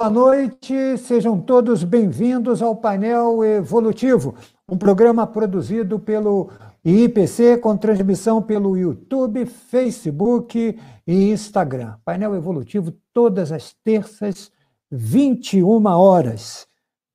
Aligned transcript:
Boa 0.00 0.08
noite, 0.08 0.96
sejam 0.96 1.38
todos 1.38 1.84
bem-vindos 1.84 2.62
ao 2.62 2.74
painel 2.74 3.44
Evolutivo, 3.44 4.34
um 4.66 4.74
programa 4.74 5.26
produzido 5.26 5.98
pelo 5.98 6.48
IPC 6.82 7.58
com 7.58 7.76
transmissão 7.76 8.40
pelo 8.40 8.78
YouTube, 8.78 9.44
Facebook 9.44 10.80
e 11.06 11.30
Instagram. 11.30 11.96
Painel 12.02 12.34
Evolutivo 12.34 12.94
todas 13.12 13.52
as 13.52 13.74
terças, 13.84 14.50
21 14.90 15.84
horas. 15.84 16.66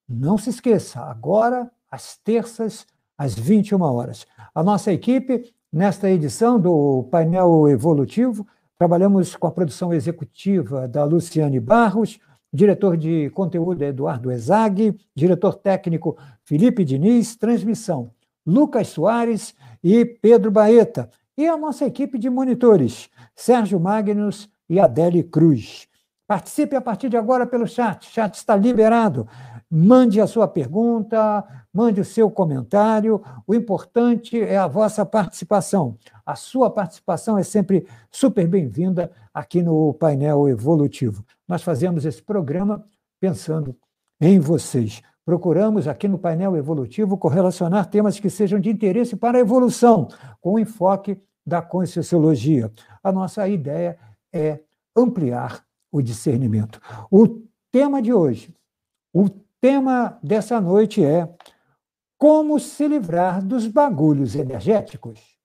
Não 0.07 0.37
se 0.37 0.51
esqueça, 0.51 0.99
agora 1.01 1.71
às 1.89 2.17
terças, 2.17 2.85
às 3.17 3.33
21 3.33 3.81
horas. 3.81 4.27
A 4.53 4.61
nossa 4.61 4.93
equipe, 4.93 5.51
nesta 5.73 6.07
edição 6.07 6.59
do 6.59 7.07
painel 7.09 7.67
Evolutivo, 7.67 8.45
trabalhamos 8.77 9.35
com 9.35 9.47
a 9.47 9.51
produção 9.51 9.91
executiva 9.91 10.87
da 10.87 11.03
Luciane 11.03 11.59
Barros 11.59 12.19
diretor 12.51 12.97
de 12.97 13.29
conteúdo 13.31 13.83
Eduardo 13.83 14.31
Ezag, 14.31 14.97
diretor 15.13 15.55
técnico 15.55 16.17
Felipe 16.43 16.83
Diniz, 16.83 17.35
transmissão 17.35 18.11
Lucas 18.45 18.89
Soares 18.89 19.55
e 19.83 20.05
Pedro 20.05 20.51
Baeta, 20.51 21.09
e 21.37 21.47
a 21.47 21.57
nossa 21.57 21.85
equipe 21.85 22.17
de 22.17 22.29
monitores, 22.29 23.09
Sérgio 23.35 23.79
Magnus 23.79 24.49
e 24.69 24.79
Adele 24.79 25.23
Cruz. 25.23 25.87
Participe 26.27 26.75
a 26.75 26.81
partir 26.81 27.09
de 27.09 27.17
agora 27.17 27.45
pelo 27.45 27.67
chat, 27.67 28.07
o 28.07 28.11
chat 28.11 28.35
está 28.35 28.55
liberado. 28.55 29.27
Mande 29.69 30.21
a 30.21 30.27
sua 30.27 30.47
pergunta, 30.47 31.43
mande 31.75 31.99
o 31.99 32.05
seu 32.05 32.31
comentário. 32.31 33.21
O 33.45 33.53
importante 33.53 34.41
é 34.41 34.57
a 34.57 34.65
vossa 34.65 35.05
participação. 35.05 35.97
A 36.25 36.33
sua 36.33 36.69
participação 36.69 37.37
é 37.37 37.43
sempre 37.43 37.85
super 38.09 38.47
bem-vinda 38.47 39.11
aqui 39.33 39.61
no 39.61 39.93
painel 39.93 40.47
evolutivo. 40.47 41.25
Nós 41.45 41.61
fazemos 41.61 42.05
esse 42.05 42.23
programa 42.23 42.87
pensando 43.19 43.75
em 44.21 44.39
vocês. 44.39 45.01
Procuramos 45.25 45.85
aqui 45.85 46.07
no 46.07 46.17
painel 46.17 46.55
evolutivo 46.55 47.17
correlacionar 47.17 47.87
temas 47.87 48.21
que 48.21 48.29
sejam 48.29 48.57
de 48.57 48.69
interesse 48.69 49.17
para 49.17 49.37
a 49.37 49.41
evolução, 49.41 50.07
com 50.39 50.53
o 50.53 50.59
enfoque 50.59 51.21
da 51.45 51.61
conscienciologia. 51.61 52.71
A 53.03 53.11
nossa 53.11 53.45
ideia 53.49 53.97
é 54.31 54.61
ampliar 54.95 55.61
o 55.91 56.01
discernimento. 56.01 56.79
O 57.11 57.41
tema 57.69 58.01
de 58.01 58.13
hoje, 58.13 58.55
o 59.13 59.29
tema 59.59 60.17
dessa 60.23 60.61
noite 60.61 61.03
é 61.03 61.27
como 62.17 62.59
se 62.59 62.87
livrar 62.87 63.43
dos 63.43 63.67
bagulhos 63.67 64.35
energéticos. 64.35 65.35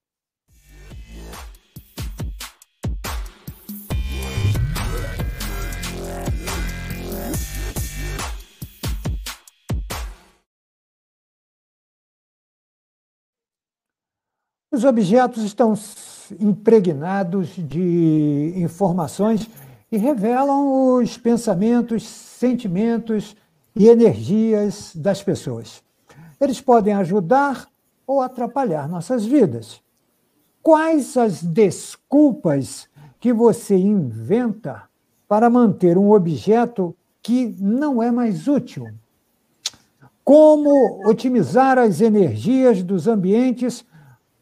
Os 14.73 14.85
objetos 14.85 15.43
estão 15.43 15.73
impregnados 16.39 17.49
de 17.57 18.53
informações 18.55 19.49
e 19.91 19.97
revelam 19.97 20.95
os 20.95 21.17
pensamentos, 21.17 22.07
sentimentos 22.07 23.35
e 23.75 23.89
energias 23.89 24.95
das 24.95 25.21
pessoas. 25.21 25.83
Eles 26.41 26.59
podem 26.59 26.93
ajudar 26.95 27.67
ou 28.07 28.19
atrapalhar 28.19 28.89
nossas 28.89 29.23
vidas. 29.23 29.79
Quais 30.63 31.15
as 31.15 31.43
desculpas 31.43 32.89
que 33.19 33.31
você 33.31 33.75
inventa 33.77 34.83
para 35.27 35.51
manter 35.51 35.99
um 35.99 36.11
objeto 36.11 36.95
que 37.21 37.55
não 37.59 38.01
é 38.01 38.09
mais 38.09 38.47
útil? 38.47 38.87
Como 40.23 41.07
otimizar 41.07 41.77
as 41.77 42.01
energias 42.01 42.81
dos 42.81 43.07
ambientes 43.07 43.85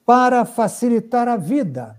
para 0.05 0.45
facilitar 0.45 1.27
a 1.27 1.35
vida? 1.35 1.97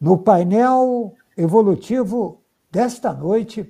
No 0.00 0.18
painel 0.18 1.12
evolutivo 1.36 2.40
desta 2.70 3.12
noite, 3.12 3.68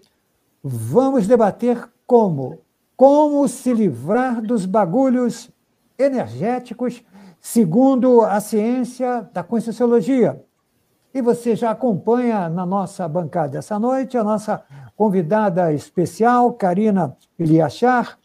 vamos 0.63 1.27
debater 1.27 1.89
como 2.07 2.59
como 2.97 3.47
se 3.47 3.75
livrar 3.75 4.41
dos 4.41 4.65
bagulhos 4.65 5.51
energéticos 5.99 7.05
segundo 7.41 8.23
a 8.23 8.41
ciência 8.41 9.29
da 9.33 9.43
Conscienciologia. 9.43 10.43
E 11.15 11.21
você 11.23 11.55
já 11.55 11.71
acompanha 11.71 12.49
na 12.49 12.67
nossa 12.67 13.07
bancada 13.07 13.59
essa 13.59 13.79
noite 13.79 14.19
a 14.19 14.25
nossa 14.25 14.63
convidada 14.97 15.73
especial, 15.73 16.53
Karina 16.55 17.17
Iliachar, 17.39 18.19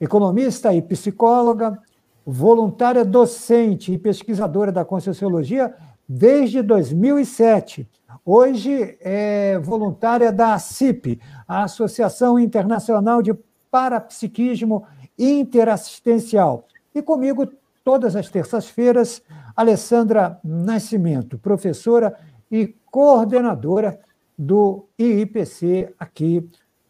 economista 0.00 0.74
e 0.74 0.82
psicóloga, 0.82 1.78
voluntária 2.24 3.04
docente 3.04 3.92
e 3.92 3.98
pesquisadora 3.98 4.72
da 4.72 4.84
Conscienciologia 4.84 5.74
desde 6.08 6.62
2007. 6.62 7.88
Hoje 8.24 8.98
é 9.00 9.58
voluntária 9.58 10.32
da 10.32 10.54
ACIP, 10.54 11.20
a 11.46 11.64
Associação 11.64 12.38
Internacional 12.38 13.22
de 13.22 13.32
Parapsiquismo 13.76 14.86
Interassistencial. 15.18 16.66
E 16.94 17.02
comigo, 17.02 17.46
todas 17.84 18.16
as 18.16 18.30
terças-feiras, 18.30 19.22
Alessandra 19.54 20.40
Nascimento, 20.42 21.38
professora 21.38 22.18
e 22.50 22.74
coordenadora 22.90 24.00
do 24.38 24.88
IIPC 24.98 25.94
aqui 25.98 26.48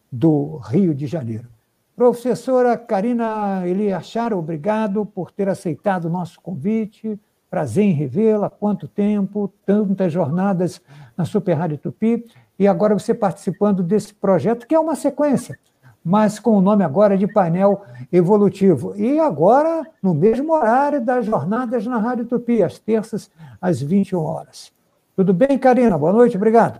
do 0.09 0.61
Rio 0.63 0.95
de 0.95 1.07
Janeiro. 1.07 1.49
Professora 1.93 2.77
Karina 2.77 3.67
Eliachar, 3.67 4.31
obrigado 4.31 5.05
por 5.05 5.29
ter 5.29 5.49
aceitado 5.49 6.05
o 6.05 6.09
nosso 6.09 6.39
convite. 6.39 7.19
Prazer 7.49 7.83
em 7.83 7.91
revê-la. 7.91 8.49
Quanto 8.49 8.87
tempo, 8.87 9.53
tantas 9.65 10.13
jornadas 10.13 10.81
na 11.17 11.25
Super 11.25 11.55
Rádio 11.55 11.79
Tupi. 11.79 12.23
E 12.57 12.65
agora 12.65 12.97
você 12.97 13.13
participando 13.13 13.83
desse 13.83 14.13
projeto, 14.13 14.65
que 14.65 14.73
é 14.73 14.79
uma 14.79 14.95
sequência, 14.95 15.59
mas 16.07 16.39
com 16.39 16.51
o 16.51 16.61
nome 16.61 16.85
agora 16.85 17.17
de 17.17 17.27
painel 17.27 17.81
evolutivo. 18.13 18.95
E 18.95 19.19
agora, 19.19 19.85
no 20.01 20.13
mesmo 20.13 20.53
horário 20.53 21.03
das 21.03 21.25
jornadas 21.25 21.85
na 21.85 21.97
Rádio 21.97 22.23
Tupi, 22.23 22.63
às 22.63 22.79
terças, 22.79 23.29
às 23.61 23.81
21 23.81 24.23
horas. 24.23 24.71
Tudo 25.17 25.33
bem, 25.33 25.57
Karina? 25.57 25.97
Boa 25.97 26.13
noite, 26.13 26.37
obrigado. 26.37 26.79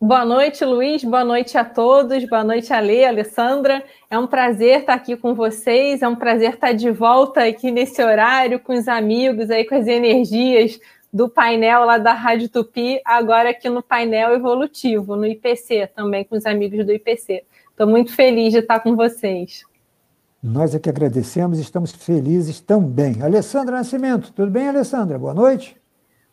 Boa 0.00 0.24
noite, 0.24 0.64
Luiz. 0.64 1.04
Boa 1.04 1.22
noite 1.22 1.58
a 1.58 1.66
todos. 1.66 2.26
Boa 2.26 2.42
noite, 2.42 2.72
Ale, 2.72 3.04
Alessandra. 3.04 3.84
É 4.08 4.18
um 4.18 4.26
prazer 4.26 4.80
estar 4.80 4.94
aqui 4.94 5.14
com 5.14 5.34
vocês. 5.34 6.00
É 6.00 6.08
um 6.08 6.16
prazer 6.16 6.54
estar 6.54 6.72
de 6.72 6.90
volta 6.90 7.44
aqui 7.44 7.70
nesse 7.70 8.02
horário 8.02 8.58
com 8.58 8.72
os 8.72 8.88
amigos 8.88 9.50
aí, 9.50 9.66
com 9.66 9.74
as 9.74 9.86
energias 9.86 10.80
do 11.12 11.28
painel 11.28 11.84
lá 11.84 11.98
da 11.98 12.12
Rádio 12.12 12.48
Tupi, 12.48 13.00
agora 13.04 13.50
aqui 13.50 13.68
no 13.68 13.82
painel 13.82 14.34
evolutivo, 14.34 15.16
no 15.16 15.26
IPC, 15.26 15.88
também 15.94 16.22
com 16.22 16.36
os 16.36 16.44
amigos 16.44 16.84
do 16.84 16.92
IPC. 16.92 17.44
Estou 17.78 17.86
muito 17.86 18.12
feliz 18.12 18.52
de 18.54 18.58
estar 18.58 18.80
com 18.80 18.96
vocês. 18.96 19.62
Nós 20.42 20.74
é 20.74 20.80
que 20.80 20.90
agradecemos, 20.90 21.60
estamos 21.60 21.92
felizes 21.92 22.58
também. 22.60 23.22
Alessandra 23.22 23.76
Nascimento, 23.76 24.32
tudo 24.32 24.50
bem, 24.50 24.68
Alessandra? 24.68 25.16
Boa 25.16 25.32
noite. 25.32 25.76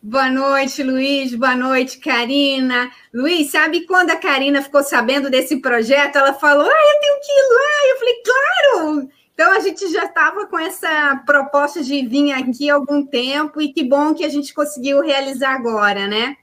Boa 0.02 0.28
noite, 0.28 0.82
Luiz. 0.82 1.36
Boa 1.36 1.54
noite, 1.54 1.98
Karina. 2.00 2.90
Luiz, 3.14 3.52
sabe 3.52 3.86
quando 3.86 4.10
a 4.10 4.16
Karina 4.16 4.60
ficou 4.60 4.82
sabendo 4.82 5.30
desse 5.30 5.58
projeto? 5.60 6.16
Ela 6.16 6.34
falou: 6.34 6.66
Ah, 6.66 6.94
eu 6.94 7.00
tenho 7.00 7.20
que 7.20 7.30
ir 7.30 7.48
lá. 7.54 7.90
Eu 7.90 7.98
falei: 8.00 8.14
Claro! 8.24 9.08
Então 9.32 9.56
a 9.56 9.60
gente 9.60 9.88
já 9.92 10.06
estava 10.06 10.46
com 10.46 10.58
essa 10.58 11.22
proposta 11.24 11.80
de 11.80 12.04
vir 12.08 12.32
aqui 12.32 12.68
há 12.68 12.74
algum 12.74 13.06
tempo 13.06 13.60
e 13.60 13.72
que 13.72 13.84
bom 13.84 14.14
que 14.14 14.24
a 14.24 14.28
gente 14.28 14.52
conseguiu 14.52 15.00
realizar 15.00 15.54
agora, 15.54 16.08
né? 16.08 16.36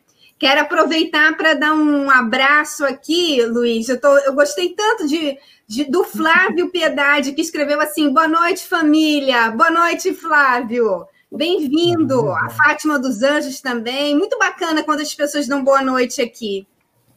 Quero 0.44 0.60
aproveitar 0.60 1.38
para 1.38 1.54
dar 1.54 1.74
um 1.74 2.12
abraço 2.12 2.84
aqui, 2.84 3.42
Luiz. 3.46 3.88
Eu, 3.88 3.98
tô, 3.98 4.10
eu 4.18 4.36
gostei 4.36 4.76
tanto 4.76 5.08
de, 5.08 5.38
de, 5.66 5.86
do 5.86 6.04
Flávio 6.04 6.70
Piedade, 6.70 7.32
que 7.32 7.40
escreveu 7.40 7.80
assim: 7.80 8.14
Boa 8.14 8.28
noite, 8.28 8.68
família. 8.68 9.52
Boa 9.52 9.72
noite, 9.72 10.14
Flávio. 10.14 11.06
Bem-vindo, 11.32 12.30
a 12.30 12.50
Fátima 12.50 13.00
dos 13.00 13.24
Anjos 13.24 13.62
também. 13.62 14.18
Muito 14.18 14.38
bacana 14.38 14.84
quando 14.84 15.00
as 15.00 15.16
pessoas 15.16 15.48
dão 15.48 15.64
boa 15.64 15.82
noite 15.82 16.22
aqui. 16.22 16.68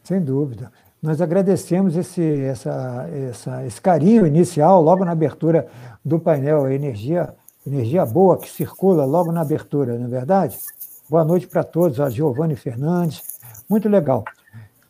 Sem 0.04 0.22
dúvida. 0.22 0.70
Nós 1.02 1.20
agradecemos 1.20 1.96
esse, 1.96 2.22
essa, 2.42 3.08
essa, 3.28 3.66
esse 3.66 3.80
carinho 3.80 4.24
inicial, 4.24 4.80
logo 4.80 5.04
na 5.04 5.10
abertura 5.10 5.66
do 6.04 6.20
painel, 6.20 6.66
a 6.66 6.72
energia, 6.72 7.34
energia 7.66 8.06
boa 8.06 8.38
que 8.38 8.48
circula 8.48 9.04
logo 9.04 9.32
na 9.32 9.40
abertura, 9.40 9.98
não 9.98 10.06
é 10.06 10.10
verdade? 10.10 10.56
Boa 11.08 11.24
noite 11.24 11.46
para 11.46 11.62
todos, 11.62 12.00
a 12.00 12.10
Giovanni 12.10 12.56
Fernandes. 12.56 13.38
Muito 13.70 13.88
legal. 13.88 14.24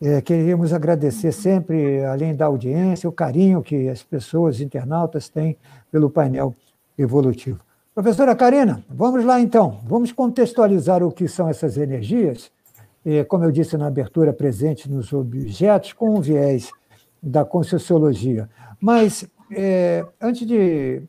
É, 0.00 0.22
queríamos 0.22 0.72
agradecer 0.72 1.30
sempre, 1.30 2.02
além 2.06 2.34
da 2.34 2.46
audiência, 2.46 3.06
o 3.06 3.12
carinho 3.12 3.62
que 3.62 3.86
as 3.90 4.02
pessoas, 4.02 4.62
internautas, 4.62 5.28
têm 5.28 5.58
pelo 5.92 6.08
painel 6.08 6.54
evolutivo. 6.96 7.60
Professora 7.94 8.34
Karina, 8.34 8.82
vamos 8.88 9.26
lá 9.26 9.38
então. 9.38 9.82
Vamos 9.84 10.10
contextualizar 10.10 11.02
o 11.02 11.12
que 11.12 11.28
são 11.28 11.50
essas 11.50 11.76
energias, 11.76 12.50
como 13.28 13.44
eu 13.44 13.52
disse 13.52 13.76
na 13.76 13.86
abertura, 13.86 14.32
presentes 14.32 14.86
nos 14.86 15.12
objetos, 15.12 15.92
com 15.92 16.16
um 16.16 16.22
viés 16.22 16.70
da 17.22 17.44
Conscienciologia. 17.44 18.48
Mas, 18.80 19.28
é, 19.50 20.02
antes 20.18 20.46
de 20.46 21.02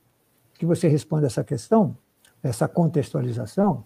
que 0.60 0.66
você 0.66 0.90
responda 0.90 1.28
essa 1.28 1.46
questão, 1.46 1.96
essa 2.44 2.68
contextualização, 2.68 3.86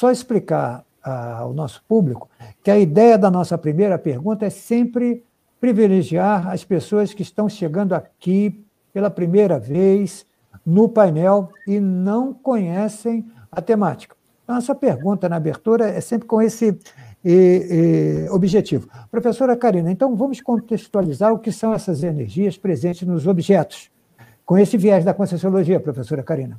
só 0.00 0.10
explicar 0.10 0.82
ao 1.02 1.52
nosso 1.52 1.84
público 1.86 2.30
que 2.62 2.70
a 2.70 2.78
ideia 2.78 3.18
da 3.18 3.30
nossa 3.30 3.58
primeira 3.58 3.98
pergunta 3.98 4.46
é 4.46 4.50
sempre 4.50 5.22
privilegiar 5.60 6.48
as 6.48 6.64
pessoas 6.64 7.12
que 7.12 7.20
estão 7.20 7.50
chegando 7.50 7.92
aqui 7.92 8.64
pela 8.94 9.10
primeira 9.10 9.58
vez 9.58 10.24
no 10.64 10.88
painel 10.88 11.50
e 11.66 11.78
não 11.78 12.32
conhecem 12.32 13.30
a 13.52 13.60
temática. 13.60 14.16
Então, 14.42 14.56
essa 14.56 14.74
pergunta 14.74 15.28
na 15.28 15.36
abertura 15.36 15.86
é 15.86 16.00
sempre 16.00 16.26
com 16.26 16.40
esse 16.40 16.78
e, 17.22 18.26
e, 18.26 18.30
objetivo. 18.30 18.88
Professora 19.10 19.54
Karina, 19.54 19.92
então 19.92 20.16
vamos 20.16 20.40
contextualizar 20.40 21.30
o 21.30 21.38
que 21.38 21.52
são 21.52 21.74
essas 21.74 22.02
energias 22.02 22.56
presentes 22.56 23.06
nos 23.06 23.26
objetos, 23.26 23.90
com 24.46 24.56
esse 24.56 24.78
viés 24.78 25.04
da 25.04 25.12
Conscienciologia, 25.12 25.78
professora 25.78 26.22
Karina. 26.22 26.58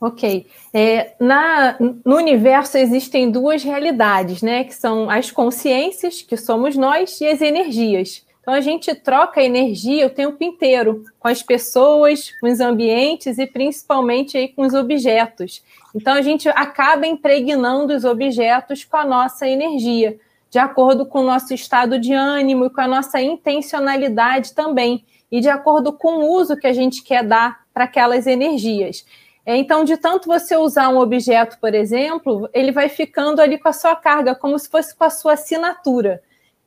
Ok. 0.00 0.46
É, 0.74 1.14
na, 1.18 1.76
no 2.04 2.16
universo 2.16 2.76
existem 2.76 3.30
duas 3.30 3.62
realidades, 3.62 4.42
né? 4.42 4.64
Que 4.64 4.74
são 4.74 5.08
as 5.08 5.30
consciências, 5.30 6.20
que 6.20 6.36
somos 6.36 6.76
nós, 6.76 7.20
e 7.20 7.26
as 7.26 7.40
energias. 7.40 8.26
Então 8.46 8.54
a 8.54 8.60
gente 8.60 8.94
troca 8.94 9.42
energia 9.42 10.06
o 10.06 10.10
tempo 10.10 10.36
inteiro 10.44 11.02
com 11.18 11.26
as 11.26 11.42
pessoas, 11.42 12.30
com 12.38 12.46
os 12.46 12.60
ambientes 12.60 13.38
e 13.38 13.46
principalmente 13.46 14.38
aí 14.38 14.46
com 14.46 14.62
os 14.62 14.72
objetos. 14.72 15.64
Então 15.92 16.14
a 16.14 16.22
gente 16.22 16.48
acaba 16.50 17.08
impregnando 17.08 17.92
os 17.92 18.04
objetos 18.04 18.84
com 18.84 18.98
a 18.98 19.04
nossa 19.04 19.48
energia, 19.48 20.16
de 20.48 20.60
acordo 20.60 21.04
com 21.04 21.22
o 21.22 21.26
nosso 21.26 21.52
estado 21.52 21.98
de 21.98 22.12
ânimo 22.12 22.66
e 22.66 22.70
com 22.70 22.80
a 22.80 22.86
nossa 22.86 23.20
intencionalidade 23.20 24.52
também, 24.52 25.04
e 25.28 25.40
de 25.40 25.48
acordo 25.48 25.92
com 25.92 26.18
o 26.18 26.30
uso 26.30 26.56
que 26.56 26.68
a 26.68 26.72
gente 26.72 27.02
quer 27.02 27.24
dar 27.24 27.64
para 27.74 27.82
aquelas 27.82 28.28
energias. 28.28 29.04
Então, 29.46 29.84
de 29.84 29.96
tanto 29.96 30.26
você 30.26 30.56
usar 30.56 30.88
um 30.88 30.98
objeto, 30.98 31.56
por 31.60 31.72
exemplo, 31.72 32.48
ele 32.52 32.72
vai 32.72 32.88
ficando 32.88 33.40
ali 33.40 33.56
com 33.58 33.68
a 33.68 33.72
sua 33.72 33.94
carga, 33.94 34.34
como 34.34 34.58
se 34.58 34.68
fosse 34.68 34.94
com 34.94 35.04
a 35.04 35.10
sua 35.10 35.34
assinatura. 35.34 36.20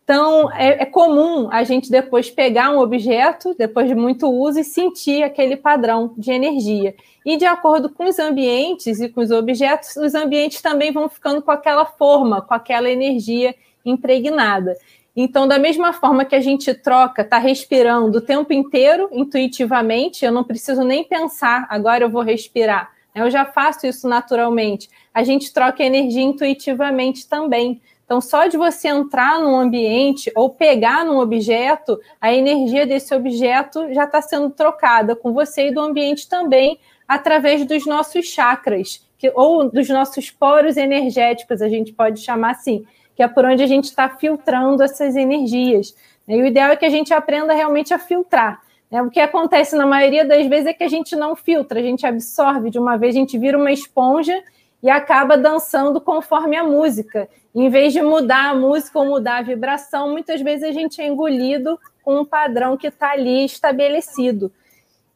Então, 0.10 0.52
é, 0.54 0.82
é, 0.82 0.86
comum 0.86 1.50
a 1.52 1.64
gente 1.64 1.92
depois 1.92 2.32
pegar 2.32 2.72
um 2.72 2.80
objeto, 2.80 3.54
depois 3.56 3.88
de 3.88 3.94
muito 3.94 4.28
uso, 4.28 4.60
e 4.60 4.64
sentir 4.64 5.22
aquele 5.22 5.56
padrão 5.56 6.16
de 6.18 6.32
energia. 6.32 6.96
E 7.24 7.38
de 7.38 7.46
acordo 7.46 7.90
com 7.90 8.06
os 8.06 8.18
ambientes 8.18 9.00
e 9.00 9.10
com 9.10 9.22
os 9.22 9.30
objetos, 9.30 9.96
os 9.98 10.16
ambientes 10.16 10.62
também 10.62 10.92
vão 10.92 11.10
ficando 11.10 11.42
com 11.44 11.52
aquela 11.52 11.86
forma, 11.86 12.42
com 12.42 12.54
aquela 12.54 12.90
energia 12.90 13.54
impregnada. 13.86 14.76
Então, 15.22 15.50
da 15.50 15.60
mesma 15.60 15.92
forma 15.92 16.24
que 16.24 16.34
a 16.34 16.40
gente 16.40 16.74
troca, 16.74 17.24
está 17.24 17.38
respirando 17.38 18.20
o 18.20 18.22
tempo 18.22 18.54
inteiro, 18.54 19.10
intuitivamente, 19.12 20.24
eu 20.24 20.32
não 20.32 20.46
preciso 20.46 20.82
nem 20.82 21.04
pensar, 21.04 21.68
agora 21.70 22.06
eu 22.06 22.10
vou 22.10 22.22
respirar. 22.22 22.90
Eu 23.14 23.30
já 23.30 23.44
faço 23.44 23.86
isso 23.86 24.08
naturalmente. 24.08 24.90
A 25.14 25.22
gente 25.22 25.54
troca 25.54 25.84
energia 25.84 26.22
intuitivamente 26.22 27.28
também. 27.28 27.82
Então, 28.06 28.22
só 28.22 28.48
de 28.48 28.56
você 28.56 28.88
entrar 28.88 29.42
num 29.42 29.58
ambiente 29.58 30.32
ou 30.38 30.52
pegar 30.52 31.04
num 31.04 31.20
objeto, 31.20 32.00
a 32.22 32.34
energia 32.34 32.88
desse 32.88 33.14
objeto 33.14 33.94
já 33.94 34.06
está 34.06 34.22
sendo 34.22 34.50
trocada 34.50 35.18
com 35.18 35.34
você 35.34 35.68
e 35.68 35.74
do 35.74 35.82
ambiente 35.82 36.30
também, 36.30 36.80
através 37.06 37.66
dos 37.66 37.86
nossos 37.86 38.26
chakras, 38.26 39.06
que, 39.18 39.30
ou 39.36 39.70
dos 39.70 39.90
nossos 39.90 40.32
poros 40.32 40.78
energéticos, 40.78 41.62
a 41.62 41.68
gente 41.68 41.92
pode 41.92 42.22
chamar 42.22 42.52
assim 42.52 42.86
que 43.20 43.24
é 43.24 43.28
por 43.28 43.44
onde 43.44 43.62
a 43.62 43.68
gente 43.68 43.84
está 43.84 44.08
filtrando 44.08 44.82
essas 44.82 45.14
energias. 45.14 45.94
E 46.26 46.42
o 46.42 46.46
ideal 46.46 46.72
é 46.72 46.78
que 46.78 46.86
a 46.86 46.90
gente 46.90 47.14
aprenda 47.14 47.54
realmente 47.54 47.94
a 47.94 48.00
filtrar. 48.00 48.62
Né? 48.90 49.02
O 49.02 49.10
que 49.10 49.20
acontece 49.20 49.76
na 49.76 49.86
maioria 49.86 50.24
das 50.24 50.48
vezes 50.48 50.68
é 50.68 50.74
que 50.74 50.86
a 50.86 50.88
gente 50.88 51.18
não 51.18 51.36
filtra, 51.36 51.82
a 51.82 51.84
gente 51.84 52.08
absorve 52.08 52.70
de 52.70 52.80
uma 52.80 52.96
vez, 52.96 53.14
a 53.14 53.20
gente 53.20 53.38
vira 53.38 53.58
uma 53.58 53.74
esponja 53.74 54.42
e 54.82 54.90
acaba 54.90 55.38
dançando 55.38 56.00
conforme 56.00 56.56
a 56.56 56.64
música. 56.64 57.28
Em 57.54 57.68
vez 57.68 57.92
de 57.92 58.02
mudar 58.02 58.52
a 58.52 58.56
música 58.56 58.98
ou 58.98 59.06
mudar 59.06 59.40
a 59.40 59.42
vibração, 59.42 60.10
muitas 60.10 60.40
vezes 60.40 60.64
a 60.64 60.72
gente 60.72 61.02
é 61.02 61.06
engolido 61.06 61.78
com 62.02 62.22
um 62.22 62.24
padrão 62.24 62.78
que 62.78 62.88
está 62.88 63.12
ali 63.12 63.44
estabelecido. 63.44 64.50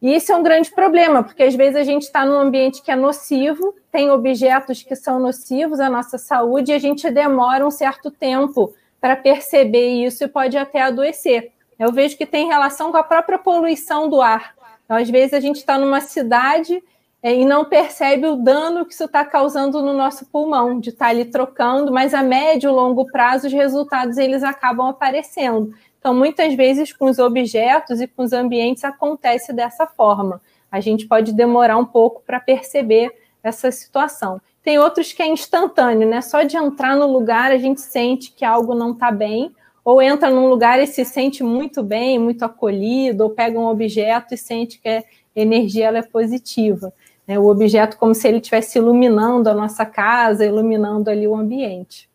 E 0.03 0.13
isso 0.13 0.33
é 0.33 0.35
um 0.35 0.43
grande 0.43 0.69
problema, 0.69 1.23
porque 1.23 1.43
às 1.43 1.55
vezes 1.55 1.77
a 1.77 1.83
gente 1.83 2.01
está 2.01 2.25
num 2.25 2.37
ambiente 2.37 2.81
que 2.81 2.91
é 2.91 2.95
nocivo, 2.95 3.73
tem 3.89 4.11
objetos 4.11 4.83
que 4.83 4.97
são 4.97 5.17
nocivos 5.17 5.79
à 5.79 5.89
nossa 5.89 6.17
saúde, 6.17 6.71
e 6.71 6.75
a 6.75 6.77
gente 6.77 7.09
demora 7.09 7.65
um 7.65 7.71
certo 7.71 8.11
tempo 8.11 8.73
para 8.99 9.15
perceber 9.15 10.05
isso 10.05 10.25
e 10.25 10.27
pode 10.27 10.57
até 10.57 10.81
adoecer. 10.81 11.53
Eu 11.79 11.93
vejo 11.93 12.17
que 12.17 12.25
tem 12.25 12.47
relação 12.47 12.91
com 12.91 12.97
a 12.97 13.03
própria 13.03 13.39
poluição 13.39 14.09
do 14.09 14.21
ar. 14.21 14.53
Então, 14.83 14.97
às 14.97 15.09
vezes 15.09 15.33
a 15.33 15.39
gente 15.39 15.55
está 15.55 15.77
numa 15.77 16.01
cidade 16.01 16.83
é, 17.21 17.33
e 17.33 17.45
não 17.45 17.63
percebe 17.63 18.27
o 18.27 18.35
dano 18.35 18.85
que 18.85 18.93
isso 18.93 19.05
está 19.05 19.23
causando 19.23 19.81
no 19.81 19.93
nosso 19.93 20.25
pulmão, 20.25 20.81
de 20.81 20.89
estar 20.89 21.05
tá 21.05 21.11
ali 21.11 21.23
trocando, 21.23 21.93
mas 21.93 22.13
a 22.13 22.21
médio 22.21 22.69
e 22.69 22.73
longo 22.73 23.05
prazo 23.05 23.47
os 23.47 23.53
resultados 23.53 24.17
eles 24.17 24.43
acabam 24.43 24.87
aparecendo. 24.89 25.73
Então, 26.03 26.13
muitas 26.13 26.53
vezes, 26.53 26.91
com 26.91 27.05
os 27.05 27.17
objetos 27.17 28.01
e 28.01 28.07
com 28.07 28.23
os 28.23 28.33
ambientes, 28.33 28.83
acontece 28.83 29.53
dessa 29.53 29.87
forma. 29.87 30.41
A 30.69 30.81
gente 30.81 31.07
pode 31.07 31.31
demorar 31.31 31.77
um 31.77 31.85
pouco 31.85 32.21
para 32.27 32.41
perceber 32.41 33.09
essa 33.41 33.71
situação. 33.71 34.41
Tem 34.61 34.77
outros 34.77 35.13
que 35.13 35.23
é 35.23 35.27
instantâneo, 35.27 36.05
né? 36.05 36.19
Só 36.19 36.43
de 36.43 36.57
entrar 36.57 36.97
no 36.97 37.07
lugar 37.07 37.53
a 37.53 37.57
gente 37.57 37.79
sente 37.79 38.33
que 38.33 38.43
algo 38.43 38.75
não 38.75 38.91
está 38.91 39.11
bem, 39.11 39.55
ou 39.81 40.01
entra 40.01 40.29
num 40.29 40.49
lugar 40.49 40.77
e 40.81 40.87
se 40.87 41.05
sente 41.05 41.41
muito 41.41 41.81
bem, 41.81 42.19
muito 42.19 42.43
acolhido, 42.43 43.23
ou 43.23 43.29
pega 43.29 43.57
um 43.57 43.67
objeto 43.67 44.33
e 44.33 44.37
sente 44.37 44.81
que 44.81 44.89
a 44.89 45.03
energia 45.33 45.87
ela 45.87 45.99
é 45.99 46.03
positiva. 46.03 46.91
Né? 47.25 47.39
O 47.39 47.47
objeto 47.47 47.97
como 47.97 48.13
se 48.13 48.27
ele 48.27 48.39
estivesse 48.39 48.77
iluminando 48.77 49.49
a 49.49 49.53
nossa 49.53 49.85
casa, 49.85 50.45
iluminando 50.45 51.09
ali 51.09 51.25
o 51.25 51.33
ambiente. 51.33 52.09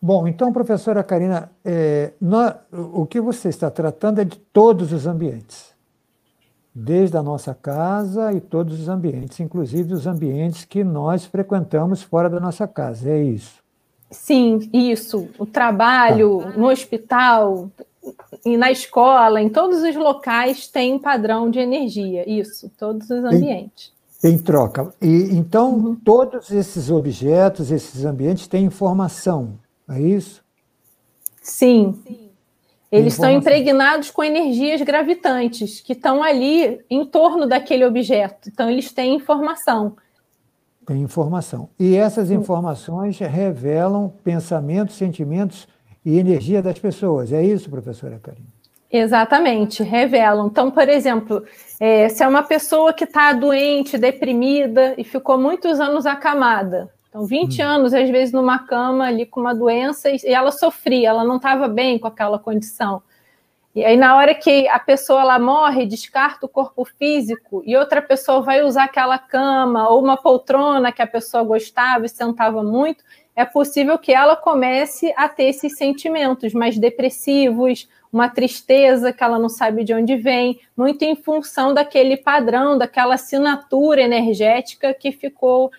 Bom, 0.00 0.28
então, 0.28 0.52
professora 0.52 1.02
Karina, 1.02 1.50
é, 1.64 2.12
nós, 2.20 2.54
o 2.72 3.04
que 3.04 3.20
você 3.20 3.48
está 3.48 3.68
tratando 3.68 4.20
é 4.20 4.24
de 4.24 4.38
todos 4.38 4.92
os 4.92 5.08
ambientes, 5.08 5.74
desde 6.72 7.16
a 7.16 7.22
nossa 7.22 7.52
casa 7.52 8.32
e 8.32 8.40
todos 8.40 8.80
os 8.80 8.88
ambientes, 8.88 9.40
inclusive 9.40 9.92
os 9.92 10.06
ambientes 10.06 10.64
que 10.64 10.84
nós 10.84 11.24
frequentamos 11.24 12.00
fora 12.00 12.30
da 12.30 12.38
nossa 12.38 12.68
casa, 12.68 13.10
é 13.10 13.20
isso? 13.20 13.60
Sim, 14.08 14.70
isso. 14.72 15.28
O 15.36 15.44
trabalho, 15.44 16.42
tá. 16.42 16.50
no 16.50 16.68
hospital, 16.68 17.68
e 18.46 18.56
na 18.56 18.70
escola, 18.70 19.42
em 19.42 19.48
todos 19.48 19.82
os 19.82 19.96
locais 19.96 20.68
tem 20.68 20.94
um 20.94 20.98
padrão 20.98 21.50
de 21.50 21.58
energia, 21.58 22.28
isso, 22.30 22.70
todos 22.78 23.10
os 23.10 23.24
ambientes. 23.24 23.92
Tem, 24.22 24.36
tem 24.36 24.38
troca. 24.38 24.94
E 25.02 25.36
então 25.36 25.74
uhum. 25.74 25.96
todos 25.96 26.52
esses 26.52 26.88
objetos, 26.88 27.72
esses 27.72 28.04
ambientes 28.04 28.46
têm 28.46 28.64
informação 28.64 29.58
é 29.88 30.00
isso? 30.00 30.42
Sim. 31.40 32.00
Sim. 32.06 32.28
Eles 32.90 33.12
estão 33.12 33.30
impregnados 33.30 34.10
com 34.10 34.24
energias 34.24 34.80
gravitantes 34.80 35.80
que 35.80 35.92
estão 35.92 36.22
ali 36.22 36.80
em 36.88 37.04
torno 37.04 37.46
daquele 37.46 37.84
objeto. 37.84 38.48
Então, 38.48 38.70
eles 38.70 38.90
têm 38.92 39.14
informação. 39.14 39.94
Tem 40.86 41.02
informação. 41.02 41.68
E 41.78 41.94
essas 41.96 42.30
informações 42.30 43.18
revelam 43.18 44.10
pensamentos, 44.24 44.96
sentimentos 44.96 45.68
e 46.02 46.18
energia 46.18 46.62
das 46.62 46.78
pessoas. 46.78 47.30
É 47.30 47.42
isso, 47.44 47.68
professora 47.68 48.18
Karina? 48.18 48.46
Exatamente, 48.90 49.82
revelam. 49.82 50.46
Então, 50.46 50.70
por 50.70 50.88
exemplo, 50.88 51.44
é, 51.78 52.08
se 52.08 52.22
é 52.22 52.28
uma 52.28 52.42
pessoa 52.42 52.94
que 52.94 53.04
está 53.04 53.34
doente, 53.34 53.98
deprimida 53.98 54.94
e 54.96 55.04
ficou 55.04 55.38
muitos 55.38 55.78
anos 55.78 56.06
acamada, 56.06 56.90
então, 57.08 57.24
20 57.24 57.62
hum. 57.62 57.66
anos, 57.66 57.94
às 57.94 58.08
vezes, 58.10 58.32
numa 58.32 58.58
cama 58.58 59.06
ali 59.06 59.24
com 59.24 59.40
uma 59.40 59.54
doença, 59.54 60.10
e 60.10 60.20
ela 60.26 60.52
sofria, 60.52 61.08
ela 61.08 61.24
não 61.24 61.36
estava 61.36 61.66
bem 61.66 61.98
com 61.98 62.06
aquela 62.06 62.38
condição. 62.38 63.02
E 63.74 63.84
aí, 63.84 63.96
na 63.96 64.16
hora 64.16 64.34
que 64.34 64.66
a 64.68 64.78
pessoa 64.78 65.20
ela 65.20 65.38
morre, 65.38 65.86
descarta 65.86 66.46
o 66.46 66.48
corpo 66.48 66.84
físico, 66.84 67.62
e 67.64 67.76
outra 67.76 68.02
pessoa 68.02 68.40
vai 68.40 68.62
usar 68.62 68.84
aquela 68.84 69.18
cama 69.18 69.88
ou 69.88 70.02
uma 70.02 70.16
poltrona 70.16 70.90
que 70.90 71.00
a 71.00 71.06
pessoa 71.06 71.44
gostava 71.44 72.04
e 72.04 72.08
sentava 72.08 72.62
muito, 72.62 73.04
é 73.36 73.44
possível 73.44 73.96
que 73.96 74.12
ela 74.12 74.34
comece 74.34 75.14
a 75.16 75.28
ter 75.28 75.44
esses 75.44 75.76
sentimentos 75.76 76.52
mais 76.52 76.76
depressivos, 76.76 77.88
uma 78.12 78.28
tristeza 78.28 79.12
que 79.12 79.22
ela 79.22 79.38
não 79.38 79.48
sabe 79.48 79.84
de 79.84 79.94
onde 79.94 80.16
vem, 80.16 80.58
muito 80.76 81.02
em 81.02 81.14
função 81.14 81.72
daquele 81.72 82.16
padrão, 82.16 82.76
daquela 82.76 83.14
assinatura 83.14 84.00
energética 84.00 84.92
que 84.92 85.12
ficou 85.12 85.70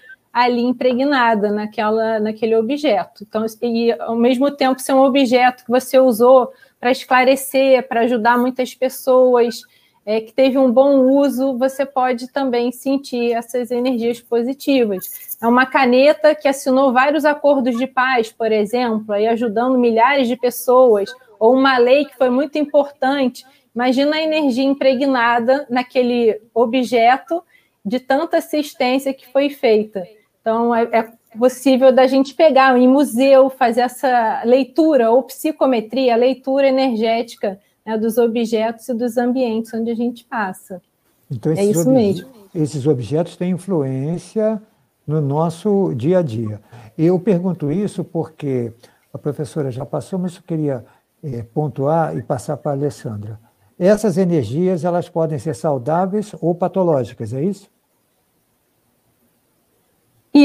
ali 0.44 0.62
impregnada 0.62 1.52
naquela, 1.52 2.20
naquele 2.20 2.56
objeto. 2.56 3.24
Então, 3.28 3.46
e 3.62 3.92
ao 3.94 4.16
mesmo 4.16 4.52
tempo 4.52 4.82
ser 4.82 4.94
um 4.94 5.04
objeto 5.04 5.64
que 5.66 5.72
você 5.72 6.00
usou 6.00 6.52
para 6.80 6.92
esclarecer, 6.92 7.88
para 7.88 8.02
ajudar 8.02 8.38
muitas 8.38 8.74
pessoas, 8.74 9.62
é, 10.06 10.22
que 10.22 10.34
teve 10.34 10.58
um 10.58 10.72
bom 10.72 11.00
uso, 11.02 11.58
você 11.58 11.86
pode 11.86 12.32
também 12.32 12.72
sentir 12.72 13.34
essas 13.34 13.70
energias 13.70 14.20
positivas. 14.20 15.38
É 15.42 15.48
uma 15.48 15.66
caneta 15.66 16.34
que 16.34 16.48
assinou 16.48 16.92
vários 16.92 17.26
acordos 17.26 17.78
de 17.78 17.86
paz, 17.86 18.32
por 18.32 18.52
exemplo, 18.52 19.14
aí 19.14 19.28
ajudando 19.28 19.78
milhares 19.78 20.28
de 20.28 20.36
pessoas, 20.36 21.10
ou 21.40 21.54
uma 21.54 21.78
lei 21.78 22.06
que 22.06 22.18
foi 22.18 22.30
muito 22.30 22.58
importante 22.58 23.46
Imagina 23.74 24.18
a 24.18 24.22
energia 24.22 24.64
impregnada 24.64 25.66
naquele 25.70 26.42
objeto 26.54 27.42
de 27.86 28.00
tanta 28.00 28.38
assistência 28.38 29.14
que 29.14 29.26
foi 29.32 29.50
feita. 29.50 30.06
Então, 30.42 30.74
é, 30.74 30.84
é 30.92 31.38
possível 31.38 31.92
da 31.94 32.08
gente 32.08 32.34
pegar 32.34 32.78
em 32.78 32.88
museu, 32.88 33.50
fazer 33.50 33.82
essa 33.82 34.42
leitura 34.44 35.12
ou 35.12 35.24
psicometria, 35.24 36.16
leitura 36.16 36.68
energética 36.68 37.60
né, 37.86 37.98
dos 37.98 38.18
objetos 38.18 38.88
e 38.90 38.94
dos 38.94 39.18
ambientes 39.18 39.74
onde 39.74 39.92
a 39.92 39.96
gente 39.96 40.24
passa. 40.26 40.82
Então, 41.30 41.52
é 41.52 41.64
isso 41.64 41.90
mesmo. 41.90 42.28
Esses 42.54 42.88
objetos 42.88 43.36
têm 43.36 43.52
influência 43.52 44.62
no 45.06 45.22
nosso 45.22 45.94
dia 45.96 46.20
a 46.20 46.22
dia. 46.22 46.62
Eu 46.98 47.20
pergunto 47.20 47.72
isso 47.72 48.04
porque 48.04 48.74
a 49.14 49.18
professora 49.18 49.72
já 49.72 49.86
passou, 49.86 50.18
mas 50.18 50.36
eu 50.36 50.44
queria 50.44 50.86
é, 51.24 51.44
pontuar 51.44 52.18
e 52.18 52.24
passar 52.24 52.58
para 52.58 52.72
a 52.72 52.74
Alessandra. 52.74 53.40
Essas 53.78 54.18
energias 54.18 54.84
elas 54.84 55.08
podem 55.08 55.40
ser 55.40 55.56
saudáveis 55.56 56.36
ou 56.42 56.54
patológicas, 56.54 57.34
é 57.34 57.44
isso? 57.44 57.70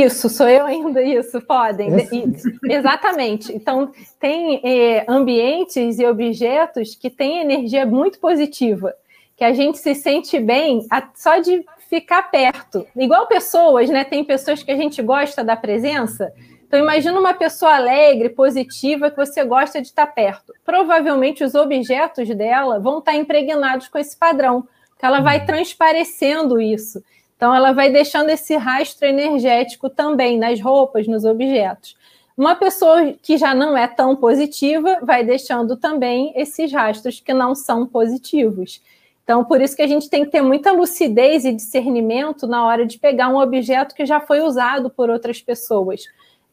Isso, 0.02 0.28
sou 0.28 0.48
eu 0.48 0.66
ainda, 0.66 1.02
isso, 1.02 1.40
podem. 1.40 1.88
Isso. 1.96 2.48
Exatamente. 2.64 3.54
Então, 3.54 3.92
tem 4.18 4.60
é, 4.64 5.04
ambientes 5.06 5.98
e 5.98 6.06
objetos 6.06 6.94
que 6.94 7.10
têm 7.10 7.40
energia 7.40 7.86
muito 7.86 8.18
positiva, 8.18 8.94
que 9.36 9.44
a 9.44 9.52
gente 9.52 9.78
se 9.78 9.94
sente 9.94 10.40
bem 10.40 10.86
só 11.14 11.38
de 11.38 11.64
ficar 11.88 12.24
perto. 12.24 12.86
Igual 12.96 13.26
pessoas, 13.26 13.88
né? 13.88 14.04
Tem 14.04 14.24
pessoas 14.24 14.62
que 14.62 14.70
a 14.70 14.76
gente 14.76 15.00
gosta 15.00 15.44
da 15.44 15.56
presença. 15.56 16.32
Então, 16.66 16.82
imagina 16.82 17.20
uma 17.20 17.34
pessoa 17.34 17.76
alegre, 17.76 18.30
positiva, 18.30 19.10
que 19.10 19.16
você 19.16 19.44
gosta 19.44 19.80
de 19.80 19.88
estar 19.88 20.06
perto. 20.08 20.52
Provavelmente 20.64 21.44
os 21.44 21.54
objetos 21.54 22.28
dela 22.34 22.80
vão 22.80 22.98
estar 22.98 23.14
impregnados 23.14 23.86
com 23.86 23.96
esse 23.98 24.16
padrão, 24.16 24.66
que 24.98 25.06
ela 25.06 25.20
vai 25.20 25.38
uhum. 25.38 25.46
transparecendo 25.46 26.60
isso. 26.60 27.00
Então, 27.36 27.54
ela 27.54 27.72
vai 27.72 27.90
deixando 27.90 28.30
esse 28.30 28.56
rastro 28.56 29.06
energético 29.06 29.90
também 29.90 30.38
nas 30.38 30.60
roupas, 30.60 31.06
nos 31.06 31.24
objetos. 31.24 31.96
Uma 32.36 32.56
pessoa 32.56 33.12
que 33.22 33.36
já 33.36 33.54
não 33.54 33.76
é 33.76 33.86
tão 33.86 34.16
positiva 34.16 34.98
vai 35.02 35.24
deixando 35.24 35.76
também 35.76 36.32
esses 36.34 36.72
rastros 36.72 37.20
que 37.20 37.32
não 37.32 37.54
são 37.54 37.86
positivos. 37.86 38.82
Então, 39.22 39.44
por 39.44 39.60
isso 39.60 39.74
que 39.74 39.82
a 39.82 39.86
gente 39.86 40.10
tem 40.10 40.24
que 40.24 40.30
ter 40.30 40.42
muita 40.42 40.72
lucidez 40.72 41.44
e 41.44 41.52
discernimento 41.52 42.46
na 42.46 42.66
hora 42.66 42.84
de 42.84 42.98
pegar 42.98 43.28
um 43.28 43.38
objeto 43.38 43.94
que 43.94 44.04
já 44.04 44.20
foi 44.20 44.40
usado 44.40 44.90
por 44.90 45.08
outras 45.08 45.40
pessoas. 45.40 46.02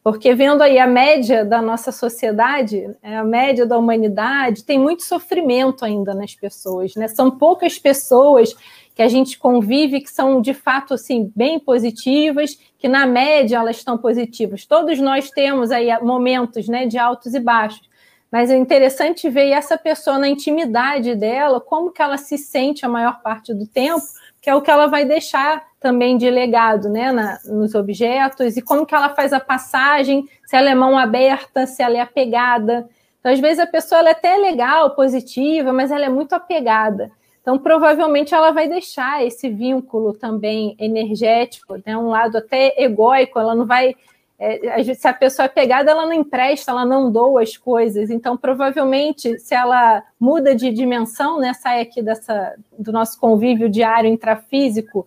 Porque 0.03 0.33
vendo 0.33 0.61
aí 0.61 0.79
a 0.79 0.87
média 0.87 1.43
da 1.43 1.61
nossa 1.61 1.91
sociedade, 1.91 2.89
é, 3.03 3.17
a 3.17 3.23
média 3.23 3.65
da 3.65 3.77
humanidade, 3.77 4.63
tem 4.63 4.79
muito 4.79 5.03
sofrimento 5.03 5.83
ainda 5.83 6.13
nas 6.13 6.33
pessoas, 6.33 6.95
né? 6.95 7.07
São 7.07 7.29
poucas 7.29 7.77
pessoas 7.77 8.55
que 8.93 9.01
a 9.01 9.07
gente 9.07 9.37
convive 9.37 10.01
que 10.01 10.09
são 10.09 10.41
de 10.41 10.53
fato 10.53 10.93
assim 10.93 11.31
bem 11.35 11.59
positivas, 11.59 12.57
que 12.77 12.87
na 12.87 13.05
média 13.05 13.57
elas 13.57 13.77
estão 13.77 13.97
positivas. 13.97 14.65
Todos 14.65 14.99
nós 14.99 15.29
temos 15.29 15.71
aí 15.71 15.87
momentos, 16.01 16.67
né, 16.67 16.85
de 16.85 16.97
altos 16.97 17.33
e 17.33 17.39
baixos. 17.39 17.89
Mas 18.31 18.49
é 18.49 18.55
interessante 18.55 19.29
ver 19.29 19.49
essa 19.49 19.77
pessoa 19.77 20.17
na 20.17 20.27
intimidade 20.27 21.15
dela, 21.15 21.59
como 21.59 21.91
que 21.91 22.01
ela 22.01 22.17
se 22.17 22.37
sente 22.37 22.85
a 22.85 22.89
maior 22.89 23.21
parte 23.21 23.53
do 23.53 23.67
tempo, 23.67 24.05
que 24.41 24.49
é 24.49 24.55
o 24.55 24.61
que 24.61 24.71
ela 24.71 24.87
vai 24.87 25.03
deixar 25.03 25.63
também 25.79 26.17
de 26.17 26.29
legado 26.29 26.89
né, 26.89 27.11
na, 27.11 27.39
nos 27.45 27.75
objetos, 27.75 28.55
e 28.55 28.61
como 28.61 28.85
que 28.85 28.95
ela 28.95 29.09
faz 29.09 29.33
a 29.33 29.39
passagem, 29.39 30.27
se 30.45 30.55
ela 30.55 30.69
é 30.69 30.75
mão 30.75 30.97
aberta, 30.97 31.67
se 31.67 31.83
ela 31.83 31.97
é 31.97 31.99
apegada. 31.99 32.87
Então, 33.19 33.31
às 33.31 33.39
vezes, 33.39 33.59
a 33.59 33.67
pessoa 33.67 34.01
é 34.01 34.11
até 34.11 34.37
legal, 34.37 34.95
positiva, 34.95 35.73
mas 35.73 35.91
ela 35.91 36.05
é 36.05 36.09
muito 36.09 36.33
apegada. 36.33 37.11
Então, 37.41 37.57
provavelmente, 37.57 38.33
ela 38.33 38.51
vai 38.51 38.67
deixar 38.67 39.25
esse 39.25 39.49
vínculo 39.49 40.13
também 40.13 40.75
energético, 40.79 41.77
né, 41.85 41.97
um 41.97 42.09
lado 42.09 42.37
até 42.37 42.75
egóico, 42.77 43.39
ela 43.39 43.55
não 43.55 43.65
vai. 43.65 43.95
É, 44.37 44.83
se 44.95 45.07
a 45.07 45.13
pessoa 45.13 45.45
é 45.45 45.49
pegada, 45.49 45.91
ela 45.91 46.05
não 46.05 46.13
empresta, 46.13 46.71
ela 46.71 46.83
não 46.83 47.11
doa 47.11 47.43
as 47.43 47.57
coisas. 47.57 48.09
Então, 48.09 48.35
provavelmente, 48.35 49.37
se 49.39 49.53
ela 49.53 50.03
muda 50.19 50.55
de 50.55 50.71
dimensão, 50.71 51.39
né, 51.39 51.53
sai 51.53 51.81
aqui 51.81 52.01
dessa, 52.01 52.55
do 52.77 52.91
nosso 52.91 53.19
convívio 53.19 53.69
diário 53.69 54.09
intrafísico, 54.09 55.05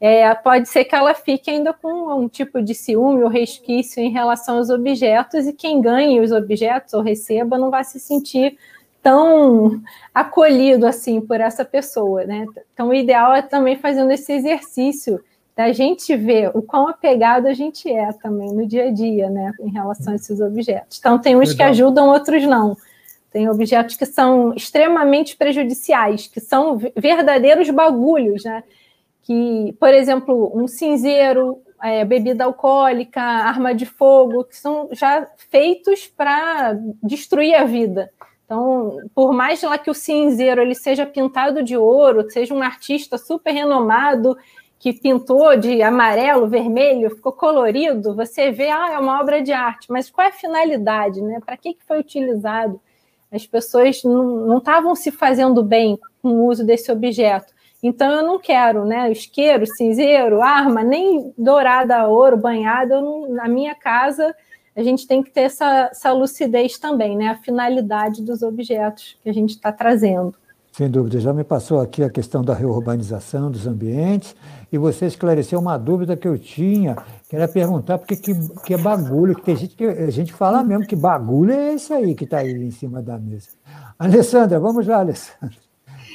é, 0.00 0.34
pode 0.34 0.68
ser 0.68 0.84
que 0.84 0.94
ela 0.94 1.14
fique 1.14 1.50
ainda 1.50 1.72
com 1.72 2.14
um 2.14 2.28
tipo 2.28 2.60
de 2.60 2.74
ciúme 2.74 3.22
ou 3.22 3.28
resquício 3.30 4.02
em 4.02 4.10
relação 4.10 4.58
aos 4.58 4.68
objetos, 4.68 5.46
e 5.46 5.52
quem 5.52 5.80
ganhe 5.80 6.20
os 6.20 6.30
objetos 6.30 6.92
ou 6.92 7.00
receba 7.00 7.56
não 7.56 7.70
vai 7.70 7.84
se 7.84 7.98
sentir 7.98 8.58
tão 9.04 9.82
acolhido 10.14 10.86
assim 10.86 11.20
por 11.20 11.38
essa 11.38 11.62
pessoa, 11.62 12.24
né? 12.24 12.46
Então, 12.72 12.88
o 12.88 12.94
ideal 12.94 13.34
é 13.34 13.42
também 13.42 13.76
fazendo 13.76 14.10
esse 14.10 14.32
exercício 14.32 15.22
da 15.54 15.70
gente 15.72 16.16
ver 16.16 16.50
o 16.54 16.62
quão 16.62 16.88
apegado 16.88 17.46
a 17.46 17.52
gente 17.52 17.88
é 17.88 18.10
também 18.14 18.50
no 18.50 18.66
dia 18.66 18.88
a 18.88 18.90
dia, 18.90 19.30
né, 19.30 19.52
em 19.60 19.70
relação 19.70 20.12
a 20.12 20.16
esses 20.16 20.40
objetos. 20.40 20.98
Então, 20.98 21.18
tem 21.18 21.36
uns 21.36 21.50
Legal. 21.50 21.56
que 21.56 21.62
ajudam, 21.62 22.08
outros 22.08 22.42
não. 22.44 22.76
Tem 23.30 23.48
objetos 23.48 23.94
que 23.94 24.06
são 24.06 24.54
extremamente 24.54 25.36
prejudiciais, 25.36 26.26
que 26.26 26.40
são 26.40 26.78
verdadeiros 26.96 27.68
bagulhos, 27.68 28.42
né? 28.44 28.64
Que, 29.22 29.76
por 29.78 29.92
exemplo, 29.92 30.50
um 30.54 30.66
cinzeiro, 30.66 31.60
é, 31.82 32.04
bebida 32.04 32.44
alcoólica, 32.44 33.20
arma 33.20 33.74
de 33.74 33.86
fogo, 33.86 34.44
que 34.44 34.56
são 34.56 34.88
já 34.92 35.28
feitos 35.50 36.06
para 36.06 36.78
destruir 37.02 37.54
a 37.54 37.64
vida. 37.64 38.10
Então, 38.54 39.00
por 39.12 39.32
mais 39.32 39.60
lá 39.62 39.76
que 39.76 39.90
o 39.90 39.94
cinzeiro 39.94 40.62
ele 40.62 40.76
seja 40.76 41.04
pintado 41.04 41.60
de 41.60 41.76
ouro, 41.76 42.30
seja 42.30 42.54
um 42.54 42.62
artista 42.62 43.18
super 43.18 43.50
renomado 43.50 44.36
que 44.78 44.92
pintou 44.92 45.56
de 45.56 45.82
amarelo, 45.82 46.46
vermelho, 46.46 47.10
ficou 47.10 47.32
colorido, 47.32 48.14
você 48.14 48.52
vê, 48.52 48.70
ah, 48.70 48.92
é 48.92 48.98
uma 48.98 49.20
obra 49.20 49.42
de 49.42 49.52
arte, 49.52 49.90
mas 49.90 50.08
qual 50.08 50.26
é 50.26 50.30
a 50.30 50.32
finalidade, 50.32 51.20
né? 51.20 51.40
Para 51.44 51.56
que, 51.56 51.74
que 51.74 51.84
foi 51.84 51.98
utilizado? 51.98 52.80
As 53.32 53.44
pessoas 53.44 54.04
não 54.04 54.58
estavam 54.58 54.94
se 54.94 55.10
fazendo 55.10 55.60
bem 55.62 55.98
com 56.22 56.28
o 56.28 56.46
uso 56.46 56.64
desse 56.64 56.92
objeto. 56.92 57.52
Então 57.82 58.12
eu 58.12 58.22
não 58.22 58.38
quero, 58.38 58.84
né? 58.84 59.10
Isqueiro, 59.10 59.66
cinzeiro, 59.66 60.40
arma, 60.40 60.84
nem 60.84 61.32
dourada 61.36 62.06
ouro, 62.06 62.36
banhada, 62.36 63.00
não, 63.00 63.28
na 63.30 63.48
minha 63.48 63.74
casa 63.74 64.34
a 64.76 64.82
gente 64.82 65.06
tem 65.06 65.22
que 65.22 65.30
ter 65.30 65.42
essa, 65.42 65.88
essa 65.90 66.12
lucidez 66.12 66.78
também, 66.78 67.16
né? 67.16 67.28
A 67.28 67.36
finalidade 67.36 68.22
dos 68.22 68.42
objetos 68.42 69.16
que 69.22 69.28
a 69.28 69.32
gente 69.32 69.50
está 69.50 69.72
trazendo. 69.72 70.34
Sem 70.72 70.90
dúvida, 70.90 71.20
já 71.20 71.32
me 71.32 71.44
passou 71.44 71.80
aqui 71.80 72.02
a 72.02 72.10
questão 72.10 72.42
da 72.42 72.52
reurbanização 72.52 73.48
dos 73.48 73.64
ambientes 73.64 74.34
e 74.72 74.76
você 74.76 75.06
esclareceu 75.06 75.60
uma 75.60 75.78
dúvida 75.78 76.16
que 76.16 76.26
eu 76.26 76.36
tinha, 76.36 76.96
que 77.30 77.36
era 77.36 77.46
perguntar 77.46 77.96
por 77.96 78.08
que, 78.08 78.16
que 78.16 78.74
é 78.74 78.76
bagulho, 78.76 79.36
que 79.36 79.42
tem 79.42 79.54
gente 79.54 79.76
que 79.76 79.84
a 79.84 80.10
gente 80.10 80.32
fala 80.32 80.64
mesmo 80.64 80.84
que 80.84 80.96
bagulho 80.96 81.52
é 81.52 81.74
esse 81.74 81.92
aí 81.92 82.12
que 82.16 82.24
está 82.24 82.38
aí 82.38 82.50
em 82.50 82.72
cima 82.72 83.00
da 83.00 83.16
mesa. 83.16 83.50
Alessandra, 83.96 84.58
vamos 84.58 84.84
lá, 84.84 84.98
Alessandra. 84.98 85.54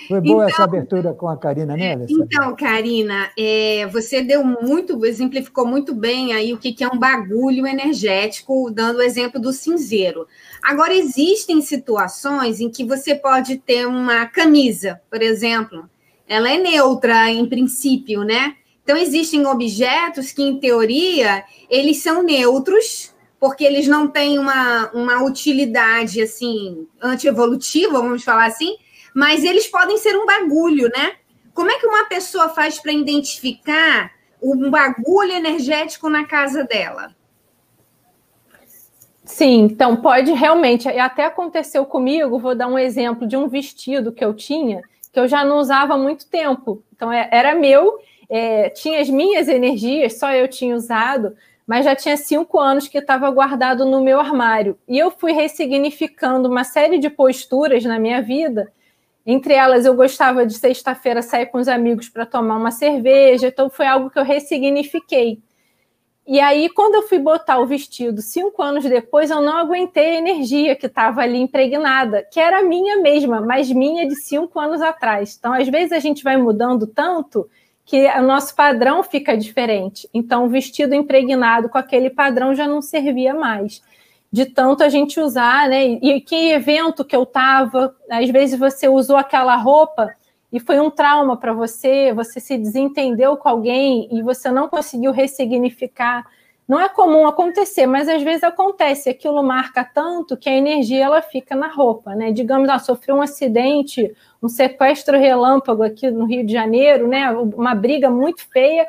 Foi 0.09 0.19
boa 0.21 0.45
então, 0.45 0.49
essa 0.49 0.63
abertura 0.63 1.13
com 1.13 1.29
a 1.29 1.37
Karina, 1.37 1.77
né, 1.77 1.93
Alessandra? 1.93 2.25
Então, 2.25 2.55
Karina, 2.55 3.29
é, 3.37 3.85
você 3.85 4.23
deu 4.23 4.43
muito, 4.43 5.05
exemplificou 5.05 5.67
muito 5.67 5.93
bem 5.93 6.33
aí 6.33 6.51
o 6.51 6.57
que, 6.57 6.73
que 6.73 6.83
é 6.83 6.87
um 6.87 6.97
bagulho 6.97 7.67
energético, 7.67 8.71
dando 8.71 8.97
o 8.97 9.01
exemplo 9.03 9.39
do 9.39 9.53
cinzeiro. 9.53 10.25
Agora, 10.63 10.95
existem 10.95 11.61
situações 11.61 12.59
em 12.59 12.71
que 12.71 12.83
você 12.83 13.13
pode 13.13 13.57
ter 13.57 13.85
uma 13.85 14.25
camisa, 14.25 14.99
por 15.11 15.21
exemplo, 15.21 15.87
ela 16.27 16.49
é 16.49 16.57
neutra 16.57 17.29
em 17.29 17.45
princípio, 17.45 18.23
né? 18.23 18.55
Então, 18.83 18.97
existem 18.97 19.45
objetos 19.45 20.31
que, 20.31 20.41
em 20.41 20.59
teoria, 20.59 21.43
eles 21.69 22.01
são 22.01 22.23
neutros, 22.23 23.13
porque 23.39 23.63
eles 23.63 23.87
não 23.87 24.07
têm 24.07 24.39
uma, 24.39 24.89
uma 24.91 25.23
utilidade, 25.23 26.19
assim, 26.19 26.87
antievolutiva, 26.99 28.01
vamos 28.01 28.23
falar 28.23 28.47
assim, 28.47 28.75
mas 29.19 29.43
eles 29.43 29.67
podem 29.67 29.97
ser 29.97 30.15
um 30.15 30.25
bagulho, 30.25 30.89
né? 30.95 31.17
Como 31.53 31.69
é 31.69 31.77
que 31.77 31.85
uma 31.85 32.05
pessoa 32.05 32.47
faz 32.47 32.79
para 32.79 32.93
identificar 32.93 34.13
um 34.41 34.69
bagulho 34.69 35.33
energético 35.33 36.09
na 36.09 36.23
casa 36.23 36.63
dela? 36.63 37.13
Sim, 39.25 39.63
então 39.63 39.97
pode 39.97 40.31
realmente. 40.31 40.87
Até 40.87 41.25
aconteceu 41.25 41.85
comigo, 41.85 42.39
vou 42.39 42.55
dar 42.55 42.67
um 42.67 42.79
exemplo 42.79 43.27
de 43.27 43.35
um 43.35 43.49
vestido 43.49 44.13
que 44.13 44.23
eu 44.23 44.33
tinha, 44.33 44.81
que 45.11 45.19
eu 45.19 45.27
já 45.27 45.43
não 45.43 45.57
usava 45.57 45.95
há 45.95 45.97
muito 45.97 46.25
tempo. 46.25 46.81
Então 46.95 47.11
é, 47.11 47.27
era 47.29 47.53
meu, 47.53 47.99
é, 48.29 48.69
tinha 48.69 49.01
as 49.01 49.09
minhas 49.09 49.49
energias, 49.49 50.17
só 50.17 50.31
eu 50.31 50.47
tinha 50.47 50.73
usado, 50.73 51.35
mas 51.67 51.83
já 51.83 51.93
tinha 51.93 52.15
cinco 52.15 52.57
anos 52.57 52.87
que 52.87 52.97
estava 52.97 53.29
guardado 53.29 53.85
no 53.85 53.99
meu 53.99 54.17
armário. 54.17 54.79
E 54.87 54.97
eu 54.97 55.11
fui 55.11 55.33
ressignificando 55.33 56.47
uma 56.47 56.63
série 56.63 56.99
de 56.99 57.09
posturas 57.09 57.83
na 57.83 57.99
minha 57.99 58.21
vida 58.21 58.71
entre 59.31 59.53
elas, 59.53 59.85
eu 59.85 59.93
gostava 59.93 60.45
de 60.45 60.55
sexta-feira 60.55 61.21
sair 61.21 61.45
com 61.47 61.59
os 61.59 61.67
amigos 61.67 62.09
para 62.09 62.25
tomar 62.25 62.57
uma 62.57 62.71
cerveja, 62.71 63.47
então 63.47 63.69
foi 63.69 63.85
algo 63.85 64.09
que 64.09 64.17
eu 64.17 64.23
ressignifiquei. 64.23 65.39
E 66.25 66.39
aí, 66.39 66.69
quando 66.69 66.95
eu 66.95 67.07
fui 67.07 67.19
botar 67.19 67.59
o 67.59 67.65
vestido 67.65 68.21
cinco 68.21 68.61
anos 68.61 68.83
depois, 68.83 69.31
eu 69.31 69.41
não 69.41 69.57
aguentei 69.57 70.11
a 70.11 70.17
energia 70.19 70.75
que 70.75 70.85
estava 70.85 71.21
ali 71.21 71.39
impregnada, 71.39 72.23
que 72.31 72.39
era 72.39 72.63
minha 72.63 72.97
mesma, 73.01 73.41
mas 73.41 73.71
minha 73.71 74.07
de 74.07 74.15
cinco 74.15 74.59
anos 74.59 74.81
atrás. 74.81 75.35
Então, 75.37 75.53
às 75.53 75.67
vezes, 75.67 75.91
a 75.91 75.99
gente 75.99 76.23
vai 76.23 76.37
mudando 76.37 76.85
tanto 76.85 77.49
que 77.85 78.07
o 78.07 78.21
nosso 78.21 78.55
padrão 78.55 79.01
fica 79.03 79.35
diferente. 79.35 80.07
Então, 80.13 80.45
o 80.45 80.49
vestido 80.49 80.93
impregnado 80.93 81.69
com 81.69 81.79
aquele 81.79 82.11
padrão 82.11 82.53
já 82.53 82.67
não 82.67 82.81
servia 82.81 83.33
mais. 83.33 83.81
De 84.31 84.45
tanto 84.45 84.83
a 84.83 84.89
gente 84.89 85.19
usar, 85.19 85.67
né? 85.67 85.85
E 85.85 86.21
que 86.21 86.51
evento 86.51 87.03
que 87.03 87.15
eu 87.15 87.23
estava, 87.23 87.95
às 88.09 88.29
vezes 88.29 88.59
você 88.59 88.87
usou 88.87 89.17
aquela 89.17 89.55
roupa 89.55 90.09
e 90.51 90.59
foi 90.59 90.79
um 90.79 90.89
trauma 90.89 91.37
para 91.37 91.53
você, 91.53 92.13
você 92.13 92.39
se 92.39 92.57
desentendeu 92.57 93.37
com 93.37 93.49
alguém 93.49 94.07
e 94.11 94.21
você 94.21 94.51
não 94.51 94.67
conseguiu 94.67 95.11
ressignificar. 95.11 96.25
Não 96.67 96.79
é 96.79 96.87
comum 96.87 97.25
acontecer, 97.27 97.87
mas 97.87 98.07
às 98.07 98.21
vezes 98.21 98.43
acontece. 98.43 99.09
Aquilo 99.09 99.41
marca 99.41 99.83
tanto 99.83 100.37
que 100.37 100.47
a 100.47 100.55
energia 100.55 101.05
ela 101.05 101.19
fica 101.19 101.55
na 101.55 101.67
roupa, 101.67 102.13
né? 102.13 102.31
Digamos, 102.31 102.69
ah, 102.69 102.77
sofreu 102.77 103.15
um 103.15 103.21
acidente, 103.23 104.15
um 104.41 104.47
sequestro 104.47 105.17
relâmpago 105.17 105.81
aqui 105.81 106.11
no 106.11 106.25
Rio 106.25 106.45
de 106.45 106.53
Janeiro, 106.53 107.07
né? 107.07 107.31
Uma 107.31 107.73
briga 107.73 108.11
muito 108.11 108.47
feia. 108.51 108.85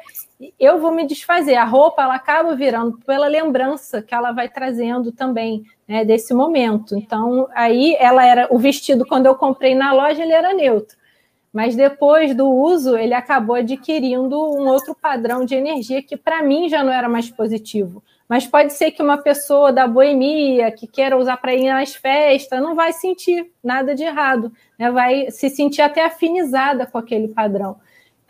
Eu 0.58 0.78
vou 0.78 0.92
me 0.92 1.06
desfazer. 1.06 1.56
A 1.56 1.64
roupa 1.64 2.02
ela 2.02 2.14
acaba 2.14 2.54
virando 2.54 2.98
pela 3.06 3.26
lembrança 3.26 4.00
que 4.00 4.14
ela 4.14 4.32
vai 4.32 4.48
trazendo 4.48 5.12
também 5.12 5.64
né, 5.86 6.04
desse 6.04 6.32
momento. 6.32 6.96
Então, 6.96 7.48
aí 7.54 7.96
ela 7.98 8.24
era 8.24 8.48
o 8.50 8.58
vestido 8.58 9.06
quando 9.06 9.26
eu 9.26 9.34
comprei 9.34 9.74
na 9.74 9.92
loja 9.92 10.22
ele 10.22 10.32
era 10.32 10.54
neutro 10.54 11.00
mas 11.52 11.74
depois 11.74 12.34
do 12.34 12.48
uso, 12.48 12.96
ele 12.96 13.12
acabou 13.12 13.56
adquirindo 13.56 14.38
um 14.38 14.68
outro 14.68 14.94
padrão 14.94 15.44
de 15.44 15.54
energia 15.54 16.02
que 16.02 16.16
para 16.16 16.42
mim 16.42 16.68
já 16.68 16.84
não 16.84 16.92
era 16.92 17.08
mais 17.08 17.28
positivo. 17.28 18.02
Mas 18.28 18.46
pode 18.46 18.72
ser 18.72 18.92
que 18.92 19.02
uma 19.02 19.18
pessoa 19.18 19.72
da 19.72 19.88
boemia 19.88 20.70
que 20.70 20.86
queira 20.86 21.16
usar 21.16 21.36
para 21.38 21.52
ir 21.52 21.68
nas 21.68 21.94
festas 21.94 22.62
não 22.62 22.76
vai 22.76 22.92
sentir 22.92 23.50
nada 23.62 23.96
de 23.96 24.04
errado, 24.04 24.52
né? 24.78 24.90
vai 24.92 25.28
se 25.32 25.50
sentir 25.50 25.82
até 25.82 26.04
afinizada 26.04 26.86
com 26.86 26.96
aquele 26.96 27.26
padrão. 27.26 27.76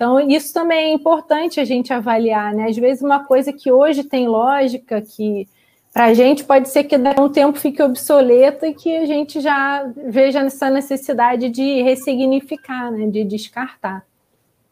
Então, 0.00 0.18
isso 0.18 0.54
também 0.54 0.78
é 0.78 0.92
importante 0.94 1.60
a 1.60 1.64
gente 1.66 1.92
avaliar. 1.92 2.54
Né? 2.54 2.70
Às 2.70 2.76
vezes, 2.78 3.02
uma 3.02 3.22
coisa 3.22 3.52
que 3.52 3.70
hoje 3.70 4.02
tem 4.02 4.26
lógica, 4.26 4.98
que 5.02 5.46
para 5.92 6.06
a 6.06 6.14
gente 6.14 6.42
pode 6.42 6.70
ser 6.70 6.84
que 6.84 6.96
daqui 6.96 7.20
a 7.20 7.22
um 7.22 7.28
tempo 7.28 7.58
fique 7.58 7.82
obsoleta 7.82 8.66
e 8.66 8.72
que 8.72 8.96
a 8.96 9.04
gente 9.04 9.42
já 9.42 9.84
veja 10.06 10.40
essa 10.40 10.70
necessidade 10.70 11.50
de 11.50 11.82
ressignificar, 11.82 12.90
né, 12.90 13.08
de 13.08 13.24
descartar. 13.24 14.02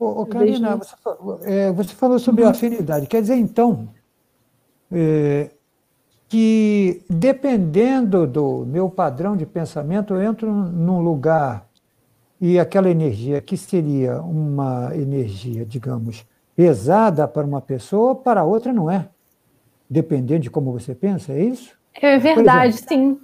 Ô, 0.01 0.23
ô 0.23 0.25
Karina, 0.25 0.77
você 0.77 0.97
falou, 0.97 1.41
é, 1.43 1.71
você 1.73 1.95
falou 1.95 2.19
sobre 2.19 2.45
uhum. 2.45 2.49
afinidade. 2.49 3.07
Quer 3.07 3.21
dizer, 3.21 3.37
então, 3.37 3.87
é, 4.91 5.51
que 6.27 7.03
dependendo 7.11 8.27
do 8.27 8.65
meu 8.67 8.89
padrão 8.89 9.37
de 9.37 9.45
pensamento, 9.45 10.15
eu 10.15 10.23
entro 10.23 10.51
num 10.51 11.03
lugar 11.03 11.68
e 12.41 12.59
aquela 12.59 12.91
energia 12.91 13.41
que 13.41 13.57
seria 13.57 14.21
uma 14.23 14.91
energia, 14.95 15.65
digamos, 15.65 16.27
pesada 16.55 17.27
para 17.27 17.47
uma 17.47 17.61
pessoa, 17.61 18.15
para 18.15 18.45
outra 18.45 18.73
não 18.73 18.91
é 18.91 19.09
dependendo 19.89 20.41
de 20.41 20.51
como 20.51 20.73
você 20.73 20.95
pensa, 20.95 21.33
é 21.33 21.43
isso? 21.43 21.73
É 21.95 22.19
verdade, 22.19 22.75
exemplo, 22.75 22.89
sim. 22.89 23.19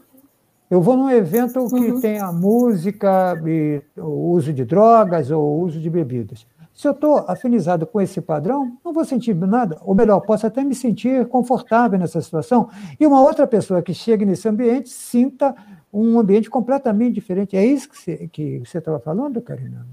Eu 0.71 0.81
vou 0.81 0.97
num 0.97 1.11
evento 1.11 1.69
que 1.69 1.75
uhum. 1.75 2.01
tem 2.01 2.19
a 2.19 2.33
música, 2.33 3.41
e 3.47 3.83
o 3.97 4.33
uso 4.33 4.53
de 4.53 4.65
drogas 4.65 5.31
ou 5.31 5.43
o 5.43 5.61
uso 5.61 5.79
de 5.79 5.91
bebidas. 5.91 6.47
Se 6.73 6.89
eu 6.89 6.93
estou 6.93 7.19
afinizado 7.29 7.87
com 7.87 8.01
esse 8.01 8.21
padrão, 8.21 8.77
não 8.85 8.93
vou 8.93 9.05
sentir 9.05 9.33
nada. 9.35 9.79
Ou 9.83 9.95
melhor, 9.95 10.19
posso 10.21 10.45
até 10.45 10.65
me 10.65 10.75
sentir 10.75 11.25
confortável 11.27 11.97
nessa 11.97 12.21
situação. 12.21 12.69
E 12.99 13.07
uma 13.07 13.23
outra 13.23 13.47
pessoa 13.47 13.81
que 13.81 13.95
chega 13.95 14.27
nesse 14.27 14.49
ambiente 14.49 14.89
sinta 14.89 15.55
um 15.95 16.19
ambiente 16.19 16.51
completamente 16.51 17.15
diferente. 17.15 17.57
É 17.57 17.65
isso 17.65 17.89
que 18.33 18.63
você 18.65 18.79
estava 18.79 18.99
falando, 18.99 19.41
Karina? 19.41 19.87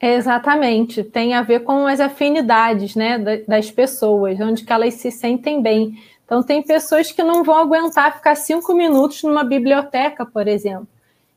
Exatamente, 0.00 1.02
tem 1.02 1.34
a 1.34 1.42
ver 1.42 1.64
com 1.64 1.86
as 1.86 1.98
afinidades 1.98 2.94
né, 2.94 3.18
das 3.46 3.70
pessoas, 3.70 4.40
onde 4.40 4.64
que 4.64 4.72
elas 4.72 4.94
se 4.94 5.10
sentem 5.10 5.60
bem. 5.60 5.98
Então, 6.24 6.42
tem 6.42 6.62
pessoas 6.62 7.10
que 7.10 7.22
não 7.22 7.42
vão 7.42 7.56
aguentar 7.56 8.16
ficar 8.16 8.36
cinco 8.36 8.74
minutos 8.74 9.22
numa 9.22 9.42
biblioteca, 9.42 10.24
por 10.24 10.46
exemplo. 10.46 10.86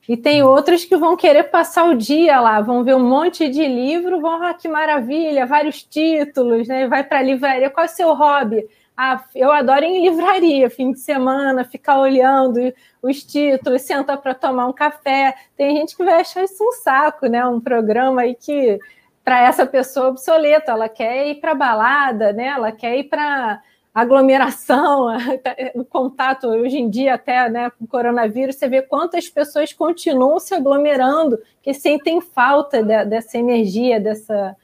E 0.08 0.17
tem 0.17 0.43
outras 0.43 0.84
que 0.84 0.97
vão 0.97 1.15
querer 1.15 1.45
passar 1.45 1.86
o 1.86 1.95
dia 1.95 2.39
lá, 2.41 2.60
vão 2.60 2.84
ver 2.84 2.95
um 2.95 3.08
monte 3.08 3.47
de 3.47 3.65
livro, 3.65 4.19
vão, 4.19 4.43
ah, 4.43 4.54
que 4.54 4.67
maravilha, 4.67 5.45
vários 5.45 5.84
títulos, 5.84 6.67
né? 6.67 6.88
Vai 6.88 7.04
para 7.04 7.19
a 7.19 7.21
livraria. 7.21 7.69
Qual 7.69 7.86
é 7.86 7.89
o 7.89 7.91
seu 7.91 8.13
hobby? 8.13 8.67
Ah, 9.04 9.26
eu 9.34 9.52
adoro 9.52 9.84
em 9.84 10.08
livraria, 10.08 10.70
fim 10.70 10.92
de 10.92 11.00
semana, 11.00 11.66
ficar 11.66 12.00
olhando 12.00 12.72
os 13.02 13.24
títulos, 13.24 13.82
sentar 13.82 14.22
para 14.22 14.36
tomar 14.36 14.68
um 14.68 14.72
café. 14.72 15.34
Tem 15.58 15.76
gente 15.76 15.98
que 15.98 16.06
vai 16.06 16.22
achar 16.22 16.44
isso 16.44 16.64
um 16.64 16.72
saco, 16.72 17.26
né? 17.26 17.44
Um 17.44 17.60
programa 17.60 18.22
aí 18.22 18.36
que 18.36 18.78
para 19.26 19.42
essa 19.42 19.66
pessoa 19.66 20.10
obsoleto, 20.10 20.70
ela 20.70 20.88
quer 20.88 21.30
ir 21.30 21.42
para 21.42 21.56
balada, 21.56 22.32
né? 22.32 22.50
Ela 22.50 22.72
quer 22.72 22.96
ir 22.96 23.06
para 23.06 23.60
aglomeração, 23.92 25.08
o 25.74 25.84
contato 25.84 26.46
hoje 26.50 26.78
em 26.78 26.88
dia 26.88 27.16
até, 27.16 27.50
né, 27.50 27.72
com 27.72 27.86
o 27.86 27.88
coronavírus, 27.88 28.56
você 28.56 28.70
vê 28.70 28.82
quantas 28.84 29.28
pessoas 29.28 29.74
continuam 29.74 30.40
se 30.40 30.54
aglomerando, 30.54 31.40
que 31.62 31.74
sentem 31.74 32.22
falta 32.22 32.84
de, 32.84 33.04
dessa 33.06 33.38
energia, 33.38 34.00
dessa 34.00 34.56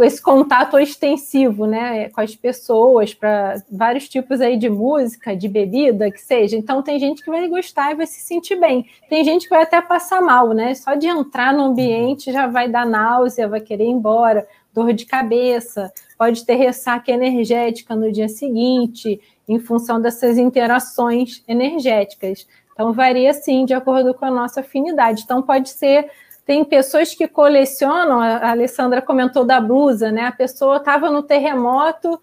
esse 0.00 0.22
contato 0.22 0.78
extensivo, 0.78 1.66
né, 1.66 2.08
com 2.10 2.20
as 2.20 2.34
pessoas, 2.34 3.12
para 3.12 3.56
vários 3.70 4.08
tipos 4.08 4.40
aí 4.40 4.56
de 4.56 4.68
música, 4.68 5.36
de 5.36 5.48
bebida, 5.48 6.10
que 6.10 6.20
seja. 6.20 6.56
Então 6.56 6.82
tem 6.82 6.98
gente 6.98 7.22
que 7.22 7.30
vai 7.30 7.46
gostar 7.48 7.92
e 7.92 7.96
vai 7.96 8.06
se 8.06 8.20
sentir 8.20 8.56
bem. 8.56 8.86
Tem 9.08 9.24
gente 9.24 9.44
que 9.44 9.50
vai 9.50 9.62
até 9.62 9.80
passar 9.80 10.20
mal, 10.20 10.52
né? 10.52 10.74
Só 10.74 10.94
de 10.94 11.06
entrar 11.06 11.52
no 11.52 11.64
ambiente 11.64 12.32
já 12.32 12.46
vai 12.46 12.68
dar 12.68 12.86
náusea, 12.86 13.48
vai 13.48 13.60
querer 13.60 13.84
ir 13.84 13.90
embora, 13.90 14.46
dor 14.72 14.92
de 14.92 15.04
cabeça, 15.04 15.92
pode 16.16 16.44
ter 16.44 16.54
ressaca 16.54 17.10
energética 17.10 17.96
no 17.96 18.12
dia 18.12 18.28
seguinte, 18.28 19.20
em 19.48 19.58
função 19.58 20.00
dessas 20.00 20.38
interações 20.38 21.42
energéticas. 21.48 22.46
Então 22.72 22.92
varia 22.92 23.32
sim 23.32 23.64
de 23.64 23.74
acordo 23.74 24.14
com 24.14 24.24
a 24.24 24.30
nossa 24.30 24.60
afinidade. 24.60 25.22
Então 25.24 25.42
pode 25.42 25.70
ser 25.70 26.08
tem 26.48 26.64
pessoas 26.64 27.14
que 27.14 27.28
colecionam, 27.28 28.20
a 28.20 28.52
Alessandra 28.52 29.02
comentou 29.02 29.44
da 29.44 29.60
blusa, 29.60 30.10
né? 30.10 30.22
A 30.22 30.32
pessoa 30.32 30.78
estava 30.78 31.10
no 31.10 31.22
terremoto 31.22 32.18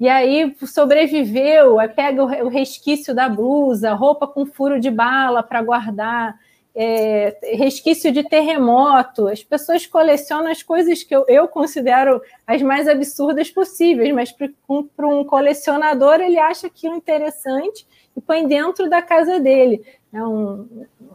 e 0.00 0.08
aí 0.08 0.52
sobreviveu, 0.66 1.78
aí 1.78 1.86
pega 1.86 2.24
o 2.24 2.48
resquício 2.48 3.14
da 3.14 3.28
blusa, 3.28 3.94
roupa 3.94 4.26
com 4.26 4.44
furo 4.44 4.80
de 4.80 4.90
bala 4.90 5.44
para 5.44 5.62
guardar, 5.62 6.34
é, 6.74 7.38
resquício 7.54 8.10
de 8.10 8.24
terremoto. 8.24 9.28
As 9.28 9.44
pessoas 9.44 9.86
colecionam 9.86 10.50
as 10.50 10.60
coisas 10.60 11.04
que 11.04 11.14
eu, 11.14 11.24
eu 11.28 11.46
considero 11.46 12.20
as 12.44 12.60
mais 12.60 12.88
absurdas 12.88 13.48
possíveis, 13.48 14.12
mas 14.12 14.32
para 14.32 15.06
um 15.06 15.22
colecionador 15.22 16.20
ele 16.20 16.36
acha 16.36 16.66
aquilo 16.66 16.96
interessante 16.96 17.86
e 18.16 18.20
põe 18.20 18.44
dentro 18.44 18.90
da 18.90 19.00
casa 19.00 19.38
dele. 19.38 19.84
É 20.12 20.22
um, 20.22 20.66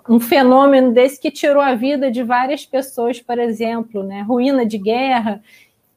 um 0.08 0.20
fenômeno 0.20 0.92
desse 0.92 1.20
que 1.20 1.32
tirou 1.32 1.62
a 1.62 1.74
vida 1.74 2.12
de 2.12 2.24
várias 2.24 2.66
pessoas, 2.66 3.20
por 3.20 3.40
exemplo, 3.40 4.04
né? 4.04 4.22
ruína 4.22 4.66
de 4.66 4.78
guerra, 4.78 5.42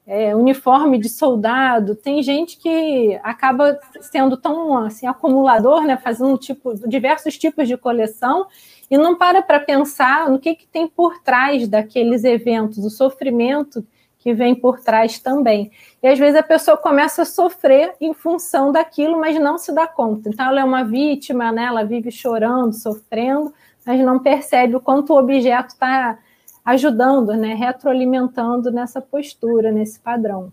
é, 0.06 0.34
uniforme 0.34 0.98
de 0.98 1.08
soldado. 1.08 1.94
Tem 1.94 2.22
gente 2.22 2.56
que 2.56 3.18
acaba 3.22 3.78
sendo 4.00 4.36
tão 4.36 4.78
assim, 4.78 5.06
acumulador, 5.06 5.82
né? 5.82 5.96
fazendo 5.98 6.38
tipo, 6.38 6.74
diversos 6.88 7.36
tipos 7.36 7.68
de 7.68 7.76
coleção, 7.76 8.46
e 8.90 8.96
não 8.96 9.16
para 9.16 9.42
para 9.42 9.60
pensar 9.60 10.30
no 10.30 10.38
que, 10.38 10.54
que 10.54 10.66
tem 10.66 10.86
por 10.86 11.18
trás 11.22 11.68
daqueles 11.68 12.24
eventos, 12.24 12.78
o 12.78 12.90
sofrimento 12.90 13.84
que 14.26 14.34
vem 14.34 14.56
por 14.56 14.80
trás 14.80 15.20
também. 15.20 15.70
E 16.02 16.08
às 16.08 16.18
vezes 16.18 16.34
a 16.34 16.42
pessoa 16.42 16.76
começa 16.76 17.22
a 17.22 17.24
sofrer 17.24 17.94
em 18.00 18.12
função 18.12 18.72
daquilo, 18.72 19.20
mas 19.20 19.38
não 19.38 19.56
se 19.56 19.72
dá 19.72 19.86
conta. 19.86 20.28
Então 20.28 20.46
ela 20.46 20.62
é 20.62 20.64
uma 20.64 20.82
vítima, 20.82 21.52
né? 21.52 21.66
ela 21.66 21.84
vive 21.84 22.10
chorando, 22.10 22.72
sofrendo, 22.72 23.54
mas 23.86 24.00
não 24.00 24.18
percebe 24.18 24.74
o 24.74 24.80
quanto 24.80 25.12
o 25.12 25.16
objeto 25.16 25.68
está 25.68 26.18
ajudando, 26.64 27.34
né? 27.34 27.54
retroalimentando 27.54 28.72
nessa 28.72 29.00
postura, 29.00 29.70
nesse 29.70 30.00
padrão. 30.00 30.52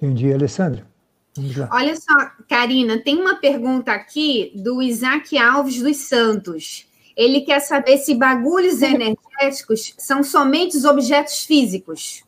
Entendi, 0.00 0.32
Alessandra. 0.32 0.86
Olha 1.70 1.94
só, 1.94 2.30
Karina, 2.48 2.96
tem 2.96 3.20
uma 3.20 3.34
pergunta 3.34 3.92
aqui 3.92 4.50
do 4.54 4.80
Isaac 4.80 5.36
Alves 5.36 5.82
dos 5.82 5.98
Santos. 5.98 6.86
Ele 7.14 7.42
quer 7.42 7.60
saber 7.60 7.98
se 7.98 8.14
bagulhos 8.14 8.80
energéticos 8.80 9.92
são 9.98 10.22
somente 10.22 10.74
os 10.74 10.86
objetos 10.86 11.44
físicos. 11.44 12.26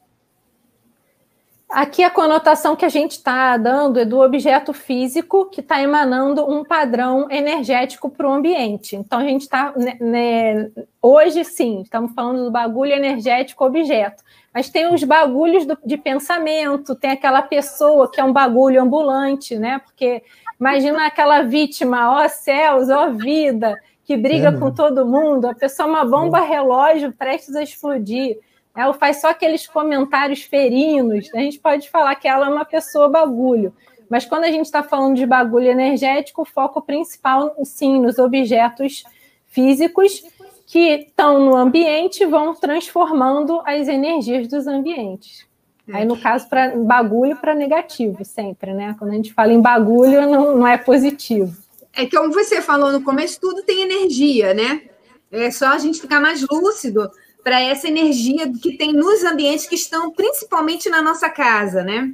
Aqui 1.71 2.03
a 2.03 2.11
conotação 2.11 2.75
que 2.75 2.85
a 2.85 2.89
gente 2.89 3.13
está 3.13 3.57
dando 3.57 4.01
é 4.01 4.05
do 4.05 4.19
objeto 4.19 4.73
físico 4.73 5.45
que 5.47 5.61
está 5.61 5.81
emanando 5.81 6.45
um 6.45 6.65
padrão 6.65 7.31
energético 7.31 8.11
para 8.11 8.29
o 8.29 8.33
ambiente. 8.33 8.97
Então 8.97 9.21
a 9.21 9.25
gente 9.25 9.43
está. 9.43 9.73
Né, 9.77 9.97
né, 10.01 10.71
hoje 11.01 11.45
sim, 11.45 11.83
estamos 11.83 12.13
falando 12.13 12.45
do 12.45 12.51
bagulho 12.51 12.93
energético 12.93 13.65
objeto. 13.65 14.25
Mas 14.53 14.69
tem 14.69 14.93
os 14.93 15.05
bagulhos 15.05 15.65
do, 15.65 15.79
de 15.87 15.97
pensamento, 15.97 16.97
tem 16.97 17.13
aquela 17.13 17.41
pessoa 17.41 18.11
que 18.11 18.21
é 18.21 18.25
um 18.25 18.33
bagulho 18.33 18.83
ambulante, 18.83 19.57
né? 19.57 19.79
Porque 19.79 20.25
imagina 20.59 21.07
aquela 21.07 21.43
vítima, 21.43 22.21
ó 22.21 22.29
céus, 22.29 22.89
ó 22.89 23.11
vida, 23.11 23.79
que 24.05 24.17
briga 24.17 24.49
é, 24.49 24.59
com 24.59 24.73
todo 24.73 25.07
mundo, 25.07 25.47
a 25.47 25.55
pessoa 25.55 25.89
é 25.89 25.93
uma 25.93 26.05
bomba 26.05 26.41
relógio 26.41 27.13
prestes 27.13 27.55
a 27.55 27.63
explodir. 27.63 28.39
Ela 28.81 28.95
faz 28.95 29.21
só 29.21 29.31
aqueles 29.31 29.67
comentários 29.67 30.43
ferinos. 30.43 31.29
A 31.35 31.39
gente 31.39 31.59
pode 31.59 31.89
falar 31.91 32.15
que 32.15 32.27
ela 32.27 32.47
é 32.47 32.49
uma 32.49 32.65
pessoa 32.65 33.09
bagulho. 33.09 33.75
Mas 34.09 34.25
quando 34.25 34.45
a 34.45 34.51
gente 34.51 34.65
está 34.67 34.83
falando 34.83 35.17
de 35.17 35.25
bagulho 35.25 35.69
energético, 35.69 36.43
o 36.43 36.45
foco 36.45 36.83
principal, 36.83 37.55
sim, 37.65 38.01
nos 38.01 38.19
objetos 38.19 39.05
físicos 39.47 40.23
que 40.67 41.07
estão 41.07 41.45
no 41.45 41.57
ambiente 41.57 42.23
e 42.23 42.27
vão 42.27 42.55
transformando 42.55 43.61
as 43.65 43.89
energias 43.89 44.49
dos 44.49 44.67
ambientes. 44.67 45.47
Aí, 45.93 46.05
no 46.05 46.17
caso, 46.21 46.49
para 46.49 46.77
bagulho 46.77 47.37
para 47.37 47.55
negativo, 47.55 48.25
sempre, 48.25 48.73
né? 48.73 48.95
Quando 48.99 49.11
a 49.11 49.15
gente 49.15 49.33
fala 49.33 49.53
em 49.53 49.61
bagulho, 49.61 50.23
não, 50.23 50.57
não 50.59 50.67
é 50.67 50.79
positivo. 50.79 51.57
É 51.93 52.07
como 52.07 52.33
você 52.33 52.63
falou 52.63 52.93
no 52.93 53.03
começo, 53.03 53.41
tudo 53.41 53.63
tem 53.63 53.83
energia, 53.83 54.55
né? 54.55 54.83
É 55.31 55.51
só 55.51 55.69
a 55.69 55.79
gente 55.79 56.01
ficar 56.01 56.21
mais 56.21 56.45
lúcido 56.49 57.11
para 57.43 57.61
essa 57.61 57.89
energia 57.89 58.53
que 58.53 58.77
tem 58.77 58.93
nos 58.93 59.25
ambientes 59.25 59.67
que 59.67 59.75
estão 59.75 60.11
principalmente 60.13 60.89
na 60.89 61.03
nossa 61.03 61.29
casa, 61.29 61.83
né? 61.83 62.13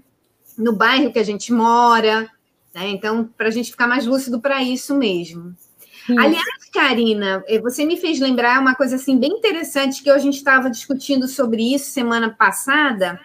No 0.57 0.73
bairro 0.73 1.13
que 1.13 1.19
a 1.19 1.25
gente 1.25 1.53
mora, 1.53 2.31
né? 2.75 2.89
Então, 2.89 3.29
para 3.37 3.49
a 3.49 3.51
gente 3.51 3.71
ficar 3.71 3.87
mais 3.87 4.07
lúcido 4.07 4.41
para 4.41 4.63
isso 4.63 4.95
mesmo. 4.95 5.55
Sim. 6.07 6.19
Aliás, 6.19 6.71
Karina, 6.73 7.43
eh, 7.49 7.61
você 7.61 7.85
me 7.85 7.97
fez 7.97 8.21
lembrar 8.21 8.61
uma 8.61 8.75
coisa 8.75 8.97
assim 8.97 9.19
bem 9.19 9.33
interessante 9.33 10.03
que 10.03 10.11
a 10.11 10.19
gente 10.19 10.37
estava 10.37 10.71
discutindo 10.71 11.27
sobre 11.27 11.75
isso 11.75 11.91
semana 11.91 12.31
passada, 12.31 13.21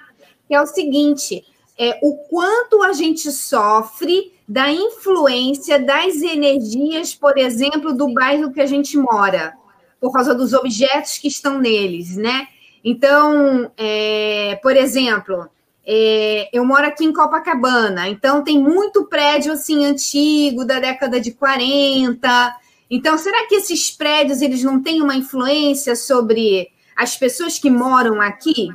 que 0.47 0.55
é 0.55 0.61
o 0.61 0.65
seguinte: 0.65 1.45
é 1.77 1.99
o 2.01 2.15
quanto 2.29 2.81
a 2.81 2.91
gente 2.93 3.31
sofre 3.31 4.33
da 4.47 4.71
influência 4.71 5.79
das 5.79 6.15
energias, 6.21 7.13
por 7.13 7.37
exemplo, 7.37 7.93
do 7.93 8.13
bairro 8.13 8.51
que 8.51 8.59
a 8.59 8.65
gente 8.65 8.97
mora 8.97 9.53
por 10.01 10.11
causa 10.11 10.33
dos 10.33 10.51
objetos 10.51 11.19
que 11.19 11.27
estão 11.27 11.59
neles, 11.59 12.17
né? 12.17 12.47
Então, 12.83 13.71
é, 13.77 14.59
por 14.63 14.75
exemplo, 14.75 15.47
é, 15.85 16.49
eu 16.51 16.65
moro 16.65 16.87
aqui 16.87 17.05
em 17.05 17.13
Copacabana, 17.13 18.09
então 18.09 18.43
tem 18.43 18.57
muito 18.57 19.05
prédio 19.05 19.53
assim 19.53 19.85
antigo 19.85 20.65
da 20.65 20.79
década 20.79 21.21
de 21.21 21.31
40. 21.31 22.57
Então, 22.89 23.15
será 23.17 23.47
que 23.47 23.55
esses 23.55 23.91
prédios 23.91 24.41
eles 24.41 24.63
não 24.63 24.81
têm 24.81 25.01
uma 25.03 25.15
influência 25.15 25.95
sobre 25.95 26.69
as 26.97 27.15
pessoas 27.15 27.59
que 27.59 27.69
moram 27.69 28.19
aqui? 28.19 28.69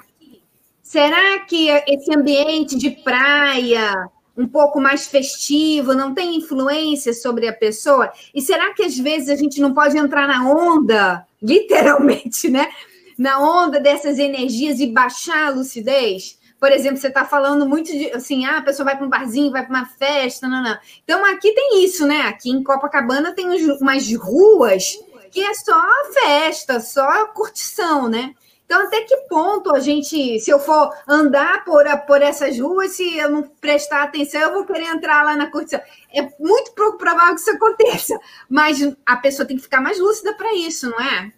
Será 0.81 1.41
que 1.41 1.69
esse 1.69 2.15
ambiente 2.17 2.79
de 2.79 2.91
praia, 2.91 4.09
um 4.37 4.47
pouco 4.47 4.81
mais 4.81 5.07
festivo, 5.07 5.95
não 5.95 6.15
tem 6.15 6.37
influência 6.37 7.13
sobre 7.15 7.49
a 7.49 7.53
pessoa? 7.53 8.13
E 8.35 8.43
será 8.43 8.75
que 8.75 8.83
às 8.83 8.99
vezes 8.99 9.29
a 9.29 9.37
gente 9.37 9.61
não 9.61 9.73
pode 9.73 9.97
entrar 9.97 10.27
na 10.29 10.49
onda, 10.49 11.27
literalmente, 11.43 12.49
né? 12.49 12.69
Na 13.19 13.41
onda 13.41 13.81
dessas 13.81 14.19
energias 14.19 14.79
e 14.79 14.87
baixar 14.87 15.47
a 15.47 15.51
lucidez? 15.51 16.39
Por 16.59 16.73
exemplo, 16.73 16.97
você 16.97 17.09
está 17.09 17.25
falando 17.25 17.69
muito 17.69 17.93
de 17.93 18.11
assim, 18.13 18.47
ah, 18.47 18.59
a 18.59 18.63
pessoa 18.63 18.85
vai 18.85 18.97
para 18.97 19.07
um 19.07 19.11
barzinho, 19.11 19.53
vai 19.53 19.65
para 19.65 19.75
uma 19.75 19.87
festa, 19.87 20.49
não, 20.49 20.63
não. 20.63 20.77
Então 21.05 21.25
aqui 21.25 21.53
tem 21.53 21.85
isso, 21.85 22.07
né? 22.07 22.23
Aqui 22.23 22.51
em 22.51 22.63
Copacabana 22.63 23.35
tem 23.35 23.47
umas 23.81 24.13
ruas 24.15 24.99
que 25.31 25.41
é 25.41 25.53
só 25.53 25.83
festa, 26.13 26.81
só 26.81 27.27
curtição, 27.27 28.09
né? 28.09 28.35
Então, 28.67 28.83
até 28.83 29.03
que 29.03 29.17
ponto 29.29 29.75
a 29.75 29.79
gente, 29.79 30.41
se 30.41 30.51
eu 30.51 30.59
for 30.59 30.93
andar 31.07 31.65
por, 31.65 31.85
por 32.05 32.21
essas 32.21 32.59
ruas, 32.59 32.91
se 32.91 33.17
eu 33.17 33.31
não 33.31 33.45
prestar 33.45 34.03
atenção, 34.03 34.41
eu 34.41 34.53
vou 34.53 34.65
querer 34.65 34.89
entrar 34.89 35.25
lá 35.25 35.37
na 35.37 35.49
curtição. 35.49 35.81
É 36.13 36.23
muito 36.39 36.73
pouco 36.75 36.99
provável 36.99 37.37
que 37.37 37.41
isso 37.41 37.51
aconteça, 37.53 38.19
mas 38.51 38.79
a 39.07 39.17
pessoa 39.17 39.47
tem 39.47 39.57
que 39.57 39.63
ficar 39.63 39.81
mais 39.81 40.01
lúcida 40.01 40.35
para 40.35 40.53
isso, 40.53 40.91
não 40.91 41.01
é? 41.01 41.33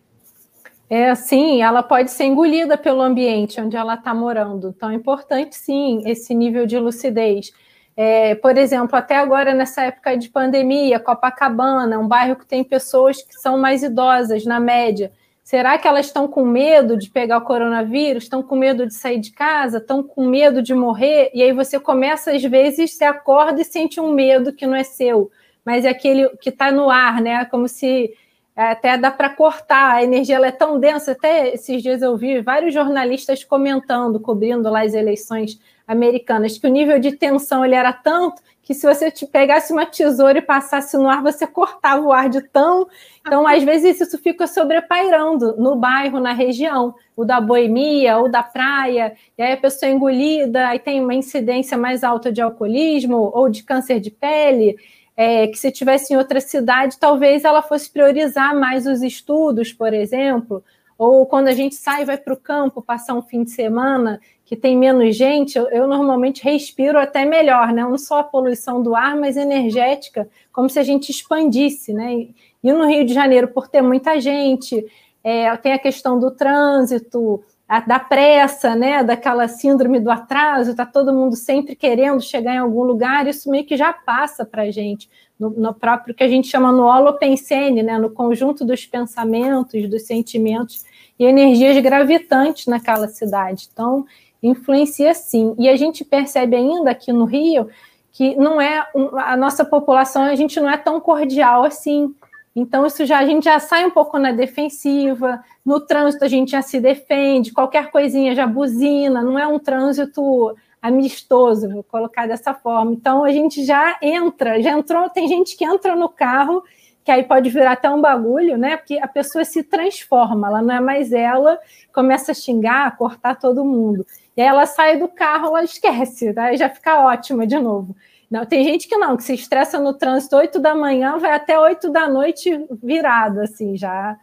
É 0.91 1.11
assim, 1.11 1.61
ela 1.61 1.83
pode 1.83 2.11
ser 2.11 2.25
engolida 2.25 2.79
pelo 2.79 3.03
ambiente 3.03 3.61
onde 3.61 3.77
ela 3.77 3.95
está 3.95 4.15
morando. 4.15 4.73
Então, 4.75 4.89
é 4.89 4.95
importante, 4.95 5.55
sim, 5.55 6.03
esse 6.07 6.35
nível 6.35 6.65
de 6.65 6.79
lucidez. 6.79 7.53
É, 7.95 8.37
por 8.37 8.57
exemplo, 8.57 8.97
até 8.97 9.17
agora, 9.17 9.53
nessa 9.53 9.83
época 9.83 10.17
de 10.17 10.31
pandemia, 10.31 10.99
Copacabana, 10.99 11.99
um 11.99 12.09
bairro 12.09 12.37
que 12.37 12.47
tem 12.47 12.65
pessoas 12.65 13.21
que 13.21 13.35
são 13.35 13.59
mais 13.59 13.83
idosas, 13.83 14.47
na 14.47 14.59
média. 14.59 15.13
Será 15.49 15.79
que 15.79 15.89
elas 15.89 16.05
estão 16.05 16.29
com 16.29 16.45
medo 16.45 16.95
de 16.95 17.09
pegar 17.09 17.39
o 17.39 17.41
coronavírus? 17.41 18.25
Estão 18.25 18.43
com 18.43 18.55
medo 18.55 18.87
de 18.87 18.93
sair 18.93 19.19
de 19.19 19.33
casa? 19.33 19.79
Estão 19.79 20.03
com 20.03 20.27
medo 20.27 20.61
de 20.61 20.75
morrer? 20.75 21.31
E 21.33 21.43
aí 21.43 21.53
você 21.53 21.81
começa, 21.81 22.33
às 22.33 22.43
vezes, 22.43 22.99
se 22.99 23.03
acorda 23.03 23.63
e 23.63 23.65
sente 23.65 23.99
um 23.99 24.13
medo 24.13 24.53
que 24.53 24.67
não 24.67 24.77
é 24.77 24.85
seu, 24.85 25.31
mas 25.65 25.87
é 25.87 25.89
aquele 25.89 26.29
que 26.37 26.51
está 26.51 26.71
no 26.71 26.91
ar, 26.91 27.23
né? 27.23 27.47
Como 27.47 27.67
se 27.67 28.13
é, 28.55 28.73
até 28.73 28.99
dá 28.99 29.11
para 29.11 29.31
cortar, 29.31 29.95
a 29.95 30.05
energia 30.05 30.37
é 30.37 30.51
tão 30.51 30.79
densa. 30.79 31.13
Até 31.13 31.55
esses 31.55 31.83
dias 31.83 32.03
eu 32.03 32.15
vi 32.15 32.43
vários 32.43 32.75
jornalistas 32.75 33.43
comentando, 33.43 34.21
cobrindo 34.21 34.69
lá 34.69 34.83
as 34.83 34.93
eleições 34.93 35.59
americanas, 35.89 36.59
que 36.59 36.67
o 36.67 36.71
nível 36.71 36.99
de 36.99 37.13
tensão 37.13 37.65
ele 37.65 37.75
era 37.75 37.93
tanto 37.93 38.43
que 38.69 38.75
se 38.75 38.87
você 38.87 39.11
te 39.11 39.27
pegasse 39.27 39.73
uma 39.73 39.87
tesoura 39.87 40.37
e 40.37 40.43
passasse 40.43 40.95
no 40.99 41.09
ar, 41.09 41.23
você 41.23 41.47
cortava 41.47 42.03
o 42.03 42.13
ar 42.13 42.29
de 42.29 42.43
tão. 42.43 42.87
Então, 43.27 43.49
às 43.49 43.63
vezes, 43.63 43.99
isso 43.99 44.19
fica 44.19 44.47
sobrepairando 44.47 45.57
no 45.57 45.75
bairro, 45.75 46.21
na 46.21 46.35
região, 46.35 46.95
o 47.17 47.25
da 47.25 47.41
boemia, 47.41 48.19
ou 48.19 48.31
da 48.31 48.43
praia, 48.43 49.15
e 49.39 49.43
aí 49.43 49.55
a 49.55 49.57
pessoa 49.57 49.89
é 49.89 49.95
engolida, 49.95 50.69
aí 50.69 50.79
tem 50.79 51.01
uma 51.01 51.15
incidência 51.15 51.79
mais 51.79 52.05
alta 52.05 52.31
de 52.31 52.43
alcoolismo 52.43 53.31
ou 53.33 53.49
de 53.49 53.63
câncer 53.63 54.01
de 54.01 54.11
pele. 54.11 54.77
É, 55.17 55.47
que 55.49 55.59
se 55.59 55.73
tivesse 55.73 56.13
em 56.13 56.17
outra 56.19 56.39
cidade, 56.39 56.99
talvez 56.99 57.45
ela 57.45 57.63
fosse 57.63 57.91
priorizar 57.91 58.55
mais 58.55 58.87
os 58.87 59.03
estudos, 59.03 59.73
por 59.73 59.95
exemplo, 59.95 60.63
ou 60.99 61.25
quando 61.25 61.47
a 61.47 61.53
gente 61.53 61.77
sai 61.77 62.03
e 62.03 62.05
vai 62.05 62.19
para 62.19 62.35
o 62.35 62.37
campo 62.37 62.83
passar 62.83 63.15
um 63.15 63.23
fim 63.23 63.45
de 63.45 63.53
semana 63.53 64.21
que 64.45 64.57
tem 64.57 64.77
menos 64.77 65.15
gente, 65.15 65.57
eu, 65.57 65.69
eu, 65.69 65.87
normalmente 65.87 66.43
respiro 66.43 66.99
até 66.99 67.25
melhor, 67.25 67.73
né? 67.73 67.83
Não 67.83 67.97
só 67.97 68.21
a 68.21 68.25
poluição 68.25 68.83
do 68.83 68.97
ar, 68.97 69.15
mas 69.15 69.37
energética, 69.37 70.29
como 70.53 70.69
se 70.69 70.79
a 70.79 70.83
gente 70.83 71.11
expandisse, 71.11 71.93
né? 71.93 72.15
E, 72.15 72.35
no 72.73 72.87
Rio 72.87 73.05
de 73.05 73.15
Janeiro, 73.15 73.49
por 73.49 73.69
ter 73.69 73.83
muita 73.83 74.19
gente, 74.21 74.85
é, 75.23 75.55
tem 75.59 75.73
a 75.73 75.79
questão 75.79 76.19
do 76.19 76.31
trânsito, 76.31 77.45
a, 77.69 77.81
da 77.81 78.01
pressa, 78.01 78.75
né? 78.75 79.05
Daquela 79.05 79.47
síndrome 79.47 80.01
do 80.01 80.11
atraso, 80.11 80.75
tá 80.75 80.87
todo 80.87 81.13
mundo 81.13 81.37
sempre 81.37 81.77
querendo 81.77 82.21
chegar 82.23 82.55
em 82.55 82.59
algum 82.59 82.83
lugar, 82.83 83.27
isso 83.27 83.51
meio 83.51 83.67
que 83.67 83.77
já 83.77 83.93
passa 83.93 84.45
para 84.45 84.63
a 84.63 84.71
gente, 84.71 85.09
no, 85.39 85.51
no, 85.51 85.75
próprio 85.75 86.15
que 86.15 86.25
a 86.25 86.29
gente 86.29 86.49
chama 86.49 86.73
no 86.73 86.85
holopensene, 86.85 87.83
né? 87.83 87.99
No 87.99 88.11
conjunto 88.11 88.65
dos 88.65 88.87
pensamentos, 88.87 89.89
dos 89.89 90.03
sentimentos 90.03 90.85
e 91.19 91.25
energias 91.25 91.77
gravitantes 91.83 92.67
naquela 92.67 93.07
cidade. 93.09 93.69
Então, 93.71 94.07
influencia 94.43 95.13
sim. 95.13 95.55
E 95.59 95.69
a 95.69 95.77
gente 95.77 96.05
percebe 96.05 96.57
ainda 96.57 96.91
aqui 96.91 97.13
no 97.13 97.25
Rio 97.25 97.69
que 98.13 98.35
não 98.35 98.61
é 98.61 98.85
a 99.19 99.37
nossa 99.37 99.65
população, 99.65 100.23
a 100.23 100.35
gente 100.35 100.59
não 100.59 100.69
é 100.69 100.77
tão 100.77 101.01
cordial 101.01 101.65
assim. 101.65 102.15
Então, 102.55 102.87
isso 102.87 103.05
já 103.07 103.19
a 103.19 103.25
gente 103.25 103.45
já 103.45 103.59
sai 103.61 103.85
um 103.85 103.91
pouco 103.91 104.19
na 104.19 104.33
defensiva, 104.33 105.43
no 105.65 105.81
trânsito 105.81 106.25
a 106.25 106.29
gente 106.29 106.51
já 106.53 106.63
se 106.63 106.81
defende, 106.81 107.53
qualquer 107.53 107.91
coisinha 107.91 108.35
já 108.35 108.47
buzina, 108.47 109.23
não 109.23 109.39
é 109.39 109.47
um 109.47 109.59
trânsito 109.59 110.57
amistoso, 110.81 111.69
vou 111.69 111.83
colocar 111.83 112.27
dessa 112.27 112.55
forma. 112.55 112.93
Então 112.93 113.25
a 113.25 113.31
gente 113.31 113.65
já 113.65 113.97
entra, 114.03 114.61
já 114.63 114.73
entrou, 114.73 115.09
tem 115.11 115.29
gente 115.29 115.57
que 115.57 115.65
entra 115.65 115.95
no 115.95 116.09
carro 116.09 116.63
que 117.09 117.13
aí 117.13 117.25
pode 117.25 117.49
virar 117.49 117.73
até 117.73 117.89
um 117.89 118.03
bagulho, 118.03 118.59
né? 118.59 118.77
Porque 118.77 118.99
a 118.99 119.09
pessoa 119.09 119.43
se 119.43 119.63
transforma, 119.63 120.47
ela 120.47 120.61
não 120.61 120.75
é 120.75 120.79
mais 120.79 121.11
ela, 121.11 121.59
começa 121.91 122.33
a 122.33 122.35
xingar, 122.35 122.87
a 122.87 122.91
cortar 122.91 123.35
todo 123.37 123.65
mundo. 123.65 124.07
E 124.37 124.43
aí 124.43 124.47
ela 124.47 124.67
sai 124.67 124.99
do 124.99 125.09
carro, 125.09 125.47
ela 125.47 125.65
esquece, 125.65 126.35
aí 126.37 126.59
já 126.59 126.69
fica 126.69 127.01
ótima 127.01 127.47
de 127.47 127.59
novo. 127.59 127.97
Não, 128.31 128.45
tem 128.45 128.63
gente 128.63 128.87
que 128.89 128.97
não, 128.97 129.17
que 129.17 129.25
se 129.25 129.35
estressa 129.35 129.79
no 129.81 129.95
trânsito 129.95 130.37
8 130.37 130.59
da 130.59 130.75
manhã, 130.75 131.19
vai 131.19 131.33
até 131.33 131.59
8 131.59 131.91
da 131.91 132.09
noite 132.09 132.51
virado, 132.83 133.41
assim, 133.41 133.77
já, 133.77 134.19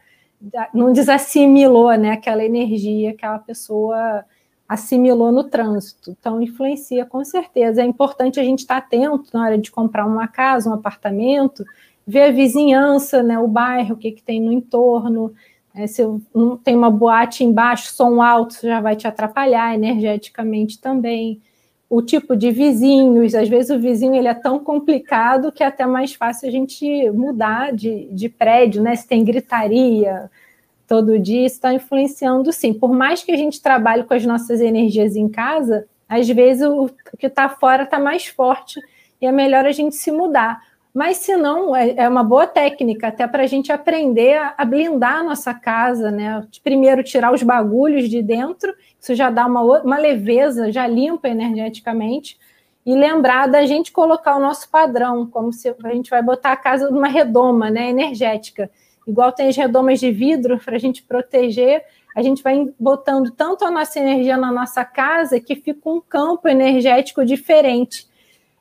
já 0.54 0.70
não 0.74 0.94
desassimilou, 0.94 1.91
né, 1.96 2.12
aquela 2.12 2.44
energia 2.44 3.12
que 3.12 3.18
aquela 3.18 3.39
pessoa 3.39 4.24
assimilou 4.68 5.32
no 5.32 5.44
trânsito. 5.44 6.12
Então, 6.12 6.41
influencia 6.41 7.06
com 7.06 7.24
certeza. 7.24 7.82
É 7.82 7.86
importante 7.86 8.39
a 8.39 8.44
gente 8.44 8.60
estar 8.60 8.78
atento 8.78 9.30
na 9.34 9.44
hora 9.44 9.58
de 9.58 9.72
comprar 9.72 10.06
uma 10.06 10.28
casa, 10.28 10.70
um 10.70 10.74
apartamento, 10.74 11.63
ver 12.06 12.24
a 12.24 12.32
vizinhança, 12.32 13.24
né, 13.24 13.39
o 13.39 13.48
bairro, 13.48 13.96
o 13.96 13.98
que, 13.98 14.12
que 14.12 14.24
tem 14.24 14.39
no 14.39 14.52
entorno, 14.52 15.34
é, 15.74 15.88
se 15.88 16.02
tem 16.63 16.76
uma 16.76 16.89
boate 16.89 17.44
embaixo, 17.44 17.94
som 17.94 18.22
alto, 18.22 18.56
já 18.62 18.80
vai 18.80 18.96
te 18.96 19.08
atrapalhar 19.08 19.74
energeticamente 19.74 20.80
também. 20.80 21.41
O 21.89 22.02
tipo 22.02 22.36
de 22.36 22.52
vizinhos, 22.52 23.36
às 23.36 23.48
vezes 23.48 23.69
o 23.69 23.80
vizinho 23.80 24.15
ele 24.15 24.28
é 24.28 24.34
tão 24.34 24.60
complicado 24.60 25.52
que 25.52 25.63
é 25.63 25.67
até 25.67 25.86
mais 25.86 26.13
fácil 26.13 26.48
a 26.48 26.52
gente 26.52 27.10
mudar 27.12 27.71
de, 27.71 28.06
de 28.12 28.28
prédio, 28.28 28.82
né? 28.82 28.95
Se 28.95 29.08
tem 29.08 29.24
gritaria 29.24 30.30
todo 30.88 31.19
dia, 31.19 31.45
está 31.45 31.74
influenciando 31.74 32.52
sim. 32.52 32.74
Por 32.74 32.93
mais 32.93 33.24
que 33.24 33.32
a 33.32 33.38
gente 33.38 33.62
trabalhe 33.62 34.04
com 34.04 34.13
as 34.13 34.26
nossas 34.26 34.62
energias 34.62 35.15
em 35.15 35.30
casa, 35.30 35.88
às 36.08 36.28
vezes 36.28 36.63
o 36.63 36.89
que 37.17 37.28
está 37.28 37.50
fora 37.50 37.84
está 37.84 38.00
mais 38.00 38.26
forte 38.26 38.80
e 39.21 39.26
é 39.26 39.32
melhor 39.32 39.65
a 39.65 39.71
gente 39.71 39.95
se 39.95 40.12
mudar. 40.12 40.62
Mas 40.95 41.17
se 41.17 41.36
não, 41.36 41.75
é, 41.75 41.93
é 41.97 42.08
uma 42.08 42.23
boa 42.23 42.47
técnica, 42.47 43.10
até 43.10 43.27
para 43.27 43.43
a 43.43 43.47
gente 43.47 43.69
aprender 43.69 44.38
a, 44.58 44.63
blindar 44.63 45.17
a 45.17 45.23
nossa 45.23 45.53
casa, 45.53 46.10
né? 46.10 46.41
Primeiro 46.63 47.03
tirar 47.03 47.34
os 47.34 47.43
bagulhos 47.43 48.10
de 48.10 48.21
dentro, 48.21 48.73
isso 48.97 49.13
já 49.13 49.29
dá 49.29 49.45
uma, 49.45 49.62
uma 49.81 49.97
leveza, 49.97 50.71
já 50.71 50.88
limpa 50.88 51.27
energeticamente, 51.27 52.39
e 52.86 52.95
lembrar 52.95 53.47
da 53.47 53.65
gente 53.65 53.91
colocar 53.91 54.38
o 54.38 54.39
nosso 54.39 54.69
padrão, 54.69 55.27
como 55.27 55.51
se 55.51 55.75
a 55.84 55.93
gente 55.93 56.10
vai 56.10 56.23
botar 56.23 56.53
a 56.53 56.58
casa 56.58 56.89
numa 56.89 57.10
redoma 57.10 57.69
né, 57.69 57.89
energética. 57.89 58.71
Igual 59.05 59.34
tem 59.34 59.49
as 59.49 59.58
redomas 59.58 59.99
de 59.99 60.12
vidro 60.12 60.58
para 60.60 60.77
a 60.77 60.79
gente 60.79 61.03
proteger, 61.03 61.84
a 62.15 62.23
gente 62.23 62.41
vai 62.41 62.73
botando 62.79 63.31
tanto 63.31 63.65
a 63.65 63.71
nossa 63.71 63.99
energia 63.99 64.38
na 64.38 64.49
nossa 64.49 64.86
casa 64.86 65.41
que 65.41 65.58
fica 65.58 65.89
um 65.89 65.99
campo 65.99 66.47
energético 66.47 67.25
diferente. 67.25 68.08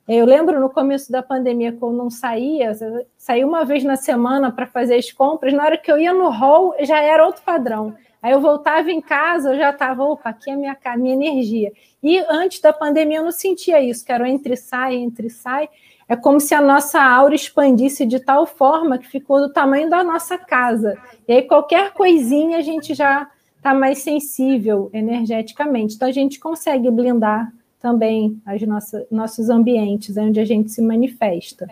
Eu 0.06 0.26
lembro 0.26 0.60
no 0.60 0.68
começo 0.68 1.10
da 1.10 1.22
pandemia, 1.22 1.72
quando 1.72 1.96
não 1.96 2.10
saía, 2.10 2.72
saía 3.16 3.46
uma 3.46 3.64
vez 3.64 3.82
na 3.82 3.96
semana 3.96 4.52
para 4.52 4.66
fazer 4.66 4.96
as 4.96 5.10
compras, 5.10 5.54
na 5.54 5.64
hora 5.64 5.78
que 5.78 5.90
eu 5.90 5.98
ia 5.98 6.12
no 6.12 6.28
hall, 6.28 6.74
já 6.80 7.00
era 7.00 7.24
outro 7.24 7.42
padrão. 7.42 7.94
Aí 8.22 8.32
eu 8.32 8.40
voltava 8.40 8.90
em 8.90 9.00
casa, 9.00 9.52
eu 9.52 9.58
já 9.58 9.70
estava, 9.70 10.04
opa, 10.04 10.30
aqui 10.30 10.50
é 10.50 10.56
minha, 10.56 10.76
minha 10.96 11.14
energia. 11.14 11.72
E 12.02 12.18
antes 12.28 12.60
da 12.60 12.72
pandemia 12.72 13.18
eu 13.18 13.24
não 13.24 13.32
sentia 13.32 13.80
isso, 13.82 14.04
que 14.04 14.12
era 14.12 14.28
entre 14.28 14.56
sai, 14.56 14.94
entre 14.94 15.30
sai. 15.30 15.70
É 16.06 16.14
como 16.14 16.38
se 16.38 16.54
a 16.54 16.60
nossa 16.60 17.02
aura 17.02 17.34
expandisse 17.34 18.04
de 18.04 18.20
tal 18.20 18.46
forma 18.46 18.98
que 18.98 19.06
ficou 19.06 19.40
do 19.40 19.52
tamanho 19.52 19.88
da 19.88 20.04
nossa 20.04 20.36
casa. 20.36 20.98
E 21.26 21.32
aí 21.32 21.42
qualquer 21.42 21.92
coisinha 21.92 22.58
a 22.58 22.62
gente 22.62 22.92
já 22.94 23.30
está 23.56 23.72
mais 23.72 23.98
sensível 23.98 24.90
energeticamente. 24.92 25.94
Então 25.94 26.08
a 26.08 26.12
gente 26.12 26.38
consegue 26.38 26.90
blindar 26.90 27.50
também 27.84 28.40
as 28.46 28.62
nossas, 28.62 29.04
nossos 29.10 29.50
ambientes, 29.50 30.16
onde 30.16 30.40
a 30.40 30.44
gente 30.46 30.72
se 30.72 30.80
manifesta. 30.80 31.68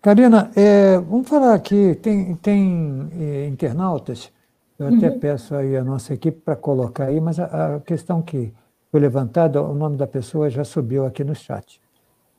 Karina, 0.00 0.50
é, 0.56 0.96
vamos 0.96 1.28
falar 1.28 1.52
aqui, 1.52 1.94
tem, 1.96 2.34
tem 2.36 3.10
é, 3.20 3.46
internautas, 3.46 4.32
eu 4.78 4.86
até 4.86 5.10
uhum. 5.10 5.18
peço 5.18 5.54
aí 5.54 5.76
a 5.76 5.84
nossa 5.84 6.14
equipe 6.14 6.40
para 6.40 6.56
colocar 6.56 7.08
aí, 7.08 7.20
mas 7.20 7.38
a, 7.38 7.76
a, 7.76 7.80
questão 7.80 8.22
que 8.22 8.54
foi 8.90 9.00
levantada, 9.00 9.62
o 9.62 9.74
nome 9.74 9.98
da 9.98 10.06
pessoa 10.06 10.48
já 10.48 10.64
subiu 10.64 11.04
aqui 11.04 11.22
no 11.22 11.34
chat. 11.34 11.78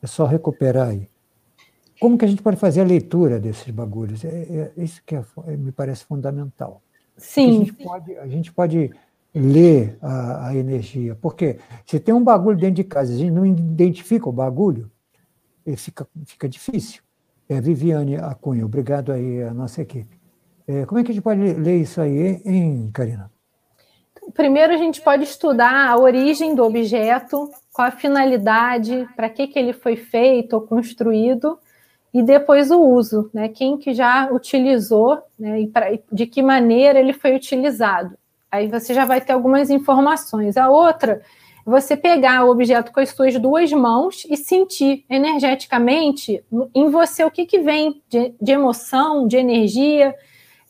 É 0.02 0.08
só 0.08 0.24
recuperar 0.24 0.88
aí. 0.88 1.08
Como 2.00 2.18
que 2.18 2.24
a 2.24 2.28
gente 2.28 2.42
pode 2.42 2.56
fazer 2.56 2.80
a 2.80 2.84
leitura 2.84 3.38
desses 3.38 3.70
bagulhos? 3.70 4.24
É, 4.24 4.72
é 4.76 4.82
isso 4.82 5.00
que 5.06 5.14
é, 5.14 5.22
me 5.56 5.70
parece 5.70 6.04
fundamental. 6.04 6.82
Sim. 7.16 7.50
A 7.50 7.52
gente 7.52 7.72
pode, 7.72 8.16
a 8.16 8.26
gente 8.26 8.52
pode 8.52 8.90
ler 9.34 9.98
a, 10.00 10.48
a, 10.48 10.56
energia. 10.56 11.16
Porque 11.20 11.58
se 11.84 11.98
tem 11.98 12.14
um 12.14 12.22
bagulho 12.22 12.56
dentro 12.56 12.76
de 12.76 12.84
casa, 12.84 13.12
a 13.12 13.16
gente 13.16 13.32
não 13.32 13.44
identifica 13.44 14.28
o 14.28 14.32
bagulho, 14.32 14.90
fica, 15.76 16.06
fica 16.24 16.48
difícil. 16.48 17.02
É, 17.48 17.60
Viviane 17.60 18.16
Acunha, 18.16 18.64
obrigado 18.64 19.12
aí 19.12 19.42
a 19.42 19.52
nossa 19.52 19.82
equipe. 19.82 20.18
É, 20.66 20.86
como 20.86 21.00
é 21.00 21.04
que 21.04 21.10
a 21.10 21.14
gente 21.14 21.22
pode 21.22 21.40
ler 21.40 21.80
isso 21.80 22.00
aí, 22.00 22.40
hein, 22.44 22.90
Karina? 22.92 23.30
Primeiro, 24.32 24.72
a 24.72 24.76
gente 24.78 25.02
pode 25.02 25.24
estudar 25.24 25.90
a 25.90 25.98
origem 25.98 26.54
do 26.54 26.64
objeto, 26.64 27.50
qual 27.72 27.88
a 27.88 27.90
finalidade, 27.90 29.06
para 29.14 29.28
que, 29.28 29.46
que 29.46 29.58
ele 29.58 29.74
foi 29.74 29.96
feito 29.96 30.54
ou 30.54 30.62
construído, 30.62 31.58
e 32.12 32.22
depois 32.22 32.70
o 32.70 32.80
uso, 32.80 33.28
né? 33.34 33.48
Quem 33.48 33.76
que 33.76 33.92
já 33.92 34.30
utilizou 34.32 35.20
né? 35.38 35.62
e 35.62 35.66
pra, 35.66 35.98
de 36.10 36.26
que 36.26 36.40
maneira 36.40 36.98
ele 36.98 37.12
foi 37.12 37.34
utilizado. 37.34 38.16
Aí 38.54 38.68
você 38.68 38.94
já 38.94 39.04
vai 39.04 39.20
ter 39.20 39.32
algumas 39.32 39.68
informações. 39.68 40.56
A 40.56 40.68
outra, 40.68 41.20
você 41.66 41.96
pegar 41.96 42.44
o 42.44 42.50
objeto 42.50 42.92
com 42.92 43.00
as 43.00 43.08
suas 43.08 43.36
duas 43.36 43.72
mãos 43.72 44.24
e 44.30 44.36
sentir 44.36 45.04
energeticamente 45.10 46.40
em 46.72 46.88
você 46.88 47.24
o 47.24 47.32
que, 47.32 47.46
que 47.46 47.58
vem 47.58 48.00
de, 48.08 48.32
de 48.40 48.52
emoção, 48.52 49.26
de 49.26 49.36
energia. 49.36 50.14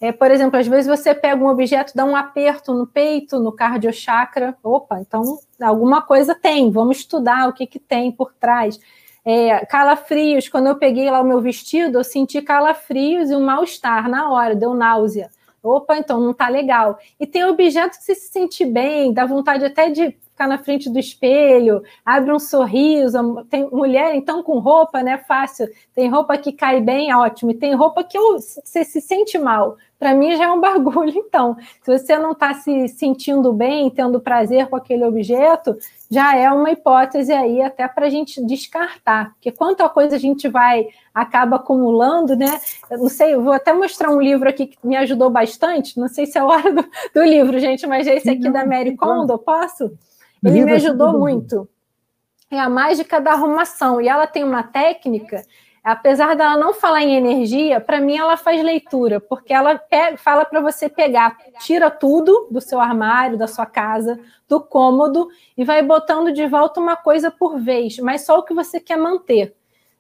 É, 0.01 0.13
por 0.13 0.31
exemplo, 0.31 0.59
às 0.59 0.67
vezes 0.67 0.87
você 0.87 1.15
pega 1.15 1.45
um 1.45 1.49
objeto, 1.49 1.93
dá 1.95 2.07
um 2.07 2.17
aperto 2.17 2.73
no 2.73 2.87
peito, 2.87 3.39
no 3.39 3.55
chakra. 3.93 4.57
Opa, 4.63 4.99
então 5.01 5.39
alguma 5.61 6.01
coisa 6.01 6.35
tem, 6.35 6.71
vamos 6.71 7.01
estudar 7.01 7.51
o 7.51 7.53
que, 7.53 7.67
que 7.67 7.79
tem 7.79 8.11
por 8.11 8.33
trás. 8.33 8.81
É, 9.27 9.67
calafrios, 9.67 10.49
quando 10.49 10.69
eu 10.69 10.77
peguei 10.77 11.11
lá 11.11 11.21
o 11.21 11.27
meu 11.27 11.43
vestido, 11.43 11.99
eu 11.99 12.05
senti 12.05 12.41
calafrios 12.41 13.29
e 13.29 13.37
um 13.37 13.45
mal-estar 13.45 14.09
na 14.09 14.31
hora, 14.31 14.55
deu 14.55 14.73
náusea. 14.73 15.29
Opa, 15.65 15.97
então 15.97 16.21
não 16.21 16.35
tá 16.35 16.47
legal. 16.49 16.99
E 17.19 17.27
tem 17.27 17.43
objetos 17.45 17.97
que 17.99 18.05
você 18.05 18.15
se 18.15 18.31
sente 18.31 18.67
bem, 18.67 19.15
dá 19.15 19.25
vontade 19.25 19.65
até 19.65 19.89
de 19.89 20.15
ficar 20.35 20.47
na 20.47 20.59
frente 20.59 20.91
do 20.91 20.99
espelho, 20.99 21.83
abre 22.05 22.33
um 22.33 22.39
sorriso. 22.39 23.45
Tem 23.49 23.71
mulher, 23.71 24.15
então, 24.15 24.43
com 24.43 24.59
roupa, 24.59 25.03
né? 25.03 25.17
Fácil. 25.17 25.69
Tem 25.95 26.09
roupa 26.11 26.37
que 26.37 26.53
cai 26.53 26.81
bem, 26.81 27.15
ótimo. 27.15 27.53
E 27.53 27.55
tem 27.55 27.75
roupa 27.75 28.05
que 28.05 28.19
você 28.19 28.85
se 28.85 29.01
sente 29.01 29.39
mal 29.39 29.79
para 30.05 30.13
mim 30.13 30.37
já 30.37 30.45
é 30.45 30.53
um 30.53 30.61
bagulho. 30.61 31.15
Então, 31.17 31.57
se 31.83 31.99
você 31.99 32.19
não 32.19 32.33
está 32.33 32.53
se 32.53 32.89
sentindo 32.89 33.55
bem, 33.55 33.89
tendo 33.89 34.21
prazer 34.21 34.67
com 34.67 34.77
aquele 34.77 35.03
objeto, 35.03 35.75
já 36.11 36.37
é 36.37 36.51
uma 36.51 36.71
hipótese 36.71 37.33
aí 37.33 37.63
até 37.63 37.89
para 37.89 38.05
a 38.05 38.11
gente 38.11 38.45
descartar, 38.45 39.33
porque 39.33 39.51
quanta 39.51 39.89
coisa 39.89 40.17
a 40.17 40.19
gente 40.19 40.47
vai 40.47 40.89
acaba 41.15 41.57
acumulando, 41.57 42.37
né? 42.37 42.61
Eu 42.91 42.99
não 42.99 43.09
sei, 43.09 43.35
eu 43.35 43.43
vou 43.43 43.55
até 43.55 43.73
mostrar 43.73 44.11
um 44.11 44.21
livro 44.21 44.47
aqui 44.47 44.67
que 44.67 44.77
me 44.87 44.95
ajudou 44.97 45.31
bastante. 45.31 45.99
Não 45.99 46.09
sei 46.09 46.27
se 46.27 46.37
é 46.37 46.43
a 46.43 46.45
hora 46.45 46.71
do, 46.71 46.85
do 47.15 47.23
livro, 47.23 47.59
gente, 47.59 47.87
mas 47.87 48.07
é 48.07 48.17
esse 48.17 48.29
aqui 48.29 48.51
da 48.51 48.67
Mary 48.67 48.95
Kondo, 48.95 49.39
posso? 49.39 49.91
Ele 50.45 50.67
me 50.67 50.73
ajudou 50.73 51.19
muito. 51.19 51.67
É 52.51 52.61
a 52.61 52.69
mágica 52.69 53.23
da 53.23 53.33
arrumação 53.33 54.03
e 54.03 54.09
ela 54.09 54.27
tem 54.27 54.45
uma 54.45 54.63
técnica 54.63 55.43
apesar 55.85 56.35
dela 56.35 56.57
não 56.57 56.73
falar 56.73 57.03
em 57.03 57.15
energia, 57.15 57.79
para 57.79 58.01
mim 58.01 58.17
ela 58.17 58.39
faz 58.39 58.63
leitura, 58.63 59.21
porque 59.21 59.53
ela 59.53 59.79
fala 60.17 60.47
para 60.47 60.61
você 60.61 60.89
pegar, 60.89 61.37
tira 61.61 61.91
tudo 61.91 62.49
do 62.51 62.61
seu 62.61 62.81
armário, 62.81 63.37
da 63.37 63.47
sua 63.47 63.67
casa, 63.67 64.19
do 64.49 64.61
cômodo 64.61 65.29
e 65.57 65.63
vai 65.63 65.83
botando 65.83 66.33
de 66.33 66.47
volta 66.47 66.81
uma 66.81 66.97
coisa 66.97 67.31
por 67.31 67.61
vez, 67.61 67.99
mas 67.99 68.25
só 68.25 68.39
o 68.39 68.43
que 68.43 68.55
você 68.55 68.81
quer 68.81 68.97
manter. 68.97 69.55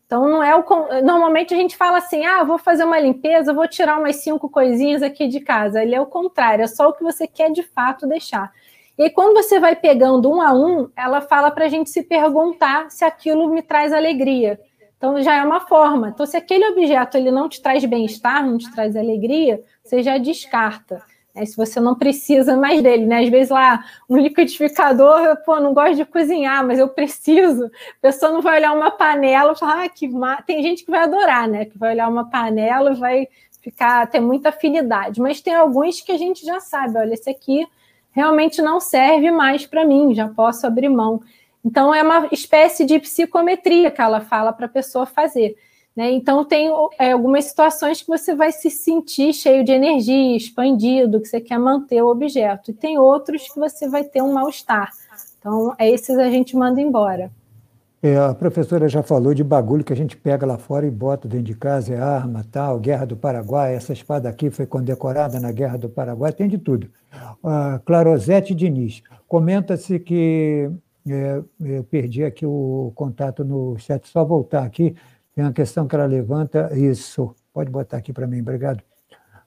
Então 0.06 0.28
não 0.28 0.42
é 0.42 0.54
o 0.54 0.64
normalmente 1.02 1.52
a 1.52 1.56
gente 1.56 1.76
fala 1.76 1.98
assim: 1.98 2.24
"Ah, 2.24 2.42
vou 2.44 2.58
fazer 2.58 2.84
uma 2.84 2.98
limpeza, 3.00 3.52
vou 3.52 3.66
tirar 3.68 3.98
umas 3.98 4.16
cinco 4.16 4.48
coisinhas 4.48 5.02
aqui 5.02 5.28
de 5.28 5.40
casa". 5.40 5.82
Ele 5.82 5.94
é 5.94 6.00
o 6.00 6.06
contrário, 6.06 6.62
é 6.62 6.66
só 6.66 6.88
o 6.88 6.92
que 6.92 7.02
você 7.02 7.26
quer 7.26 7.50
de 7.50 7.62
fato 7.62 8.06
deixar. 8.06 8.52
E 8.96 9.10
quando 9.10 9.34
você 9.34 9.58
vai 9.58 9.74
pegando 9.74 10.30
um 10.30 10.40
a 10.40 10.52
um, 10.52 10.88
ela 10.96 11.20
fala 11.20 11.50
para 11.50 11.64
a 11.64 11.68
gente 11.68 11.90
se 11.90 12.02
perguntar 12.02 12.90
se 12.90 13.04
aquilo 13.04 13.48
me 13.48 13.60
traz 13.60 13.92
alegria. 13.92 14.60
Então 15.04 15.22
já 15.22 15.34
é 15.34 15.44
uma 15.44 15.60
forma. 15.60 16.08
Então, 16.08 16.24
se 16.24 16.34
aquele 16.34 16.66
objeto 16.68 17.18
ele 17.18 17.30
não 17.30 17.46
te 17.46 17.60
traz 17.60 17.84
bem-estar, 17.84 18.42
não 18.42 18.56
te 18.56 18.72
traz 18.72 18.96
alegria, 18.96 19.62
você 19.84 20.02
já 20.02 20.16
descarta. 20.16 21.02
Né? 21.34 21.44
Se 21.44 21.54
você 21.54 21.78
não 21.78 21.94
precisa 21.94 22.56
mais 22.56 22.82
dele, 22.82 23.04
né? 23.04 23.22
Às 23.22 23.28
vezes 23.28 23.50
lá, 23.50 23.84
um 24.08 24.16
liquidificador, 24.16 25.36
pô, 25.44 25.60
não 25.60 25.74
gosto 25.74 25.96
de 25.96 26.06
cozinhar, 26.06 26.66
mas 26.66 26.78
eu 26.78 26.88
preciso. 26.88 27.66
A 27.66 28.00
pessoa 28.00 28.32
não 28.32 28.40
vai 28.40 28.56
olhar 28.56 28.72
uma 28.72 28.90
panela 28.90 29.52
e 29.52 29.58
falar, 29.58 29.84
ah, 29.84 29.88
que 29.90 30.08
tem 30.46 30.62
gente 30.62 30.86
que 30.86 30.90
vai 30.90 31.00
adorar, 31.00 31.46
né? 31.46 31.66
Que 31.66 31.76
vai 31.76 31.92
olhar 31.92 32.08
uma 32.08 32.30
panela 32.30 32.92
e 32.92 32.98
vai 32.98 33.28
ficar, 33.60 34.06
ter 34.06 34.20
muita 34.20 34.48
afinidade. 34.48 35.20
Mas 35.20 35.42
tem 35.42 35.54
alguns 35.54 36.00
que 36.00 36.12
a 36.12 36.16
gente 36.16 36.46
já 36.46 36.60
sabe, 36.60 36.96
olha, 36.96 37.12
esse 37.12 37.28
aqui 37.28 37.66
realmente 38.10 38.62
não 38.62 38.80
serve 38.80 39.30
mais 39.30 39.66
para 39.66 39.84
mim, 39.84 40.14
já 40.14 40.28
posso 40.28 40.66
abrir 40.66 40.88
mão. 40.88 41.20
Então, 41.64 41.94
é 41.94 42.02
uma 42.02 42.28
espécie 42.30 42.84
de 42.84 42.98
psicometria 42.98 43.90
que 43.90 44.00
ela 44.00 44.20
fala 44.20 44.52
para 44.52 44.66
a 44.66 44.68
pessoa 44.68 45.06
fazer. 45.06 45.56
Né? 45.96 46.10
Então, 46.10 46.44
tem 46.44 46.68
é, 46.98 47.12
algumas 47.12 47.44
situações 47.46 48.02
que 48.02 48.08
você 48.08 48.34
vai 48.34 48.52
se 48.52 48.68
sentir 48.68 49.32
cheio 49.32 49.64
de 49.64 49.72
energia, 49.72 50.36
expandido, 50.36 51.20
que 51.20 51.28
você 51.28 51.40
quer 51.40 51.58
manter 51.58 52.02
o 52.02 52.08
objeto. 52.08 52.70
E 52.70 52.74
tem 52.74 52.98
outros 52.98 53.48
que 53.48 53.58
você 53.58 53.88
vai 53.88 54.04
ter 54.04 54.22
um 54.22 54.32
mal-estar. 54.32 54.90
Então, 55.38 55.74
é 55.78 55.90
esses 55.90 56.18
a 56.18 56.28
gente 56.30 56.56
manda 56.56 56.80
embora. 56.80 57.30
É, 58.02 58.18
a 58.18 58.34
professora 58.34 58.86
já 58.86 59.02
falou 59.02 59.32
de 59.32 59.42
bagulho 59.42 59.82
que 59.82 59.92
a 59.92 59.96
gente 59.96 60.14
pega 60.14 60.44
lá 60.44 60.58
fora 60.58 60.86
e 60.86 60.90
bota 60.90 61.26
dentro 61.26 61.46
de 61.46 61.54
casa, 61.54 61.94
é 61.94 61.98
arma, 61.98 62.44
tal, 62.52 62.78
Guerra 62.78 63.06
do 63.06 63.16
Paraguai, 63.16 63.74
essa 63.74 63.94
espada 63.94 64.28
aqui 64.28 64.50
foi 64.50 64.66
condecorada 64.66 65.40
na 65.40 65.50
Guerra 65.50 65.78
do 65.78 65.88
Paraguai, 65.88 66.30
tem 66.30 66.46
de 66.46 66.58
tudo. 66.58 66.90
Uh, 67.42 67.80
Clarosete 67.82 68.54
Diniz, 68.54 69.02
comenta-se 69.26 69.98
que 69.98 70.70
é, 71.08 71.42
eu 71.60 71.84
perdi 71.84 72.24
aqui 72.24 72.46
o 72.46 72.92
contato 72.94 73.44
no 73.44 73.76
chat, 73.78 74.08
só 74.08 74.24
voltar 74.24 74.64
aqui. 74.64 74.96
Tem 75.34 75.44
uma 75.44 75.52
questão 75.52 75.86
que 75.86 75.94
ela 75.94 76.06
levanta. 76.06 76.70
Isso, 76.76 77.34
pode 77.52 77.70
botar 77.70 77.98
aqui 77.98 78.12
para 78.12 78.26
mim, 78.26 78.40
obrigado. 78.40 78.82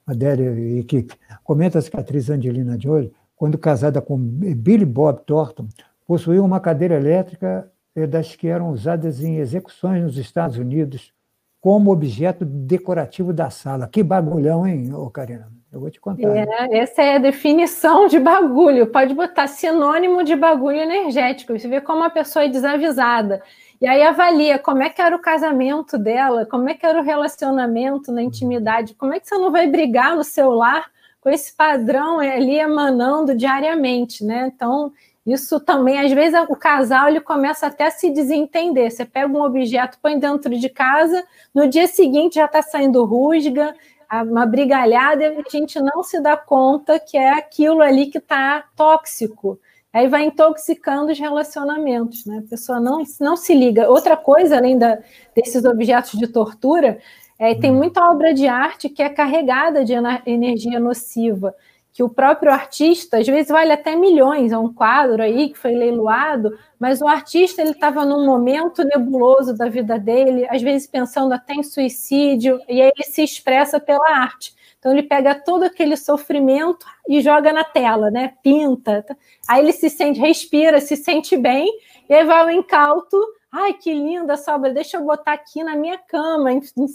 Adélia 0.06 0.50
e 0.50 0.78
equipe. 0.78 1.14
Comenta 1.42 1.78
a 1.78 1.82
cicatriz 1.82 2.30
Angelina 2.30 2.78
Jolie, 2.80 3.12
quando 3.36 3.58
casada 3.58 4.00
com 4.00 4.16
Billy 4.16 4.84
Bob 4.84 5.20
Thornton, 5.26 5.68
possuiu 6.06 6.44
uma 6.44 6.60
cadeira 6.60 6.94
elétrica 6.94 7.70
das 8.08 8.36
que 8.36 8.46
eram 8.46 8.70
usadas 8.70 9.20
em 9.22 9.36
execuções 9.36 10.02
nos 10.02 10.16
Estados 10.16 10.56
Unidos 10.56 11.12
como 11.60 11.90
objeto 11.90 12.44
decorativo 12.44 13.32
da 13.32 13.50
sala. 13.50 13.88
Que 13.88 14.02
bagulhão, 14.02 14.66
hein, 14.66 14.94
ô 14.94 15.10
Karina? 15.10 15.57
Eu 15.72 15.80
vou 15.80 15.90
te 15.90 16.00
contar. 16.00 16.28
É, 16.34 16.78
essa 16.78 17.02
é 17.02 17.16
a 17.16 17.18
definição 17.18 18.06
de 18.06 18.18
bagulho. 18.18 18.86
Pode 18.86 19.14
botar 19.14 19.46
sinônimo 19.46 20.24
de 20.24 20.34
bagulho 20.34 20.78
energético. 20.78 21.58
Você 21.58 21.68
vê 21.68 21.80
como 21.80 22.02
a 22.02 22.10
pessoa 22.10 22.44
é 22.44 22.48
desavisada. 22.48 23.42
E 23.80 23.86
aí 23.86 24.02
avalia 24.02 24.58
como 24.58 24.82
é 24.82 24.88
que 24.88 25.00
era 25.00 25.14
o 25.14 25.20
casamento 25.20 25.98
dela, 25.98 26.46
como 26.46 26.68
é 26.68 26.74
que 26.74 26.84
era 26.84 26.98
o 26.98 27.04
relacionamento 27.04 28.10
na 28.10 28.22
intimidade, 28.22 28.94
como 28.94 29.14
é 29.14 29.20
que 29.20 29.28
você 29.28 29.38
não 29.38 29.52
vai 29.52 29.68
brigar 29.68 30.16
no 30.16 30.24
seu 30.24 30.50
lar 30.50 30.90
com 31.20 31.30
esse 31.30 31.54
padrão 31.54 32.18
ali 32.18 32.58
emanando 32.58 33.36
diariamente, 33.36 34.24
né? 34.24 34.50
Então, 34.52 34.92
isso 35.24 35.60
também, 35.60 36.00
às 36.00 36.10
vezes, 36.10 36.40
o 36.48 36.56
casal 36.56 37.08
ele 37.08 37.20
começa 37.20 37.66
até 37.66 37.86
a 37.86 37.90
se 37.90 38.10
desentender. 38.10 38.90
Você 38.90 39.04
pega 39.04 39.28
um 39.28 39.42
objeto, 39.42 39.98
põe 40.00 40.18
dentro 40.18 40.58
de 40.58 40.68
casa, 40.68 41.22
no 41.54 41.68
dia 41.68 41.86
seguinte 41.86 42.36
já 42.36 42.46
está 42.46 42.62
saindo 42.62 43.04
rusga, 43.04 43.74
uma 44.10 44.46
brigalhada, 44.46 45.24
e 45.24 45.26
a 45.26 45.50
gente 45.50 45.80
não 45.80 46.02
se 46.02 46.20
dá 46.20 46.36
conta 46.36 46.98
que 46.98 47.16
é 47.16 47.30
aquilo 47.32 47.80
ali 47.82 48.06
que 48.06 48.18
está 48.18 48.64
tóxico. 48.74 49.58
Aí 49.92 50.06
vai 50.08 50.24
intoxicando 50.24 51.12
os 51.12 51.18
relacionamentos, 51.18 52.24
né? 52.26 52.42
A 52.44 52.48
pessoa 52.48 52.78
não, 52.78 53.02
não 53.20 53.36
se 53.36 53.54
liga. 53.54 53.88
Outra 53.88 54.16
coisa, 54.16 54.56
além 54.56 54.78
da, 54.78 54.98
desses 55.34 55.64
objetos 55.64 56.18
de 56.18 56.26
tortura, 56.26 56.98
é, 57.38 57.54
tem 57.54 57.70
hum. 57.70 57.76
muita 57.76 58.10
obra 58.10 58.34
de 58.34 58.46
arte 58.46 58.88
que 58.88 59.02
é 59.02 59.08
carregada 59.08 59.84
de 59.84 59.94
energia 60.26 60.78
nociva 60.78 61.54
que 61.98 62.02
o 62.04 62.08
próprio 62.08 62.52
artista, 62.52 63.18
às 63.18 63.26
vezes 63.26 63.48
vale 63.48 63.72
até 63.72 63.96
milhões, 63.96 64.52
é 64.52 64.56
um 64.56 64.72
quadro 64.72 65.20
aí 65.20 65.48
que 65.48 65.58
foi 65.58 65.72
leiloado, 65.72 66.56
mas 66.78 67.02
o 67.02 67.08
artista 67.08 67.60
ele 67.60 67.72
estava 67.72 68.04
num 68.04 68.24
momento 68.24 68.84
nebuloso 68.84 69.52
da 69.52 69.68
vida 69.68 69.98
dele, 69.98 70.46
às 70.48 70.62
vezes 70.62 70.86
pensando 70.86 71.32
até 71.32 71.54
em 71.54 71.64
suicídio, 71.64 72.60
e 72.68 72.80
aí 72.80 72.92
ele 72.96 73.02
se 73.02 73.20
expressa 73.24 73.80
pela 73.80 74.08
arte. 74.10 74.54
Então 74.78 74.92
ele 74.92 75.02
pega 75.02 75.34
todo 75.34 75.64
aquele 75.64 75.96
sofrimento 75.96 76.86
e 77.08 77.20
joga 77.20 77.52
na 77.52 77.64
tela, 77.64 78.12
né? 78.12 78.34
Pinta. 78.44 79.04
Aí 79.48 79.60
ele 79.60 79.72
se 79.72 79.90
sente, 79.90 80.20
respira, 80.20 80.80
se 80.80 80.94
sente 80.96 81.36
bem, 81.36 81.68
e 82.08 82.14
aí 82.14 82.24
vai 82.24 82.46
o 82.46 82.50
incauto 82.50 83.16
Ai, 83.50 83.72
que 83.72 83.92
linda 83.94 84.34
essa 84.34 84.54
obra, 84.54 84.72
deixa 84.72 84.98
eu 84.98 85.04
botar 85.04 85.32
aqui 85.32 85.64
na 85.64 85.74
minha 85.74 85.96
cama, 85.96 86.50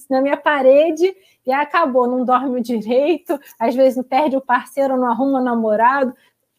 na 0.10 0.22
minha 0.22 0.38
parede, 0.38 1.12
e 1.46 1.52
acabou, 1.52 2.08
não 2.08 2.24
dorme 2.24 2.62
direito, 2.62 3.39
às 3.58 3.74
vezes 3.74 4.06
perde 4.06 4.38
o 4.38 4.42
parceiro, 4.42 4.96
não 4.96 5.08
arruma 5.08 5.39
o 5.39 5.44
namorado, 5.44 6.13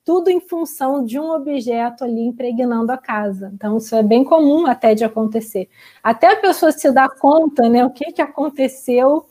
tudo 0.04 0.30
em 0.30 0.40
função 0.40 1.04
de 1.04 1.18
um 1.18 1.30
objeto 1.30 2.04
ali 2.04 2.26
impregnando 2.26 2.90
a 2.90 2.98
casa. 2.98 3.52
Então, 3.54 3.78
isso 3.78 3.94
é 3.94 4.02
bem 4.02 4.24
comum 4.24 4.66
até 4.66 4.94
de 4.94 5.04
acontecer. 5.04 5.68
Até 6.02 6.32
a 6.32 6.40
pessoa 6.40 6.72
se 6.72 6.90
dar 6.90 7.08
conta, 7.08 7.68
né, 7.68 7.84
o 7.84 7.90
que, 7.90 8.12
que 8.12 8.20
aconteceu, 8.20 9.26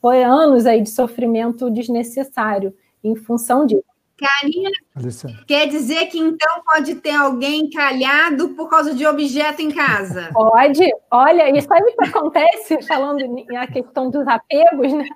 foi 0.00 0.22
anos 0.22 0.66
aí 0.66 0.82
de 0.82 0.90
sofrimento 0.90 1.70
desnecessário 1.70 2.74
em 3.02 3.16
função 3.16 3.66
disso. 3.66 3.93
Karina, 4.16 4.70
quer 5.46 5.66
dizer 5.66 6.06
que 6.06 6.18
então 6.18 6.62
pode 6.64 6.94
ter 6.96 7.10
alguém 7.10 7.68
calhado 7.68 8.50
por 8.50 8.68
causa 8.68 8.94
de 8.94 9.04
objeto 9.04 9.60
em 9.60 9.72
casa? 9.72 10.30
Pode. 10.32 10.88
Olha, 11.10 11.50
e 11.50 11.60
sabe 11.60 11.90
o 11.90 11.96
que 11.96 12.08
acontece, 12.08 12.80
falando 12.86 13.18
na 13.48 13.66
questão 13.66 14.10
dos 14.10 14.26
apegos, 14.28 14.92
né? 14.92 15.06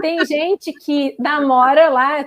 Tem 0.00 0.24
gente 0.26 0.72
que 0.72 1.14
namora 1.18 1.88
lá, 1.90 2.26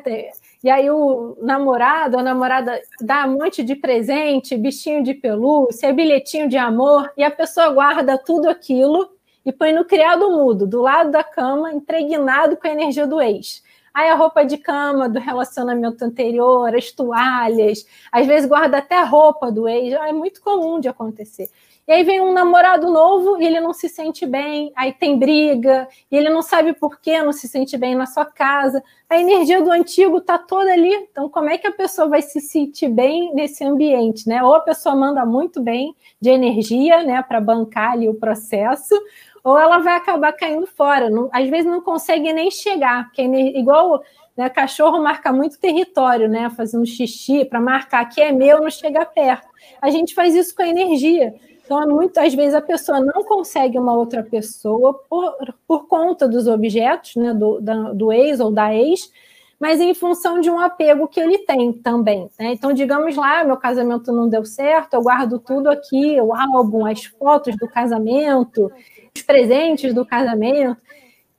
e 0.64 0.70
aí 0.70 0.90
o 0.90 1.38
namorado 1.42 2.16
ou 2.16 2.22
a 2.22 2.24
namorada 2.24 2.80
dá 3.02 3.26
um 3.26 3.34
monte 3.34 3.62
de 3.62 3.76
presente, 3.76 4.58
bichinho 4.58 5.04
de 5.04 5.14
pelúcia, 5.14 5.94
bilhetinho 5.94 6.48
de 6.48 6.58
amor, 6.58 7.12
e 7.18 7.24
a 7.24 7.32
pessoa 7.32 7.70
guarda 7.70 8.18
tudo 8.18 8.50
aquilo 8.50 9.10
e 9.46 9.52
põe 9.52 9.74
no 9.74 9.84
criado 9.84 10.30
mudo, 10.32 10.66
do 10.66 10.82
lado 10.82 11.12
da 11.12 11.24
cama, 11.24 11.74
impregnado 11.74 12.56
com 12.56 12.68
a 12.68 12.72
energia 12.72 13.06
do 13.06 13.22
ex. 13.22 13.62
Aí 13.94 14.10
a 14.10 14.16
roupa 14.16 14.44
de 14.44 14.58
cama 14.58 15.08
do 15.08 15.20
relacionamento 15.20 16.04
anterior, 16.04 16.76
as 16.76 16.92
toalhas, 16.92 17.86
às 18.12 18.26
vezes 18.26 18.50
guarda 18.50 18.80
até 18.80 18.98
a 18.98 19.04
roupa 19.04 19.52
do 19.52 19.68
ex, 19.68 19.94
é 19.94 20.12
muito 20.12 20.42
comum 20.42 20.80
de 20.80 20.88
acontecer. 20.88 21.50
E 21.86 21.92
aí 21.92 22.04
vem 22.04 22.22
um 22.22 22.32
namorado 22.32 22.90
novo 22.90 23.42
e 23.42 23.46
ele 23.46 23.60
não 23.60 23.74
se 23.74 23.90
sente 23.90 24.26
bem, 24.26 24.72
aí 24.74 24.94
tem 24.94 25.20
briga, 25.20 25.86
e 26.10 26.16
ele 26.16 26.30
não 26.30 26.42
sabe 26.42 26.72
por 26.72 27.00
que 27.02 27.22
não 27.22 27.34
se 27.34 27.46
sente 27.46 27.78
bem 27.78 27.94
na 27.94 28.06
sua 28.06 28.26
casa. 28.26 28.82
A 29.10 29.20
energia 29.20 29.62
do 29.62 29.70
antigo 29.70 30.20
está 30.20 30.38
toda 30.38 30.72
ali. 30.72 30.94
Então, 30.94 31.28
como 31.28 31.50
é 31.50 31.58
que 31.58 31.68
a 31.68 31.74
pessoa 31.74 32.08
vai 32.08 32.22
se 32.22 32.40
sentir 32.40 32.88
bem 32.88 33.36
nesse 33.36 33.66
ambiente, 33.66 34.30
né? 34.30 34.42
Ou 34.42 34.56
a 34.56 34.62
pessoa 34.62 34.96
manda 34.96 35.26
muito 35.26 35.62
bem 35.62 35.94
de 36.22 36.30
energia, 36.30 37.04
né, 37.04 37.22
para 37.22 37.42
bancar 37.42 37.92
ali 37.92 38.08
o 38.08 38.16
processo, 38.16 38.96
ou 39.44 39.58
ela 39.58 39.80
vai 39.80 39.98
acabar 39.98 40.32
caindo 40.34 40.66
fora. 40.66 41.10
Não, 41.10 41.30
às 41.32 41.50
vezes 41.50 41.66
não 41.66 41.82
consegue 41.82 42.32
nem 42.32 42.50
chegar, 42.50 43.06
porque 43.06 43.22
é 43.22 43.60
igual 43.60 44.02
né, 44.36 44.50
cachorro 44.50 45.02
marca 45.02 45.32
muito 45.32 45.60
território, 45.60 46.28
né? 46.30 46.50
Fazendo 46.50 46.86
xixi 46.86 47.46
para 47.46 47.60
marcar 47.60 48.06
que 48.06 48.22
é 48.22 48.32
meu, 48.32 48.62
não 48.62 48.70
chega 48.70 49.06
perto. 49.06 49.48
A 49.82 49.90
gente 49.90 50.14
faz 50.14 50.34
isso 50.34 50.56
com 50.56 50.64
a 50.64 50.68
energia. 50.68 51.34
Então, 51.64 51.88
muitas 51.88 52.34
vezes 52.34 52.54
a 52.54 52.62
pessoa 52.62 53.00
não 53.00 53.24
consegue 53.24 53.78
uma 53.80 53.96
outra 53.96 54.22
pessoa 54.22 54.94
por, 55.10 55.34
por 55.66 55.88
conta 55.88 56.28
dos 56.28 56.48
objetos, 56.48 57.16
né, 57.16 57.34
do, 57.34 57.62
da, 57.62 57.94
do 57.94 58.12
ex 58.12 58.40
ou 58.40 58.52
da 58.52 58.74
ex, 58.76 59.10
mas 59.60 59.80
em 59.80 59.94
função 59.94 60.42
de 60.42 60.50
um 60.50 60.60
apego 60.60 61.08
que 61.08 61.22
ele 61.22 61.38
tem 61.40 61.72
também. 61.72 62.30
Né? 62.38 62.52
Então, 62.52 62.74
digamos 62.74 63.16
lá, 63.16 63.46
meu 63.46 63.56
casamento 63.56 64.12
não 64.12 64.28
deu 64.28 64.44
certo, 64.44 64.96
eu 64.96 65.02
guardo 65.02 65.40
tudo 65.40 65.70
aqui, 65.70 66.20
o 66.20 66.34
álbum, 66.34 66.86
as 66.86 67.06
fotos 67.06 67.56
do 67.56 67.68
casamento, 67.70 68.70
os 69.16 69.22
presentes 69.22 69.94
do 69.94 70.06
casamento, 70.06 70.82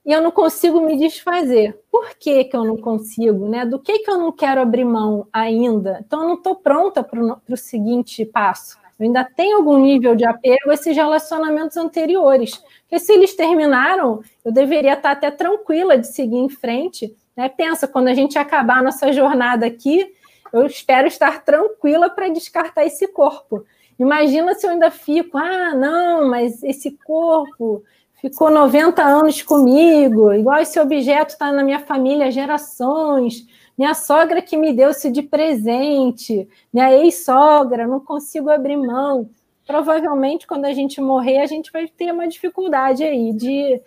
e 0.05 0.11
eu 0.11 0.21
não 0.21 0.31
consigo 0.31 0.79
me 0.81 0.97
desfazer. 0.97 1.77
Por 1.91 2.11
que, 2.17 2.45
que 2.45 2.55
eu 2.55 2.63
não 2.63 2.77
consigo? 2.77 3.49
Né? 3.49 3.65
Do 3.65 3.79
que, 3.79 3.99
que 3.99 4.09
eu 4.09 4.17
não 4.17 4.31
quero 4.31 4.61
abrir 4.61 4.85
mão 4.85 5.27
ainda? 5.33 6.03
Então, 6.05 6.21
eu 6.21 6.27
não 6.27 6.35
estou 6.35 6.55
pronta 6.55 7.03
para 7.03 7.19
o 7.49 7.57
seguinte 7.57 8.23
passo. 8.23 8.77
Eu 8.99 9.07
ainda 9.07 9.23
tenho 9.25 9.57
algum 9.57 9.77
nível 9.77 10.15
de 10.15 10.23
apego 10.23 10.69
a 10.69 10.73
esses 10.75 10.95
relacionamentos 10.95 11.75
anteriores. 11.75 12.63
Porque 12.83 12.99
se 12.99 13.11
eles 13.11 13.35
terminaram, 13.35 14.21
eu 14.43 14.51
deveria 14.51 14.93
estar 14.93 15.11
até 15.11 15.31
tranquila 15.31 15.97
de 15.97 16.07
seguir 16.07 16.37
em 16.37 16.49
frente. 16.49 17.13
Né? 17.35 17.49
Pensa, 17.49 17.87
quando 17.87 18.07
a 18.07 18.13
gente 18.13 18.37
acabar 18.37 18.77
a 18.77 18.83
nossa 18.83 19.11
jornada 19.11 19.65
aqui, 19.65 20.13
eu 20.53 20.65
espero 20.67 21.07
estar 21.07 21.43
tranquila 21.43 22.09
para 22.09 22.29
descartar 22.29 22.85
esse 22.85 23.07
corpo. 23.07 23.65
Imagina 23.97 24.53
se 24.53 24.65
eu 24.67 24.71
ainda 24.71 24.91
fico, 24.91 25.37
ah, 25.37 25.73
não, 25.73 26.27
mas 26.29 26.61
esse 26.63 26.91
corpo 27.05 27.83
ficou 28.21 28.49
90 28.49 29.01
anos 29.03 29.41
comigo, 29.41 30.33
igual 30.33 30.59
esse 30.59 30.79
objeto 30.79 31.29
está 31.29 31.51
na 31.51 31.63
minha 31.63 31.79
família 31.79 32.27
há 32.27 32.31
gerações, 32.31 33.45
minha 33.77 33.93
sogra 33.93 34.41
que 34.41 34.57
me 34.57 34.73
deu 34.73 34.89
isso 34.89 35.11
de 35.11 35.21
presente, 35.21 36.47
minha 36.73 36.91
ex-sogra, 36.91 37.87
não 37.87 37.99
consigo 37.99 38.49
abrir 38.49 38.77
mão. 38.77 39.29
Provavelmente, 39.65 40.47
quando 40.47 40.65
a 40.65 40.73
gente 40.73 41.01
morrer, 41.01 41.39
a 41.39 41.45
gente 41.45 41.71
vai 41.71 41.87
ter 41.87 42.11
uma 42.11 42.27
dificuldade 42.27 43.03
aí 43.03 43.33
de, 43.33 43.81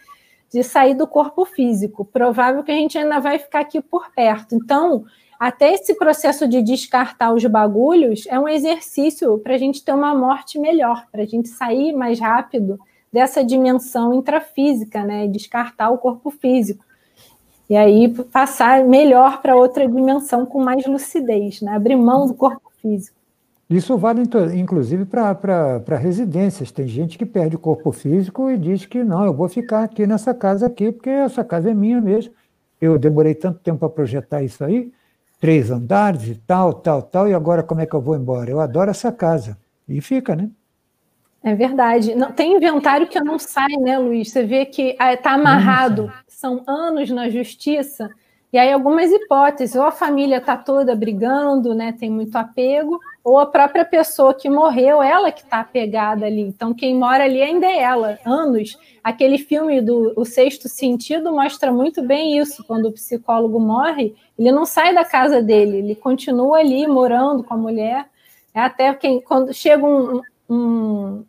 de 0.52 0.62
sair 0.62 0.94
do 0.94 1.06
corpo 1.06 1.44
físico. 1.44 2.04
Provável 2.04 2.62
que 2.62 2.72
a 2.72 2.74
gente 2.74 2.98
ainda 2.98 3.20
vai 3.20 3.38
ficar 3.38 3.60
aqui 3.60 3.80
por 3.80 4.10
perto. 4.12 4.54
Então, 4.54 5.04
até 5.38 5.72
esse 5.72 5.94
processo 5.94 6.48
de 6.48 6.60
descartar 6.62 7.32
os 7.32 7.44
bagulhos 7.44 8.26
é 8.26 8.38
um 8.38 8.48
exercício 8.48 9.38
para 9.38 9.54
a 9.54 9.58
gente 9.58 9.84
ter 9.84 9.92
uma 9.92 10.14
morte 10.14 10.58
melhor, 10.58 11.06
para 11.12 11.22
a 11.22 11.26
gente 11.26 11.48
sair 11.48 11.92
mais 11.92 12.18
rápido 12.18 12.78
dessa 13.12 13.44
dimensão 13.44 14.12
intrafísica, 14.12 15.04
né? 15.04 15.28
Descartar 15.28 15.90
o 15.90 15.98
corpo 15.98 16.30
físico. 16.30 16.84
E 17.70 17.76
aí 17.76 18.08
passar 18.32 18.84
melhor 18.84 19.40
para 19.40 19.54
outra 19.54 19.86
dimensão 19.86 20.44
com 20.44 20.62
mais 20.62 20.86
lucidez, 20.86 21.60
né? 21.60 21.76
Abrir 21.76 21.96
mão 21.96 22.26
do 22.26 22.34
corpo 22.34 22.72
físico. 22.82 23.16
Isso 23.70 23.98
vale, 23.98 24.22
inclusive, 24.54 25.04
para 25.04 25.96
residências. 25.98 26.72
Tem 26.72 26.88
gente 26.88 27.18
que 27.18 27.26
perde 27.26 27.54
o 27.54 27.58
corpo 27.58 27.92
físico 27.92 28.50
e 28.50 28.56
diz 28.56 28.86
que 28.86 29.04
não, 29.04 29.24
eu 29.26 29.32
vou 29.34 29.48
ficar 29.48 29.84
aqui 29.84 30.06
nessa 30.06 30.32
casa 30.32 30.66
aqui, 30.66 30.90
porque 30.90 31.10
essa 31.10 31.44
casa 31.44 31.70
é 31.70 31.74
minha 31.74 32.00
mesmo. 32.00 32.32
Eu 32.80 32.98
demorei 32.98 33.34
tanto 33.34 33.58
tempo 33.58 33.80
para 33.80 33.90
projetar 33.90 34.42
isso 34.42 34.64
aí, 34.64 34.90
três 35.40 35.70
andares 35.70 36.28
e 36.28 36.34
tal, 36.34 36.72
tal, 36.72 37.02
tal, 37.02 37.28
e 37.28 37.34
agora 37.34 37.62
como 37.62 37.80
é 37.80 37.86
que 37.86 37.94
eu 37.94 38.00
vou 38.00 38.16
embora? 38.16 38.50
Eu 38.50 38.60
adoro 38.60 38.90
essa 38.90 39.12
casa. 39.12 39.56
E 39.88 40.00
fica, 40.00 40.36
né? 40.36 40.50
É 41.42 41.54
verdade. 41.54 42.14
Não, 42.14 42.32
tem 42.32 42.56
inventário 42.56 43.06
que 43.06 43.20
não 43.20 43.38
sai, 43.38 43.72
né, 43.80 43.98
Luiz? 43.98 44.30
Você 44.30 44.44
vê 44.44 44.66
que 44.66 44.96
está 45.00 45.32
amarrado, 45.32 46.12
são 46.26 46.62
anos 46.66 47.10
na 47.10 47.30
justiça, 47.30 48.10
e 48.52 48.58
aí 48.58 48.72
algumas 48.72 49.10
hipóteses, 49.10 49.76
ou 49.76 49.82
a 49.82 49.90
família 49.92 50.38
está 50.38 50.56
toda 50.56 50.96
brigando, 50.96 51.74
né, 51.74 51.92
tem 51.92 52.10
muito 52.10 52.34
apego, 52.36 52.98
ou 53.28 53.38
a 53.38 53.44
própria 53.44 53.84
pessoa 53.84 54.32
que 54.32 54.48
morreu, 54.48 55.02
ela 55.02 55.30
que 55.30 55.42
está 55.42 55.60
apegada 55.60 56.24
ali. 56.24 56.40
Então, 56.40 56.72
quem 56.72 56.94
mora 56.94 57.24
ali 57.24 57.42
ainda 57.42 57.66
é 57.66 57.82
ela, 57.82 58.18
anos. 58.24 58.78
Aquele 59.04 59.36
filme 59.36 59.82
do 59.82 60.14
O 60.16 60.24
Sexto 60.24 60.66
Sentido 60.66 61.30
mostra 61.30 61.70
muito 61.70 62.02
bem 62.02 62.38
isso. 62.38 62.64
Quando 62.64 62.86
o 62.88 62.92
psicólogo 62.92 63.60
morre, 63.60 64.14
ele 64.38 64.50
não 64.50 64.64
sai 64.64 64.94
da 64.94 65.04
casa 65.04 65.42
dele, 65.42 65.76
ele 65.76 65.94
continua 65.94 66.58
ali 66.58 66.86
morando 66.86 67.44
com 67.44 67.52
a 67.52 67.56
mulher. 67.56 68.06
É 68.54 68.60
até 68.60 68.94
quem, 68.94 69.20
quando 69.20 69.52
chega 69.52 69.84
um, 69.84 70.22
um, 70.48 71.24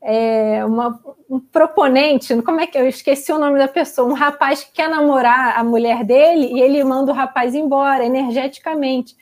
é, 0.00 0.64
uma, 0.64 0.98
um 1.28 1.38
proponente, 1.38 2.34
como 2.40 2.60
é 2.60 2.66
que 2.66 2.78
eu 2.78 2.88
esqueci 2.88 3.30
o 3.32 3.38
nome 3.38 3.58
da 3.58 3.68
pessoa, 3.68 4.08
um 4.08 4.14
rapaz 4.14 4.64
que 4.64 4.72
quer 4.72 4.88
namorar 4.88 5.58
a 5.58 5.62
mulher 5.62 6.04
dele 6.04 6.54
e 6.54 6.60
ele 6.60 6.82
manda 6.84 7.12
o 7.12 7.14
rapaz 7.14 7.54
embora 7.54 8.02
energeticamente. 8.02 9.14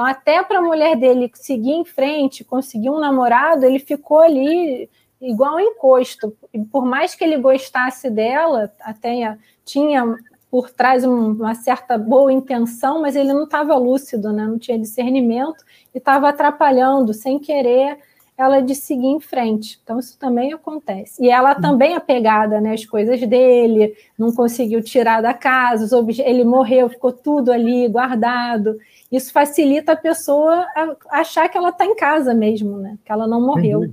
Então, 0.00 0.08
até 0.08 0.42
para 0.42 0.60
a 0.60 0.62
mulher 0.62 0.96
dele 0.96 1.30
seguir 1.34 1.72
em 1.72 1.84
frente, 1.84 2.42
conseguir 2.42 2.88
um 2.88 2.98
namorado, 2.98 3.66
ele 3.66 3.78
ficou 3.78 4.20
ali 4.20 4.88
igual 5.20 5.56
um 5.56 5.60
encosto. 5.60 6.34
E 6.54 6.58
por 6.58 6.86
mais 6.86 7.14
que 7.14 7.22
ele 7.22 7.36
gostasse 7.36 8.08
dela, 8.08 8.72
até 8.80 9.36
tinha 9.62 10.16
por 10.50 10.70
trás 10.70 11.04
uma 11.04 11.54
certa 11.54 11.98
boa 11.98 12.32
intenção, 12.32 13.02
mas 13.02 13.14
ele 13.14 13.34
não 13.34 13.44
estava 13.44 13.76
lúcido, 13.76 14.32
né? 14.32 14.46
não 14.46 14.58
tinha 14.58 14.78
discernimento 14.78 15.62
e 15.94 15.98
estava 15.98 16.30
atrapalhando, 16.30 17.12
sem 17.12 17.38
querer, 17.38 17.98
ela 18.38 18.62
de 18.62 18.74
seguir 18.74 19.06
em 19.06 19.20
frente. 19.20 19.78
Então, 19.84 19.98
isso 19.98 20.18
também 20.18 20.54
acontece. 20.54 21.22
E 21.22 21.28
ela 21.28 21.54
também 21.54 21.94
apegada 21.94 22.58
né, 22.58 22.72
às 22.72 22.86
coisas 22.86 23.20
dele, 23.20 23.94
não 24.18 24.32
conseguiu 24.32 24.82
tirar 24.82 25.20
da 25.20 25.34
casa, 25.34 25.94
ele 26.24 26.42
morreu, 26.42 26.88
ficou 26.88 27.12
tudo 27.12 27.52
ali 27.52 27.86
guardado. 27.86 28.78
Isso 29.10 29.32
facilita 29.32 29.92
a 29.92 29.96
pessoa 29.96 30.66
a 30.76 31.20
achar 31.20 31.48
que 31.48 31.58
ela 31.58 31.70
está 31.70 31.84
em 31.84 31.96
casa 31.96 32.32
mesmo, 32.32 32.78
né? 32.78 32.96
que 33.04 33.10
ela 33.10 33.26
não 33.26 33.44
morreu. 33.44 33.92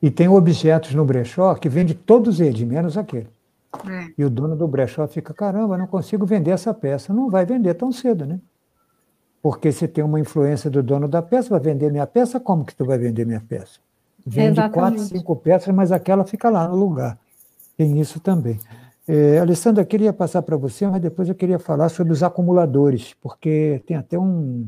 E 0.00 0.10
tem 0.10 0.28
objetos 0.28 0.94
no 0.94 1.04
brechó 1.04 1.54
que 1.54 1.68
vende 1.68 1.94
todos 1.94 2.40
eles, 2.40 2.60
menos 2.62 2.96
aquele. 2.96 3.28
É. 3.88 4.12
E 4.18 4.24
o 4.24 4.30
dono 4.30 4.54
do 4.54 4.68
brechó 4.68 5.06
fica, 5.06 5.32
caramba, 5.32 5.78
não 5.78 5.86
consigo 5.86 6.26
vender 6.26 6.50
essa 6.50 6.72
peça. 6.74 7.12
Não 7.12 7.30
vai 7.30 7.44
vender 7.46 7.74
tão 7.74 7.90
cedo, 7.90 8.26
né? 8.26 8.38
Porque 9.40 9.72
se 9.72 9.88
tem 9.88 10.04
uma 10.04 10.20
influência 10.20 10.70
do 10.70 10.82
dono 10.82 11.08
da 11.08 11.20
peça, 11.20 11.50
vai 11.50 11.60
vender 11.60 11.90
minha 11.90 12.06
peça, 12.06 12.38
como 12.38 12.64
que 12.64 12.74
tu 12.74 12.84
vai 12.84 12.98
vender 12.98 13.26
minha 13.26 13.40
peça? 13.40 13.80
Vende 14.24 14.60
Exatamente. 14.60 14.74
quatro, 14.74 15.00
cinco 15.00 15.36
peças, 15.36 15.74
mas 15.74 15.90
aquela 15.90 16.24
fica 16.24 16.48
lá 16.48 16.68
no 16.68 16.76
lugar. 16.76 17.18
Tem 17.76 18.00
isso 18.00 18.20
também. 18.20 18.60
É, 19.14 19.40
Alessandra, 19.40 19.84
queria 19.84 20.10
passar 20.10 20.40
para 20.40 20.56
você, 20.56 20.86
mas 20.86 21.02
depois 21.02 21.28
eu 21.28 21.34
queria 21.34 21.58
falar 21.58 21.90
sobre 21.90 22.14
os 22.14 22.22
acumuladores, 22.22 23.14
porque 23.20 23.82
tem 23.84 23.94
até 23.94 24.18
um, 24.18 24.66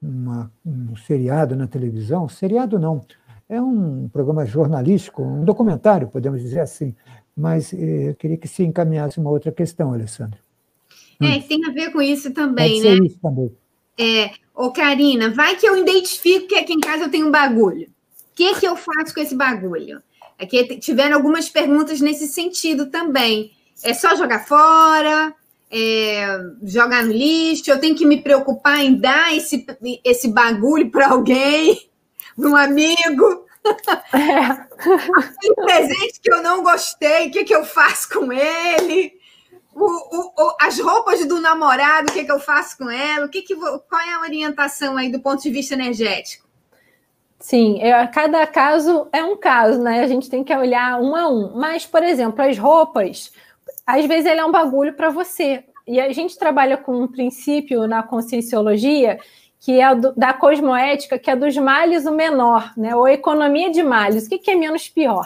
uma, 0.00 0.50
um 0.64 0.96
seriado 0.96 1.54
na 1.54 1.66
televisão, 1.66 2.26
seriado 2.26 2.78
não, 2.78 3.04
é 3.50 3.60
um 3.60 4.08
programa 4.08 4.46
jornalístico, 4.46 5.22
um 5.22 5.44
documentário, 5.44 6.08
podemos 6.08 6.40
dizer 6.40 6.60
assim, 6.60 6.94
mas 7.36 7.74
eh, 7.74 8.08
eu 8.08 8.14
queria 8.14 8.38
que 8.38 8.48
se 8.48 8.62
encaminhasse 8.62 9.20
uma 9.20 9.28
outra 9.28 9.52
questão, 9.52 9.92
Alessandra. 9.92 10.38
É, 11.20 11.26
hum. 11.26 11.42
tem 11.42 11.60
a 11.66 11.70
ver 11.70 11.92
com 11.92 12.00
isso 12.00 12.32
também, 12.32 12.82
Pode 12.82 12.98
né? 12.98 13.06
Isso 13.06 13.18
também. 13.20 13.52
É, 13.98 14.30
ô 14.54 14.72
Karina, 14.72 15.28
vai 15.28 15.54
que 15.56 15.68
eu 15.68 15.76
identifico 15.76 16.48
que 16.48 16.54
aqui 16.54 16.72
em 16.72 16.80
casa 16.80 17.04
eu 17.04 17.10
tenho 17.10 17.28
um 17.28 17.30
bagulho. 17.30 17.88
O 17.88 18.34
que, 18.34 18.58
que 18.58 18.66
eu 18.66 18.74
faço 18.74 19.12
com 19.12 19.20
esse 19.20 19.34
bagulho? 19.34 20.02
Aqui 20.38 20.60
é 20.60 20.64
tiveram 20.78 21.14
algumas 21.14 21.50
perguntas 21.50 22.00
nesse 22.00 22.26
sentido 22.26 22.86
também. 22.86 23.52
É 23.82 23.94
só 23.94 24.14
jogar 24.14 24.46
fora? 24.46 25.34
É, 25.70 26.38
jogar 26.62 27.04
no 27.04 27.12
lixo? 27.12 27.70
Eu 27.70 27.80
tenho 27.80 27.96
que 27.96 28.06
me 28.06 28.22
preocupar 28.22 28.80
em 28.80 28.94
dar 28.94 29.34
esse, 29.34 29.66
esse 30.04 30.28
bagulho 30.28 30.90
para 30.90 31.08
alguém, 31.08 31.88
para 32.36 32.48
um 32.48 32.56
amigo? 32.56 33.46
É. 34.12 34.72
presente 35.64 36.20
que 36.20 36.32
eu 36.32 36.42
não 36.42 36.62
gostei, 36.62 37.28
o 37.28 37.30
que, 37.30 37.44
que 37.44 37.54
eu 37.54 37.64
faço 37.64 38.08
com 38.08 38.32
ele? 38.32 39.12
O, 39.74 39.84
o, 39.84 40.32
o, 40.36 40.56
as 40.60 40.78
roupas 40.78 41.24
do 41.26 41.40
namorado, 41.40 42.10
o 42.10 42.12
que, 42.12 42.24
que 42.24 42.32
eu 42.32 42.40
faço 42.40 42.76
com 42.76 42.90
ela? 42.90 43.26
O 43.26 43.28
que 43.28 43.42
que 43.42 43.54
qual 43.54 44.00
é 44.00 44.14
a 44.14 44.20
orientação 44.20 44.96
aí 44.96 45.10
do 45.10 45.20
ponto 45.20 45.42
de 45.42 45.50
vista 45.50 45.74
energético? 45.74 46.46
Sim, 47.38 47.80
é, 47.82 48.06
cada 48.06 48.46
caso 48.46 49.08
é 49.12 49.24
um 49.24 49.36
caso, 49.36 49.80
né? 49.82 50.00
A 50.00 50.06
gente 50.06 50.30
tem 50.30 50.44
que 50.44 50.54
olhar 50.54 51.00
um 51.00 51.16
a 51.16 51.28
um. 51.28 51.52
Mas, 51.56 51.84
por 51.84 52.02
exemplo, 52.02 52.40
as 52.44 52.56
roupas, 52.56 53.32
às 53.86 54.04
vezes 54.06 54.26
ele 54.26 54.40
é 54.40 54.44
um 54.44 54.52
bagulho 54.52 54.94
para 54.94 55.10
você. 55.10 55.64
E 55.86 56.00
a 56.00 56.12
gente 56.12 56.38
trabalha 56.38 56.76
com 56.76 56.92
um 56.94 57.08
princípio 57.08 57.86
na 57.86 58.02
conscienciologia 58.02 59.18
que 59.58 59.80
é 59.80 59.94
do, 59.94 60.12
da 60.14 60.32
cosmoética, 60.32 61.18
que 61.18 61.30
é 61.30 61.36
dos 61.36 61.56
males 61.56 62.04
o 62.04 62.12
menor, 62.12 62.72
né? 62.76 62.96
Ou 62.96 63.06
economia 63.06 63.70
de 63.70 63.82
males. 63.82 64.26
O 64.26 64.28
que, 64.28 64.38
que 64.38 64.50
é 64.50 64.56
menos 64.56 64.88
pior? 64.88 65.24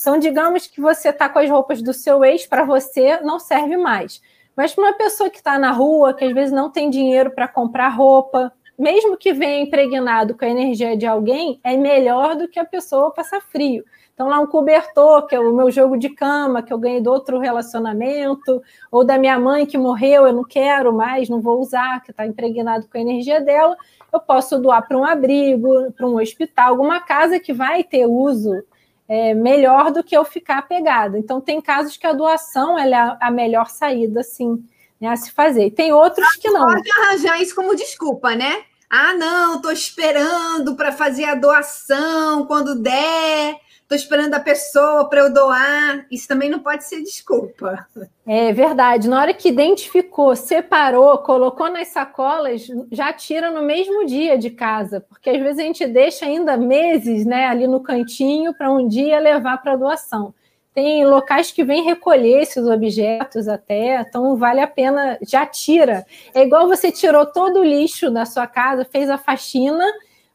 Então, 0.00 0.18
digamos 0.18 0.66
que 0.66 0.80
você 0.80 1.10
está 1.10 1.28
com 1.28 1.38
as 1.38 1.48
roupas 1.48 1.80
do 1.82 1.92
seu 1.92 2.24
ex, 2.24 2.46
para 2.46 2.64
você 2.64 3.20
não 3.20 3.38
serve 3.38 3.76
mais. 3.76 4.20
Mas 4.56 4.74
para 4.74 4.84
uma 4.84 4.92
pessoa 4.92 5.30
que 5.30 5.38
está 5.38 5.58
na 5.58 5.70
rua, 5.70 6.14
que 6.14 6.24
às 6.24 6.32
vezes 6.32 6.52
não 6.52 6.70
tem 6.70 6.90
dinheiro 6.90 7.30
para 7.30 7.46
comprar 7.46 7.88
roupa, 7.88 8.52
mesmo 8.78 9.16
que 9.16 9.32
venha 9.32 9.62
impregnado 9.62 10.36
com 10.36 10.44
a 10.44 10.48
energia 10.48 10.96
de 10.96 11.06
alguém, 11.06 11.60
é 11.62 11.76
melhor 11.76 12.36
do 12.36 12.48
que 12.48 12.58
a 12.58 12.64
pessoa 12.64 13.12
passar 13.12 13.40
frio. 13.40 13.84
Então, 14.16 14.28
lá 14.28 14.40
um 14.40 14.46
cobertor, 14.46 15.26
que 15.26 15.34
é 15.34 15.38
o 15.38 15.54
meu 15.54 15.70
jogo 15.70 15.98
de 15.98 16.08
cama, 16.08 16.62
que 16.62 16.72
eu 16.72 16.78
ganhei 16.78 17.02
do 17.02 17.10
outro 17.12 17.38
relacionamento, 17.38 18.62
ou 18.90 19.04
da 19.04 19.18
minha 19.18 19.38
mãe 19.38 19.66
que 19.66 19.76
morreu, 19.76 20.26
eu 20.26 20.32
não 20.32 20.42
quero 20.42 20.90
mais, 20.90 21.28
não 21.28 21.38
vou 21.38 21.60
usar, 21.60 22.02
que 22.02 22.12
está 22.12 22.26
impregnado 22.26 22.88
com 22.88 22.96
a 22.96 23.00
energia 23.02 23.42
dela, 23.42 23.76
eu 24.10 24.18
posso 24.18 24.58
doar 24.58 24.88
para 24.88 24.96
um 24.96 25.04
abrigo, 25.04 25.92
para 25.92 26.06
um 26.06 26.18
hospital, 26.18 26.70
alguma 26.70 26.98
casa 26.98 27.38
que 27.38 27.52
vai 27.52 27.84
ter 27.84 28.06
uso 28.06 28.64
é, 29.06 29.34
melhor 29.34 29.92
do 29.92 30.02
que 30.02 30.16
eu 30.16 30.24
ficar 30.24 30.60
apegada. 30.60 31.18
Então, 31.18 31.38
tem 31.38 31.60
casos 31.60 31.98
que 31.98 32.06
a 32.06 32.14
doação 32.14 32.78
é 32.78 32.90
a 33.20 33.30
melhor 33.30 33.68
saída, 33.68 34.22
sim, 34.22 34.64
né, 34.98 35.08
a 35.08 35.16
se 35.16 35.30
fazer. 35.30 35.72
Tem 35.72 35.92
outros 35.92 36.36
que 36.36 36.48
não. 36.48 36.64
Pode 36.64 36.90
arranjar 37.02 37.42
isso 37.42 37.54
como 37.54 37.76
desculpa, 37.76 38.34
né? 38.34 38.62
Ah, 38.88 39.12
não, 39.12 39.56
estou 39.56 39.72
esperando 39.72 40.74
para 40.74 40.90
fazer 40.90 41.24
a 41.24 41.34
doação 41.34 42.46
quando 42.46 42.80
der 42.80 43.65
estou 43.86 43.96
esperando 43.96 44.34
a 44.34 44.40
pessoa 44.40 45.08
para 45.08 45.20
eu 45.20 45.32
doar. 45.32 46.06
Isso 46.10 46.26
também 46.26 46.50
não 46.50 46.58
pode 46.58 46.84
ser 46.84 47.00
desculpa. 47.02 47.86
É 48.26 48.52
verdade. 48.52 49.08
Na 49.08 49.20
hora 49.20 49.32
que 49.32 49.48
identificou, 49.48 50.34
separou, 50.34 51.18
colocou 51.18 51.70
nas 51.70 51.88
sacolas, 51.88 52.66
já 52.90 53.12
tira 53.12 53.50
no 53.52 53.62
mesmo 53.62 54.04
dia 54.04 54.36
de 54.36 54.50
casa, 54.50 55.00
porque 55.00 55.30
às 55.30 55.40
vezes 55.40 55.60
a 55.60 55.62
gente 55.62 55.86
deixa 55.86 56.26
ainda 56.26 56.56
meses, 56.56 57.24
né, 57.24 57.46
ali 57.46 57.68
no 57.68 57.80
cantinho 57.80 58.52
para 58.52 58.72
um 58.72 58.88
dia 58.88 59.20
levar 59.20 59.58
para 59.62 59.76
doação. 59.76 60.34
Tem 60.74 61.06
locais 61.06 61.52
que 61.52 61.64
vêm 61.64 61.84
recolher 61.84 62.42
esses 62.42 62.66
objetos 62.66 63.48
até, 63.48 64.00
então 64.00 64.36
vale 64.36 64.60
a 64.60 64.66
pena, 64.66 65.16
já 65.22 65.46
tira. 65.46 66.04
É 66.34 66.42
igual 66.42 66.68
você 66.68 66.90
tirou 66.90 67.24
todo 67.24 67.60
o 67.60 67.64
lixo 67.64 68.10
da 68.10 68.26
sua 68.26 68.46
casa, 68.46 68.84
fez 68.84 69.08
a 69.08 69.16
faxina 69.16 69.86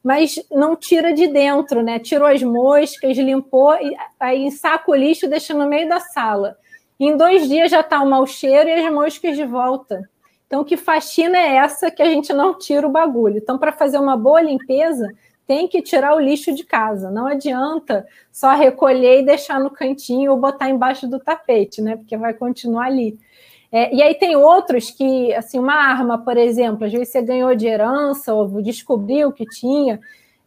mas 0.04 0.36
não 0.52 0.76
tira 0.76 1.14
de 1.14 1.28
dentro, 1.28 1.84
né? 1.84 2.00
Tirou 2.00 2.28
as 2.28 2.42
moscas, 2.42 3.18
limpou, 3.18 3.74
e 3.74 3.96
aí 4.20 4.50
saca 4.52 4.90
o 4.90 4.96
lixo, 4.96 5.28
deixa 5.28 5.54
no 5.54 5.68
meio 5.68 5.88
da 5.88 6.00
sala. 6.00 6.58
Em 7.00 7.16
dois 7.16 7.48
dias 7.48 7.72
já 7.72 7.82
está 7.82 8.02
o 8.02 8.10
mau 8.10 8.26
cheiro 8.26 8.70
e 8.70 8.74
as 8.74 8.94
moscas 8.94 9.36
de 9.36 9.46
volta. 9.46 10.08
Então, 10.48 10.64
que 10.64 10.76
faxina 10.76 11.38
é 11.38 11.56
essa 11.56 11.90
que 11.90 12.02
a 12.02 12.06
gente 12.06 12.34
não 12.34 12.58
tira 12.58 12.86
o 12.86 12.92
bagulho? 12.92 13.38
Então, 13.38 13.58
para 13.58 13.72
fazer 13.72 13.98
uma 13.98 14.18
boa 14.18 14.42
limpeza, 14.42 15.08
tem 15.48 15.68
que 15.68 15.82
tirar 15.82 16.16
o 16.16 16.20
lixo 16.20 16.54
de 16.54 16.64
casa. 16.64 17.10
Não 17.10 17.26
adianta 17.28 18.06
só 18.32 18.54
recolher 18.54 19.22
e 19.22 19.26
deixar 19.26 19.60
no 19.60 19.70
cantinho 19.70 20.32
ou 20.32 20.38
botar 20.38 20.70
embaixo 20.70 21.08
do 21.08 21.20
tapete, 21.20 21.82
né? 21.82 21.96
Porque 21.96 22.18
vai 22.18 22.34
continuar 22.34 22.86
ali. 22.86 23.18
É, 23.72 23.94
e 23.96 24.04
aí 24.04 24.16
tem 24.16 24.36
outros 24.36 24.92
que, 24.92 25.34
assim, 25.34 25.58
uma 25.58 25.74
arma, 25.74 26.18
por 26.18 26.36
exemplo, 26.36 26.86
às 26.86 26.92
vezes 26.92 27.10
você 27.10 27.22
ganhou 27.22 27.56
de 27.56 27.68
herança 27.68 28.34
ou 28.34 28.62
descobriu 28.62 29.32
que 29.32 29.46
tinha, 29.46 30.00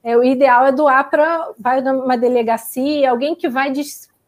é, 0.02 0.16
o 0.16 0.22
ideal 0.22 0.66
é 0.66 0.72
doar 0.72 1.08
para 1.08 1.52
vai 1.58 1.80
uma 1.80 2.18
delegacia, 2.18 3.10
alguém 3.10 3.34
que 3.34 3.48
vai 3.48 3.72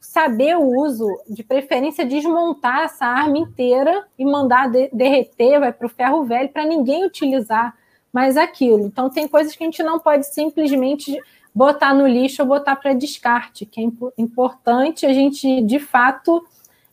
saber 0.00 0.56
o 0.56 0.62
uso, 0.62 1.06
de 1.28 1.44
preferência 1.44 2.06
desmontar 2.06 2.84
essa 2.84 3.04
arma 3.04 3.36
inteira 3.36 4.06
e 4.18 4.24
mandar 4.24 4.70
de 4.70 4.88
derreter, 4.90 5.60
vai 5.60 5.72
para 5.72 5.86
o 5.86 5.90
ferro 5.90 6.24
velho, 6.24 6.48
para 6.48 6.64
ninguém 6.64 7.04
utilizar 7.04 7.76
mais 8.10 8.38
aquilo. 8.38 8.86
Então 8.86 9.10
tem 9.10 9.28
coisas 9.28 9.54
que 9.54 9.62
a 9.62 9.66
gente 9.66 9.82
não 9.82 9.98
pode 9.98 10.26
simplesmente 10.26 11.20
botar 11.54 11.92
no 11.92 12.06
lixo 12.06 12.40
ou 12.40 12.48
botar 12.48 12.76
para 12.76 12.94
descarte, 12.94 13.66
que 13.66 13.78
é 13.78 13.84
importante 14.16 15.04
a 15.04 15.12
gente, 15.12 15.60
de 15.62 15.78
fato, 15.78 16.42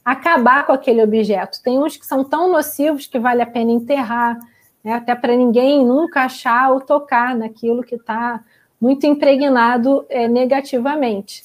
acabar 0.03 0.65
com 0.65 0.73
aquele 0.73 1.01
objeto. 1.03 1.61
Tem 1.63 1.79
uns 1.79 1.95
que 1.97 2.05
são 2.05 2.23
tão 2.23 2.51
nocivos 2.51 3.07
que 3.07 3.19
vale 3.19 3.41
a 3.41 3.45
pena 3.45 3.71
enterrar, 3.71 4.37
né? 4.83 4.93
até 4.93 5.15
para 5.15 5.35
ninguém 5.35 5.85
nunca 5.85 6.23
achar 6.23 6.71
ou 6.71 6.81
tocar 6.81 7.35
naquilo 7.35 7.83
que 7.83 7.95
está 7.95 8.43
muito 8.79 9.05
impregnado 9.05 10.05
é, 10.09 10.27
negativamente. 10.27 11.41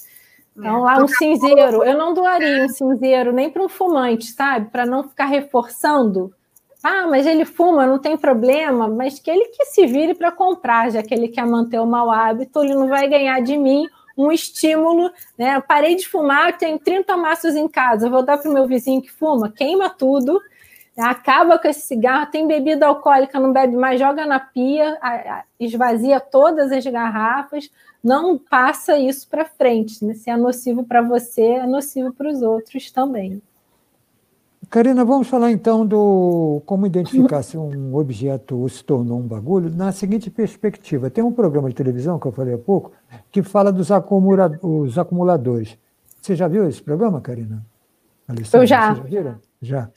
Então, 0.57 0.81
lá 0.81 0.99
um 0.99 1.07
cinzeiro, 1.07 1.85
eu 1.85 1.97
não 1.97 2.13
doaria 2.13 2.65
um 2.65 2.69
cinzeiro 2.69 3.33
nem 3.33 3.49
para 3.49 3.63
um 3.63 3.69
fumante, 3.69 4.27
sabe? 4.27 4.71
Para 4.71 4.85
não 4.85 5.05
ficar 5.05 5.27
reforçando. 5.27 6.35
Ah, 6.83 7.07
mas 7.09 7.27
ele 7.27 7.45
fuma, 7.45 7.87
não 7.87 7.99
tem 7.99 8.17
problema, 8.17 8.89
mas 8.89 9.21
que 9.21 9.31
ele 9.31 9.47
que 9.47 9.67
se 9.67 9.87
vire 9.87 10.15
para 10.15 10.33
comprar, 10.33 10.91
já 10.91 11.03
que 11.03 11.15
ele 11.15 11.29
quer 11.29 11.47
manter 11.47 11.79
o 11.79 11.87
mau 11.87 12.11
hábito, 12.11 12.61
ele 12.63 12.75
não 12.75 12.89
vai 12.89 13.09
ganhar 13.09 13.41
de 13.41 13.57
mim 13.57 13.87
um 14.19 14.33
estímulo, 14.33 15.13
né? 15.39 15.55
Eu 15.55 15.63
parei 15.63 15.95
de 15.95 16.09
fumar, 16.09 16.59
tenho 16.59 16.77
30 16.77 17.17
maços 17.17 17.55
em 17.55 17.69
casa, 17.69 18.11
vou 18.11 18.25
dar 18.25 18.37
para 18.37 18.51
o 18.51 18.53
meu 18.53 18.67
vizinho 18.67 19.01
que 19.01 19.13
fuma, 19.13 19.51
queima 19.51 19.89
tudo, 19.89 20.41
acaba 20.97 21.57
com 21.57 21.69
esse 21.69 21.83
cigarro, 21.83 22.27
tem 22.27 22.45
bebida 22.47 22.87
alcoólica, 22.87 23.39
não 23.39 23.53
bebe 23.53 23.77
mais, 23.77 24.01
joga 24.01 24.27
na 24.27 24.41
pia, 24.41 24.99
esvazia 25.61 26.19
todas 26.19 26.73
as 26.73 26.85
garrafas, 26.85 27.71
não 28.03 28.37
passa 28.37 28.99
isso 28.99 29.29
para 29.29 29.45
frente. 29.45 30.05
Né? 30.05 30.15
Se 30.15 30.29
é 30.29 30.37
nocivo 30.37 30.83
para 30.85 31.01
você, 31.01 31.43
é 31.43 31.67
nocivo 31.67 32.13
para 32.13 32.29
os 32.29 32.43
outros 32.43 32.91
também. 32.91 33.41
Karina, 34.71 35.03
vamos 35.03 35.29
falar 35.29 35.51
então 35.51 35.87
do 35.87 36.61
como 36.67 36.87
identificar 36.87 37.43
se 37.43 37.57
um 37.57 37.95
objeto 37.95 38.69
se 38.69 38.85
tornou 38.85 39.19
um 39.19 39.27
bagulho 39.27 39.75
na 39.75 39.93
seguinte 39.93 40.31
perspectiva. 40.31 41.09
Tem 41.09 41.25
um 41.25 41.33
programa 41.33 41.71
de 41.71 41.75
televisão 41.75 42.19
que 42.19 42.27
eu 42.27 42.33
falei 42.33 42.55
há 42.55 42.59
pouco 42.59 42.93
que 43.33 43.43
fala 43.43 43.73
dos 43.73 43.91
acumula 43.91 44.59
os 44.63 44.99
acumuladores. 44.99 45.79
Você 46.21 46.37
já 46.37 46.47
viu 46.47 46.69
esse 46.69 46.83
programa, 46.83 47.19
Karina? 47.21 47.65
Alessandra, 48.27 48.63
eu 48.63 48.67
já. 48.67 48.95
já 48.95 49.03
viram? 49.03 49.37
Já. 49.63 49.91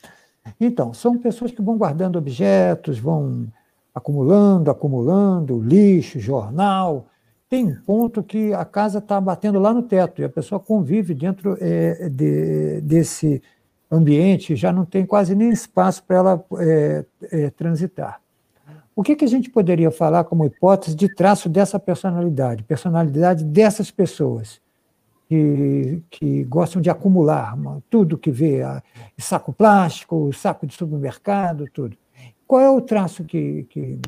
Então, 0.60 0.94
são 0.94 1.18
pessoas 1.18 1.52
que 1.52 1.62
vão 1.62 1.78
guardando 1.78 2.18
objetos, 2.18 2.98
vão 2.98 3.48
acumulando, 3.94 4.72
acumulando, 4.72 5.62
lixo, 5.62 6.18
jornal. 6.18 7.08
Tem 7.50 7.66
um 7.66 7.76
ponto 7.76 8.24
que 8.24 8.54
a 8.54 8.64
casa 8.64 9.00
está 9.00 9.20
batendo 9.20 9.60
lá 9.60 9.74
no 9.74 9.84
teto 9.84 10.22
e 10.22 10.24
a 10.24 10.30
pessoa 10.30 10.60
convive 10.62 11.14
dentro 11.14 11.58
é, 11.60 12.08
de, 12.08 12.80
desse 12.80 13.42
ambiente, 13.92 14.56
já 14.56 14.72
não 14.72 14.86
tem 14.86 15.06
quase 15.06 15.36
nem 15.36 15.50
espaço 15.50 16.04
para 16.04 16.18
ela 16.18 16.46
é, 16.60 17.06
é, 17.32 17.50
transitar. 17.50 18.22
O 18.96 19.04
que, 19.04 19.16
que 19.16 19.26
a 19.26 19.28
gente 19.28 19.50
poderia 19.50 19.92
falar 19.92 20.24
como 20.24 20.46
hipótese 20.46 20.96
de 20.96 21.14
traço 21.14 21.50
dessa 21.50 21.80
personalidade, 21.80 22.64
personalidade 22.64 23.44
dessas 23.44 23.92
pessoas? 23.92 24.62
que, 25.32 26.04
que 26.10 26.44
gostam 26.44 26.82
de 26.82 26.90
acumular 26.90 27.58
tudo 27.90 28.18
que 28.18 28.30
vê, 28.30 28.60
saco 29.18 29.54
plástico, 29.54 30.30
saco 30.34 30.68
de 30.68 30.74
supermercado, 30.74 31.70
tudo. 31.72 31.96
Qual 32.46 32.60
é 32.60 32.70
o 32.70 32.82
traço 32.82 33.24
que, 33.24 33.64
que, 33.70 34.00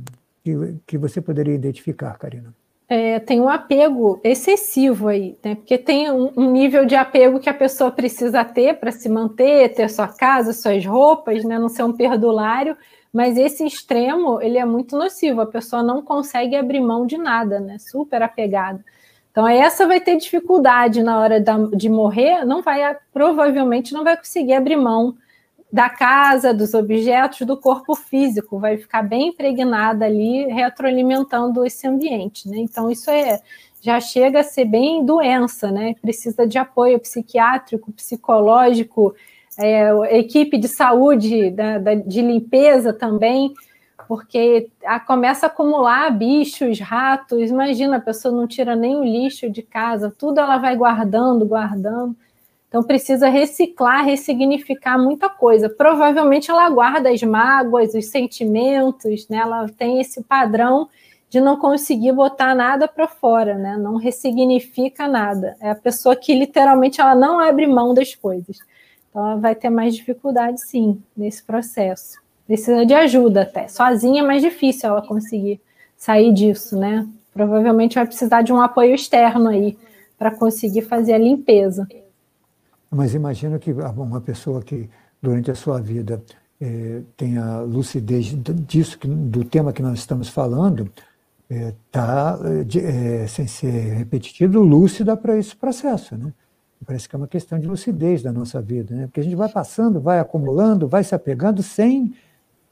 que 0.86 0.98
você 0.98 1.22
poderia 1.22 1.54
identificar, 1.54 2.18
Karina? 2.18 2.54
É, 2.88 3.20
tem 3.20 3.40
um 3.40 3.48
apego 3.48 4.20
excessivo 4.24 5.08
aí, 5.08 5.38
né? 5.44 5.56
porque 5.56 5.78
tem 5.78 6.12
um, 6.12 6.32
um, 6.36 6.52
nível 6.52 6.86
de 6.86 6.96
apego 6.96 7.40
que 7.40 7.50
a 7.50 7.54
pessoa 7.54 7.90
precisa 7.90 8.44
ter 8.44 8.78
para 8.78 8.92
se 8.92 9.08
manter, 9.08 9.74
ter 9.74 9.90
sua 9.90 10.08
casa, 10.08 10.52
suas 10.52 10.86
roupas, 10.86 11.44
né? 11.44 11.58
não 11.58 11.70
ser 11.70 11.84
um 11.84 11.94
perdulário, 11.94 12.76
mas 13.12 13.38
esse 13.38 13.66
extremo 13.66 14.42
ele 14.42 14.58
é 14.58 14.66
muito 14.66 14.98
nocivo, 14.98 15.42
a 15.42 15.46
pessoa 15.46 15.82
não 15.82 16.02
consegue 16.02 16.56
abrir 16.56 16.82
mão 16.82 17.06
de 17.06 17.18
nada, 17.18 17.60
né? 17.60 17.78
super 17.80 18.22
apegada. 18.22 18.84
Então, 19.32 19.48
essa 19.48 19.88
vai 19.88 20.00
ter 20.00 20.16
dificuldade 20.18 21.02
na 21.02 21.20
hora 21.20 21.44
de 21.74 21.90
morrer, 21.90 22.46
não 22.46 22.62
vai, 22.62 22.96
provavelmente 23.12 23.92
não 23.92 24.04
vai 24.04 24.16
conseguir 24.16 24.54
abrir 24.54 24.76
mão 24.76 25.16
da 25.74 25.90
casa, 25.90 26.54
dos 26.54 26.76
objetos, 26.76 27.48
do 27.48 27.58
corpo 27.58 27.96
físico, 27.96 28.60
vai 28.60 28.78
ficar 28.78 29.02
bem 29.02 29.30
impregnada 29.30 30.06
ali, 30.06 30.46
retroalimentando 30.46 31.66
esse 31.66 31.88
ambiente, 31.88 32.48
né? 32.48 32.60
Então, 32.60 32.92
isso 32.92 33.10
é 33.10 33.40
já 33.82 34.00
chega 34.00 34.42
a 34.42 34.44
ser 34.44 34.66
bem 34.66 35.04
doença, 35.04 35.72
né? 35.72 35.96
Precisa 36.00 36.48
de 36.48 36.60
apoio 36.60 37.00
psiquiátrico, 37.00 37.92
psicológico, 37.92 39.16
é, 39.58 39.90
equipe 40.18 40.60
de 40.60 40.68
saúde, 40.68 41.50
da, 41.50 41.80
da, 41.80 41.96
de 41.96 42.22
limpeza 42.22 42.94
também, 42.94 43.52
porque 44.08 44.70
a, 44.86 45.00
começa 45.00 45.48
a 45.48 45.50
acumular 45.50 46.10
bichos, 46.12 46.80
ratos. 46.80 47.50
Imagina, 47.50 47.98
a 47.98 48.02
pessoa 48.02 48.34
não 48.34 48.48
tira 48.48 48.76
nem 48.76 48.96
o 48.96 49.04
lixo 49.04 49.50
de 49.50 49.64
casa, 49.64 50.14
tudo 50.18 50.40
ela 50.40 50.60
vai 50.60 50.76
guardando, 50.76 51.46
guardando. 51.48 52.16
Então 52.74 52.82
precisa 52.82 53.30
reciclar, 53.30 54.04
ressignificar 54.04 54.98
muita 54.98 55.30
coisa. 55.30 55.70
Provavelmente 55.70 56.50
ela 56.50 56.68
guarda 56.72 57.12
as 57.12 57.22
mágoas, 57.22 57.94
os 57.94 58.08
sentimentos, 58.08 59.28
né? 59.30 59.38
Ela 59.38 59.70
tem 59.70 60.02
esse 60.02 60.24
padrão 60.24 60.90
de 61.30 61.40
não 61.40 61.56
conseguir 61.56 62.14
botar 62.14 62.56
nada 62.56 62.88
para 62.88 63.08
fora, 63.08 63.54
né? 63.60 63.78
Não 63.78 63.98
ressignifica 63.98 65.08
nada. 65.08 65.56
É 65.62 65.70
a 65.70 65.76
pessoa 65.76 66.16
que 66.16 66.34
literalmente 66.34 67.00
ela 67.00 67.14
não 67.14 67.40
abre 67.40 67.68
mão 67.68 67.94
das 67.94 68.16
coisas. 68.16 68.58
Então 69.08 69.24
ela 69.24 69.36
vai 69.36 69.54
ter 69.54 69.70
mais 69.70 69.96
dificuldade, 69.96 70.60
sim, 70.60 71.00
nesse 71.16 71.44
processo. 71.44 72.18
Precisa 72.48 72.84
de 72.88 72.96
ajuda 72.96 73.44
até. 73.44 73.68
Sozinha 73.68 74.24
é 74.24 74.26
mais 74.26 74.42
difícil 74.42 74.90
ela 74.90 75.06
conseguir 75.06 75.62
sair 75.96 76.34
disso, 76.34 76.76
né? 76.76 77.08
Provavelmente 77.32 77.94
vai 77.94 78.08
precisar 78.08 78.42
de 78.42 78.52
um 78.52 78.60
apoio 78.60 78.96
externo 78.96 79.50
aí 79.50 79.78
para 80.18 80.32
conseguir 80.32 80.82
fazer 80.82 81.14
a 81.14 81.20
limpeza. 81.20 81.88
Mas 82.94 83.14
imagino 83.16 83.60
que 83.60 83.72
uma 83.72 84.22
pessoa 84.22 84.62
que 84.62 84.90
durante 85.22 85.50
a 85.50 85.56
sua 85.56 85.82
vida 85.82 86.22
é, 86.62 87.02
tenha 87.18 87.60
lucidez 87.62 88.36
disso, 88.68 88.98
do 89.06 89.44
tema 89.44 89.74
que 89.74 89.82
nós 89.82 90.00
estamos 90.00 90.30
falando, 90.30 90.90
está, 91.50 92.40
é, 92.44 93.24
é, 93.24 93.28
sem 93.28 93.48
ser 93.48 93.96
repetitivo, 93.96 94.60
lúcida 94.60 95.18
para 95.18 95.38
esse 95.38 95.56
processo, 95.56 96.16
né? 96.16 96.34
Parece 96.86 97.08
que 97.08 97.16
é 97.16 97.18
uma 97.18 97.30
questão 97.30 97.58
de 97.58 97.66
lucidez 97.66 98.22
da 98.22 98.32
nossa 98.32 98.62
vida, 98.62 98.94
né? 98.94 99.08
Porque 99.08 99.22
a 99.22 99.24
gente 99.24 99.38
vai 99.38 99.48
passando, 99.48 100.02
vai 100.02 100.20
acumulando, 100.20 100.88
vai 100.88 101.04
se 101.04 101.16
apegando 101.16 101.64
sem 101.64 102.14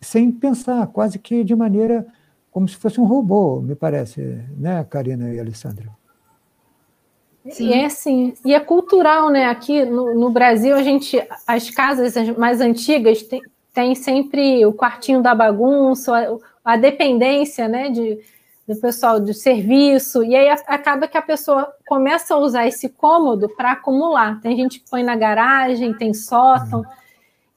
sem 0.01 0.32
pensar, 0.32 0.88
quase 0.88 1.19
que 1.19 1.43
de 1.43 1.55
maneira 1.55 2.05
como 2.49 2.67
se 2.67 2.76
fosse 2.76 2.99
um 2.99 3.05
robô, 3.05 3.61
me 3.61 3.76
parece, 3.76 4.43
né, 4.57 4.84
Karina 4.84 5.32
e 5.32 5.39
Alessandra? 5.39 5.89
Sim. 7.50 7.70
E 7.70 7.74
é 7.74 7.86
assim, 7.86 8.34
e 8.46 8.54
é 8.54 8.60
cultural, 8.60 9.30
né? 9.30 9.46
Aqui 9.46 9.84
no, 9.84 10.14
no 10.14 10.30
Brasil, 10.30 10.76
a 10.76 10.84
gente, 10.84 11.22
as 11.48 11.70
casas 11.70 12.16
mais 12.38 12.62
antigas 12.62 13.24
têm 13.24 13.42
tem 13.74 13.96
sempre 13.96 14.66
o 14.66 14.74
quartinho 14.74 15.22
da 15.22 15.34
bagunça, 15.34 16.14
a, 16.64 16.74
a 16.74 16.78
dependência, 16.78 17.68
né, 17.68 17.89
de, 17.89 18.20
do 18.68 18.76
pessoal 18.76 19.20
do 19.20 19.34
serviço, 19.34 20.24
e 20.24 20.36
aí 20.36 20.50
acaba 20.50 21.08
que 21.08 21.18
a 21.18 21.22
pessoa 21.22 21.74
começa 21.88 22.34
a 22.34 22.38
usar 22.38 22.68
esse 22.68 22.89
cômodo 22.89 23.50
para 23.50 23.72
acumular. 23.72 24.39
Tem 24.42 24.56
gente 24.56 24.80
que 24.80 24.89
põe 24.89 25.04
na 25.04 25.16
garagem, 25.16 25.94
tem 25.94 26.14
sótão. 26.14 26.80
Uhum. 26.80 26.86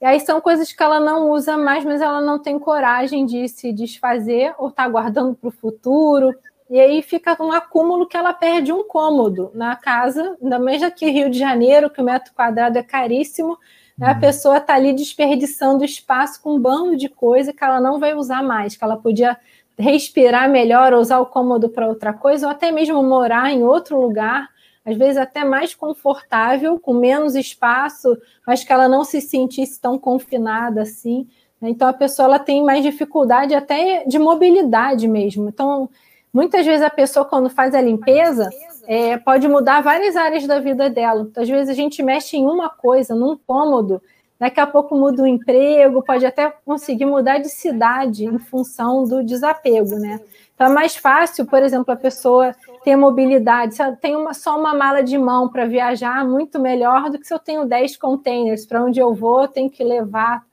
E 0.00 0.06
aí 0.06 0.20
são 0.20 0.40
coisas 0.40 0.72
que 0.72 0.82
ela 0.82 1.00
não 1.00 1.30
usa 1.30 1.56
mais, 1.56 1.84
mas 1.84 2.00
ela 2.00 2.20
não 2.20 2.38
tem 2.38 2.58
coragem 2.58 3.24
de 3.26 3.48
se 3.48 3.72
desfazer 3.72 4.54
ou 4.58 4.68
está 4.68 4.86
guardando 4.88 5.34
para 5.34 5.48
o 5.48 5.52
futuro. 5.52 6.34
E 6.74 6.80
aí 6.80 7.02
fica 7.02 7.40
um 7.40 7.52
acúmulo 7.52 8.04
que 8.04 8.16
ela 8.16 8.32
perde 8.32 8.72
um 8.72 8.82
cômodo 8.82 9.48
na 9.54 9.76
casa, 9.76 10.36
ainda 10.42 10.58
mais 10.58 10.82
aqui 10.82 11.08
Rio 11.08 11.30
de 11.30 11.38
Janeiro, 11.38 11.88
que 11.88 12.02
o 12.02 12.04
metro 12.04 12.34
quadrado 12.34 12.76
é 12.76 12.82
caríssimo. 12.82 13.56
Né? 13.96 14.08
A 14.08 14.12
uhum. 14.14 14.18
pessoa 14.18 14.56
está 14.56 14.74
ali 14.74 14.92
desperdiçando 14.92 15.84
espaço 15.84 16.42
com 16.42 16.56
um 16.56 16.58
bando 16.58 16.96
de 16.96 17.08
coisa 17.08 17.52
que 17.52 17.62
ela 17.62 17.80
não 17.80 18.00
vai 18.00 18.12
usar 18.12 18.42
mais, 18.42 18.76
que 18.76 18.82
ela 18.82 18.96
podia 18.96 19.36
respirar 19.78 20.50
melhor, 20.50 20.94
usar 20.94 21.20
o 21.20 21.26
cômodo 21.26 21.68
para 21.68 21.86
outra 21.86 22.12
coisa, 22.12 22.48
ou 22.48 22.50
até 22.50 22.72
mesmo 22.72 23.00
morar 23.04 23.52
em 23.52 23.62
outro 23.62 24.00
lugar 24.00 24.48
às 24.84 24.96
vezes 24.96 25.16
até 25.16 25.44
mais 25.44 25.76
confortável, 25.76 26.80
com 26.80 26.92
menos 26.92 27.36
espaço, 27.36 28.18
mas 28.44 28.64
que 28.64 28.72
ela 28.72 28.88
não 28.88 29.04
se 29.04 29.20
sentisse 29.20 29.80
tão 29.80 29.96
confinada 29.96 30.82
assim. 30.82 31.28
Né? 31.60 31.70
Então 31.70 31.86
a 31.86 31.92
pessoa 31.92 32.26
ela 32.26 32.38
tem 32.40 32.64
mais 32.64 32.82
dificuldade 32.82 33.54
até 33.54 34.04
de 34.04 34.18
mobilidade 34.18 35.06
mesmo. 35.06 35.48
Então, 35.48 35.88
muitas 36.34 36.66
vezes 36.66 36.82
a 36.82 36.90
pessoa, 36.90 37.24
quando 37.24 37.48
faz 37.48 37.74
a 37.74 37.80
limpeza, 37.80 38.50
é, 38.86 39.16
pode 39.16 39.46
mudar 39.46 39.80
várias 39.80 40.16
áreas 40.16 40.46
da 40.46 40.58
vida 40.58 40.90
dela. 40.90 41.22
Então, 41.22 41.42
às 41.42 41.48
vezes 41.48 41.68
a 41.68 41.74
gente 41.74 42.02
mexe 42.02 42.36
em 42.36 42.44
uma 42.44 42.68
coisa, 42.68 43.14
num 43.14 43.38
cômodo, 43.46 44.02
daqui 44.38 44.58
a 44.58 44.66
pouco 44.66 44.96
muda 44.96 45.22
o 45.22 45.26
emprego, 45.26 46.02
pode 46.02 46.26
até 46.26 46.52
conseguir 46.64 47.06
mudar 47.06 47.38
de 47.38 47.48
cidade 47.48 48.24
em 48.24 48.38
função 48.38 49.04
do 49.04 49.22
desapego, 49.22 49.96
né? 49.96 50.20
Então 50.54 50.68
é 50.68 50.70
mais 50.70 50.94
fácil, 50.94 51.46
por 51.46 51.62
exemplo, 51.62 51.92
a 51.92 51.96
pessoa 51.96 52.54
ter 52.84 52.94
mobilidade. 52.94 53.74
Se 53.74 53.82
eu 53.82 53.96
tenho 53.96 54.20
uma, 54.20 54.34
só 54.34 54.58
uma 54.58 54.72
mala 54.74 55.02
de 55.02 55.18
mão 55.18 55.48
para 55.48 55.66
viajar, 55.66 56.24
muito 56.24 56.60
melhor 56.60 57.10
do 57.10 57.18
que 57.18 57.26
se 57.26 57.34
eu 57.34 57.40
tenho 57.40 57.64
10 57.64 57.96
containers. 57.96 58.64
Para 58.64 58.84
onde 58.84 59.00
eu 59.00 59.12
vou, 59.14 59.42
eu 59.42 59.48
tenho 59.48 59.68
que 59.68 59.82
levar 59.82 60.44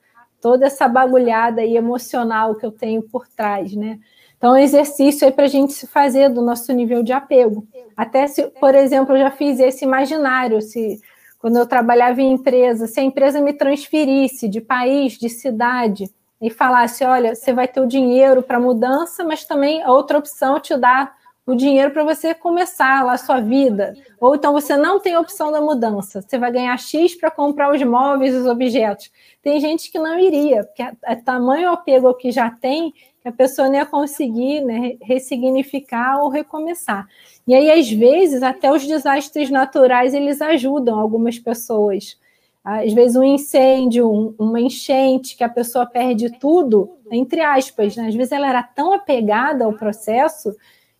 toda 0.41 0.65
essa 0.65 0.87
bagulhada 0.87 1.61
aí 1.61 1.77
emocional 1.77 2.55
que 2.55 2.65
eu 2.65 2.71
tenho 2.71 3.03
por 3.03 3.27
trás, 3.27 3.75
né? 3.75 3.99
Então, 4.41 4.57
exercício 4.57 5.27
aí 5.27 5.31
para 5.31 5.45
a 5.45 5.47
gente 5.47 5.71
se 5.71 5.85
fazer 5.85 6.27
do 6.27 6.41
nosso 6.41 6.73
nível 6.73 7.03
de 7.03 7.13
apego. 7.13 7.63
Até 7.95 8.25
se, 8.25 8.47
por 8.59 8.73
exemplo, 8.73 9.15
eu 9.15 9.19
já 9.19 9.29
fiz 9.29 9.59
esse 9.59 9.85
imaginário, 9.85 10.59
se 10.63 10.99
quando 11.37 11.57
eu 11.57 11.67
trabalhava 11.67 12.23
em 12.23 12.31
empresa, 12.31 12.87
se 12.87 12.99
a 12.99 13.03
empresa 13.03 13.39
me 13.39 13.53
transferisse 13.53 14.47
de 14.47 14.59
país, 14.59 15.13
de 15.13 15.29
cidade, 15.29 16.09
e 16.41 16.49
falasse: 16.49 17.03
olha, 17.03 17.35
você 17.35 17.53
vai 17.53 17.67
ter 17.67 17.81
o 17.81 17.85
dinheiro 17.85 18.41
para 18.41 18.59
mudança, 18.59 19.23
mas 19.23 19.45
também 19.45 19.83
a 19.83 19.91
outra 19.91 20.17
opção 20.17 20.57
é 20.57 20.59
te 20.59 20.75
dar 20.75 21.15
o 21.45 21.53
dinheiro 21.53 21.91
para 21.91 22.03
você 22.03 22.33
começar 22.33 23.05
lá 23.05 23.13
a 23.13 23.17
sua 23.19 23.39
vida. 23.41 23.93
Ou 24.19 24.35
então 24.35 24.53
você 24.53 24.75
não 24.75 24.99
tem 24.99 25.15
opção 25.17 25.51
da 25.51 25.61
mudança, 25.61 26.19
você 26.19 26.39
vai 26.39 26.51
ganhar 26.51 26.77
X 26.79 27.13
para 27.13 27.29
comprar 27.29 27.71
os 27.71 27.83
móveis, 27.83 28.35
os 28.35 28.47
objetos. 28.47 29.11
Tem 29.43 29.59
gente 29.59 29.91
que 29.91 29.99
não 29.99 30.17
iria, 30.17 30.63
porque 30.63 30.81
é, 30.81 30.93
é 31.03 31.15
tamanho 31.15 31.69
apego 31.69 32.11
que 32.15 32.31
já 32.31 32.49
tem, 32.49 32.91
que 33.21 33.27
a 33.27 33.31
pessoa 33.31 33.67
não 33.67 33.75
ia 33.75 33.85
conseguir 33.85 34.61
né, 34.61 34.97
ressignificar 35.01 36.21
ou 36.21 36.29
recomeçar. 36.29 37.07
E 37.47 37.53
aí, 37.53 37.71
às 37.71 37.89
vezes, 37.89 38.41
até 38.41 38.71
os 38.71 38.85
desastres 38.85 39.49
naturais 39.49 40.13
eles 40.13 40.41
ajudam 40.41 40.99
algumas 40.99 41.37
pessoas 41.37 42.19
às 42.63 42.93
vezes 42.93 43.15
um 43.15 43.23
incêndio, 43.23 44.09
um, 44.09 44.35
uma 44.37 44.59
enchente, 44.59 45.35
que 45.35 45.43
a 45.43 45.49
pessoa 45.49 45.85
perde 45.85 46.29
tudo, 46.39 46.97
entre 47.11 47.41
aspas, 47.41 47.95
né? 47.95 48.07
às 48.07 48.15
vezes 48.15 48.31
ela 48.31 48.47
era 48.47 48.61
tão 48.61 48.93
apegada 48.93 49.65
ao 49.65 49.73
processo 49.73 50.55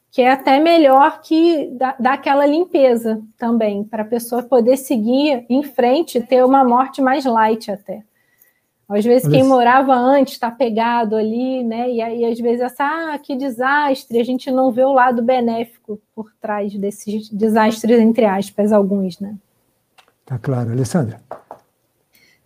que 0.10 0.22
é 0.22 0.32
até 0.32 0.60
melhor 0.60 1.22
que 1.22 1.68
dar, 1.72 1.96
aquela 2.06 2.46
limpeza 2.46 3.22
também, 3.38 3.84
para 3.84 4.02
a 4.02 4.06
pessoa 4.06 4.44
poder 4.44 4.76
seguir 4.76 5.46
em 5.50 5.64
frente 5.64 6.20
ter 6.20 6.44
uma 6.44 6.66
morte 6.66 7.02
mais 7.02 7.24
light 7.24 7.72
até. 7.72 8.04
Às 8.94 9.06
vezes 9.06 9.30
quem 9.30 9.44
morava 9.44 9.94
antes 9.96 10.34
está 10.34 10.52
pegado 10.52 11.16
ali, 11.16 11.64
né? 11.64 11.90
E 11.90 12.02
aí, 12.02 12.26
às 12.26 12.38
vezes, 12.40 12.62
essa, 12.62 12.84
ah, 12.84 13.18
que 13.18 13.36
desastre, 13.36 14.20
a 14.20 14.24
gente 14.24 14.52
não 14.52 14.72
vê 14.72 14.84
o 14.84 14.92
lado 14.92 15.22
benéfico 15.22 16.02
por 16.14 16.32
trás 16.42 16.74
desses 16.76 17.30
desastres, 17.30 18.00
entre 18.00 18.26
aspas, 18.26 18.74
alguns, 18.74 19.20
né? 19.20 19.36
Tá 20.26 20.38
claro. 20.38 20.72
Alessandra? 20.72 21.22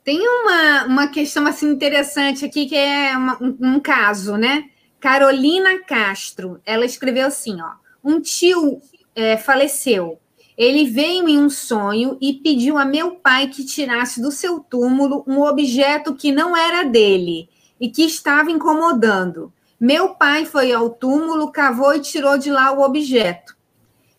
Tem 0.03 0.19
uma, 0.19 0.85
uma 0.85 1.07
questão 1.07 1.47
assim 1.47 1.71
interessante 1.71 2.45
aqui, 2.45 2.67
que 2.67 2.75
é 2.75 3.17
uma, 3.17 3.41
um, 3.41 3.57
um 3.61 3.79
caso, 3.79 4.37
né? 4.37 4.65
Carolina 4.99 5.79
Castro, 5.83 6.61
ela 6.63 6.85
escreveu 6.85 7.27
assim: 7.27 7.59
ó, 7.59 7.71
um 8.03 8.21
tio 8.21 8.79
é, 9.15 9.35
faleceu. 9.35 10.19
Ele 10.57 10.85
veio 10.85 11.27
em 11.27 11.37
um 11.37 11.49
sonho 11.49 12.17
e 12.21 12.33
pediu 12.33 12.77
a 12.77 12.85
meu 12.85 13.11
pai 13.11 13.47
que 13.47 13.65
tirasse 13.65 14.21
do 14.21 14.31
seu 14.31 14.59
túmulo 14.59 15.23
um 15.27 15.41
objeto 15.41 16.15
que 16.15 16.31
não 16.31 16.55
era 16.55 16.83
dele 16.83 17.49
e 17.79 17.89
que 17.89 18.03
estava 18.03 18.49
incomodando. 18.49 19.51
Meu 19.79 20.15
pai 20.15 20.45
foi 20.45 20.71
ao 20.71 20.89
túmulo, 20.89 21.51
cavou 21.51 21.93
e 21.93 21.99
tirou 21.99 22.37
de 22.37 22.49
lá 22.49 22.71
o 22.71 22.81
objeto. 22.81 23.55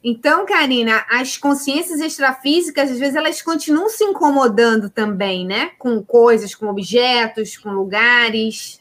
Então, 0.04 0.46
Karina, 0.46 1.04
as 1.10 1.36
consciências 1.36 1.98
extrafísicas, 2.00 2.92
às 2.92 2.98
vezes, 2.98 3.16
elas 3.16 3.42
continuam 3.42 3.88
se 3.88 4.04
incomodando 4.04 4.88
também, 4.88 5.44
né? 5.44 5.72
Com 5.78 6.00
coisas, 6.00 6.54
com 6.54 6.68
objetos, 6.68 7.56
com 7.56 7.70
lugares. 7.70 8.80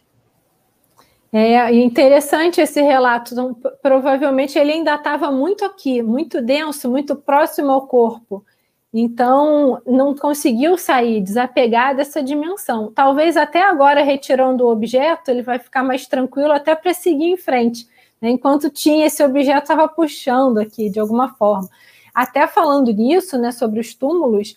É 1.38 1.76
interessante 1.76 2.62
esse 2.62 2.82
relato. 2.82 3.34
Então, 3.34 3.54
provavelmente 3.82 4.58
ele 4.58 4.72
ainda 4.72 4.96
estava 4.96 5.30
muito 5.30 5.66
aqui, 5.66 6.02
muito 6.02 6.42
denso, 6.42 6.90
muito 6.90 7.14
próximo 7.14 7.72
ao 7.72 7.88
corpo. 7.88 8.46
Então, 8.94 9.82
não 9.86 10.16
conseguiu 10.16 10.78
sair, 10.78 11.20
desapegar 11.20 11.94
dessa 11.94 12.24
dimensão. 12.24 12.90
Talvez 12.96 13.36
até 13.36 13.62
agora, 13.62 14.02
retirando 14.02 14.64
o 14.64 14.72
objeto, 14.72 15.30
ele 15.30 15.42
vai 15.42 15.60
ficar 15.60 15.84
mais 15.84 16.08
tranquilo 16.08 16.54
até 16.54 16.74
para 16.74 16.94
seguir 16.94 17.26
em 17.26 17.36
frente. 17.36 17.86
Né? 18.22 18.30
Enquanto 18.30 18.70
tinha 18.70 19.06
esse 19.06 19.22
objeto, 19.22 19.64
estava 19.64 19.90
puxando 19.90 20.60
aqui 20.60 20.90
de 20.90 21.02
alguma 21.02 21.34
forma. 21.34 21.68
Até 22.14 22.48
falando 22.48 22.94
nisso, 22.94 23.38
né, 23.38 23.52
sobre 23.52 23.82
os 23.82 23.94
túmulos, 23.94 24.56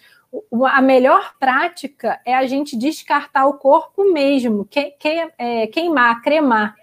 a 0.66 0.82
melhor 0.82 1.34
prática 1.38 2.20
é 2.24 2.34
a 2.34 2.46
gente 2.46 2.76
descartar 2.76 3.46
o 3.46 3.54
corpo 3.54 4.12
mesmo, 4.12 4.64
que, 4.64 4.90
que, 4.92 5.30
é, 5.38 5.66
queimar, 5.66 6.20
cremar. 6.22 6.74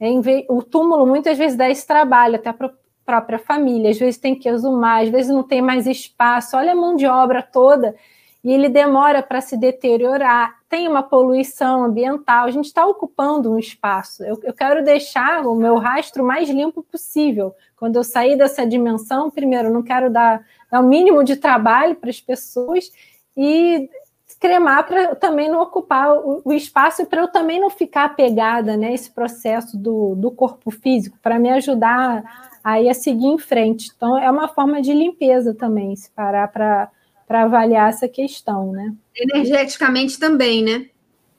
É, 0.00 0.08
o 0.48 0.62
túmulo 0.62 1.06
muitas 1.06 1.36
vezes 1.36 1.56
dá 1.56 1.68
esse 1.68 1.86
trabalho 1.86 2.36
até 2.36 2.52
para 2.52 2.66
a 2.66 2.72
própria 3.04 3.38
família, 3.38 3.90
às 3.90 3.98
vezes 3.98 4.18
tem 4.18 4.34
que 4.34 4.48
exumar, 4.48 5.02
às 5.02 5.08
vezes 5.08 5.30
não 5.30 5.42
tem 5.42 5.62
mais 5.62 5.86
espaço, 5.86 6.56
olha 6.56 6.72
a 6.72 6.76
mão 6.76 6.94
de 6.94 7.06
obra 7.06 7.42
toda, 7.42 7.94
e 8.42 8.52
ele 8.52 8.68
demora 8.68 9.22
para 9.22 9.40
se 9.40 9.56
deteriorar, 9.56 10.58
tem 10.68 10.86
uma 10.86 11.02
poluição 11.02 11.84
ambiental, 11.84 12.46
a 12.46 12.50
gente 12.50 12.66
está 12.66 12.86
ocupando 12.86 13.52
um 13.52 13.58
espaço. 13.58 14.22
Eu, 14.22 14.38
eu 14.42 14.52
quero 14.52 14.84
deixar 14.84 15.46
o 15.46 15.54
meu 15.54 15.76
rastro 15.76 16.24
mais 16.24 16.48
limpo 16.48 16.82
possível. 16.82 17.54
Quando 17.76 17.96
eu 17.96 18.04
sair 18.04 18.36
dessa 18.36 18.66
dimensão, 18.66 19.30
primeiro, 19.30 19.72
não 19.72 19.82
quero 19.82 20.10
dar 20.10 20.44
dar 20.70 20.80
o 20.80 20.86
mínimo 20.86 21.24
de 21.24 21.36
trabalho 21.36 21.96
para 21.96 22.10
as 22.10 22.20
pessoas 22.20 22.90
e 23.36 23.88
cremar 24.38 24.86
para 24.86 25.16
também 25.16 25.50
não 25.50 25.60
ocupar 25.60 26.12
o, 26.14 26.42
o 26.44 26.52
espaço 26.52 27.02
e 27.02 27.06
para 27.06 27.22
eu 27.22 27.28
também 27.28 27.60
não 27.60 27.70
ficar 27.70 28.04
apegada 28.04 28.76
né, 28.76 28.92
esse 28.92 29.10
processo 29.10 29.76
do, 29.76 30.14
do 30.14 30.30
corpo 30.30 30.70
físico, 30.70 31.18
para 31.20 31.38
me 31.38 31.50
ajudar 31.50 32.22
aí 32.62 32.88
a 32.88 32.94
seguir 32.94 33.26
em 33.26 33.38
frente. 33.38 33.90
Então, 33.96 34.16
é 34.18 34.30
uma 34.30 34.48
forma 34.48 34.80
de 34.80 34.92
limpeza 34.92 35.54
também, 35.54 35.96
se 35.96 36.10
parar 36.10 36.48
para 36.48 36.88
avaliar 37.28 37.90
essa 37.90 38.08
questão, 38.08 38.72
né? 38.72 38.94
Energeticamente 39.14 40.18
também, 40.18 40.64
né? 40.64 40.86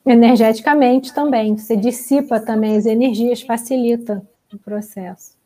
Energeticamente 0.06 1.14
também. 1.14 1.58
Você 1.58 1.76
dissipa 1.76 2.40
também 2.40 2.78
as 2.78 2.86
energias, 2.86 3.42
facilita 3.42 4.22
o 4.54 4.58
processo. 4.58 5.38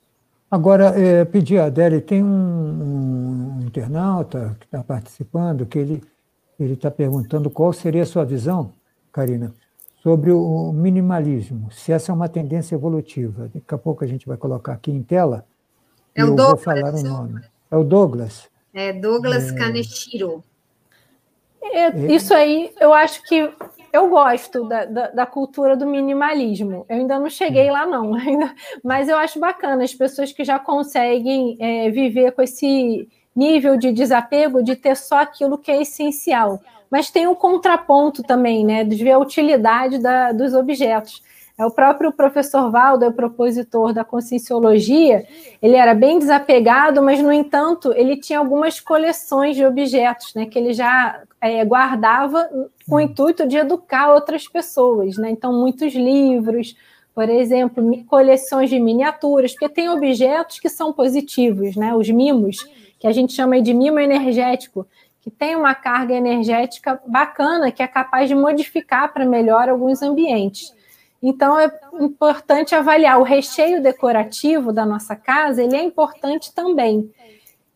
Agora, 0.49 0.93
é, 0.99 1.25
pedir 1.25 1.57
a 1.57 1.65
Adélia, 1.65 1.99
tem 1.99 2.23
um, 2.23 2.27
um 2.27 3.65
internauta 3.65 4.55
que 4.59 4.65
está 4.65 4.83
participando, 4.83 5.65
que 5.65 5.79
ele 5.79 6.01
está 6.59 6.91
perguntando 6.91 7.49
qual 7.49 7.73
seria 7.73 8.03
a 8.03 8.05
sua 8.05 8.23
visão, 8.23 8.71
Karina, 9.11 9.51
sobre 10.03 10.31
o 10.31 10.71
minimalismo, 10.71 11.71
se 11.71 11.91
essa 11.91 12.11
é 12.11 12.15
uma 12.15 12.29
tendência 12.29 12.75
evolutiva. 12.75 13.49
Daqui 13.53 13.73
a 13.73 13.77
pouco 13.77 14.03
a 14.03 14.07
gente 14.07 14.27
vai 14.27 14.37
colocar 14.37 14.73
aqui 14.73 14.91
em 14.91 15.01
tela. 15.01 15.45
É 16.13 16.23
o 16.23 16.27
eu 16.27 16.35
Douglas. 16.35 16.63
vou 16.63 16.75
falar 16.75 16.93
o 16.93 17.03
nome. 17.03 17.41
É 17.71 17.77
o 17.77 17.83
Douglas. 17.83 18.49
É 18.73 18.91
Douglas 18.91 19.51
é... 19.51 19.55
Kaneshiro. 19.55 20.43
É, 21.61 21.89
isso 22.13 22.33
aí, 22.33 22.73
eu 22.79 22.93
acho 22.93 23.23
que 23.23 23.49
eu 23.93 24.09
gosto 24.09 24.67
da, 24.67 24.85
da, 24.85 25.07
da, 25.09 25.25
cultura 25.25 25.77
do 25.77 25.85
minimalismo. 25.85 26.85
Eu 26.89 26.97
ainda 26.97 27.19
não 27.19 27.29
cheguei 27.29 27.71
lá, 27.71 27.85
não, 27.85 28.13
ainda, 28.17 28.53
mas 28.83 29.07
eu 29.07 29.15
acho 29.15 29.39
bacana 29.39 29.83
as 29.83 29.93
pessoas 29.93 30.33
que 30.33 30.43
já 30.43 30.59
conseguem 30.59 31.55
é, 31.59 31.89
viver 31.89 32.31
com 32.31 32.41
esse 32.41 33.07
nível 33.35 33.77
de 33.77 33.91
desapego 33.91 34.61
de 34.63 34.75
ter 34.75 34.97
só 34.97 35.19
aquilo 35.19 35.57
que 35.57 35.71
é 35.71 35.81
essencial. 35.81 36.59
Mas 36.89 37.09
tem 37.09 37.25
um 37.27 37.33
contraponto 37.33 38.21
também, 38.21 38.65
né? 38.65 38.83
De 38.83 38.95
ver 39.03 39.11
a 39.11 39.19
utilidade 39.19 39.97
da, 39.99 40.31
dos 40.31 40.53
objetos. 40.53 41.23
É 41.57 41.65
o 41.65 41.71
próprio 41.71 42.11
professor 42.11 42.71
Valdo, 42.71 43.05
é 43.05 43.07
o 43.07 43.13
propositor 43.13 43.93
da 43.93 44.03
conscienciologia, 44.03 45.27
ele 45.61 45.75
era 45.75 45.93
bem 45.93 46.17
desapegado, 46.17 47.01
mas, 47.03 47.21
no 47.21 47.31
entanto, 47.31 47.93
ele 47.93 48.17
tinha 48.17 48.39
algumas 48.39 48.79
coleções 48.79 49.55
de 49.55 49.63
objetos, 49.63 50.33
né, 50.33 50.47
que 50.47 50.57
ele 50.57 50.73
já 50.73 51.21
é, 51.39 51.63
guardava 51.63 52.49
com 52.89 52.95
o 52.95 52.99
intuito 52.99 53.47
de 53.47 53.57
educar 53.57 54.11
outras 54.13 54.47
pessoas, 54.47 55.17
né? 55.17 55.29
Então, 55.29 55.53
muitos 55.53 55.93
livros, 55.93 56.75
por 57.13 57.29
exemplo, 57.29 57.83
coleções 58.05 58.69
de 58.69 58.79
miniaturas, 58.79 59.51
porque 59.51 59.69
tem 59.69 59.89
objetos 59.89 60.59
que 60.59 60.69
são 60.69 60.91
positivos, 60.91 61.75
né? 61.75 61.93
Os 61.93 62.09
mimos, 62.09 62.57
que 62.97 63.05
a 63.05 63.11
gente 63.11 63.33
chama 63.33 63.61
de 63.61 63.73
mimo 63.73 63.99
energético, 63.99 64.87
que 65.21 65.29
tem 65.29 65.55
uma 65.55 65.75
carga 65.75 66.15
energética 66.15 66.99
bacana, 67.05 67.71
que 67.71 67.83
é 67.83 67.87
capaz 67.87 68.27
de 68.27 68.35
modificar 68.35 69.13
para 69.13 69.25
melhor 69.25 69.69
alguns 69.69 70.01
ambientes. 70.01 70.73
Então 71.23 71.57
é 71.57 71.71
importante 72.01 72.75
avaliar 72.75 73.17
o 73.17 73.23
recheio 73.23 73.81
decorativo 73.81 74.73
da 74.73 74.85
nossa 74.85 75.15
casa, 75.15 75.63
ele 75.63 75.77
é 75.77 75.81
importante 75.81 76.53
também. 76.53 77.09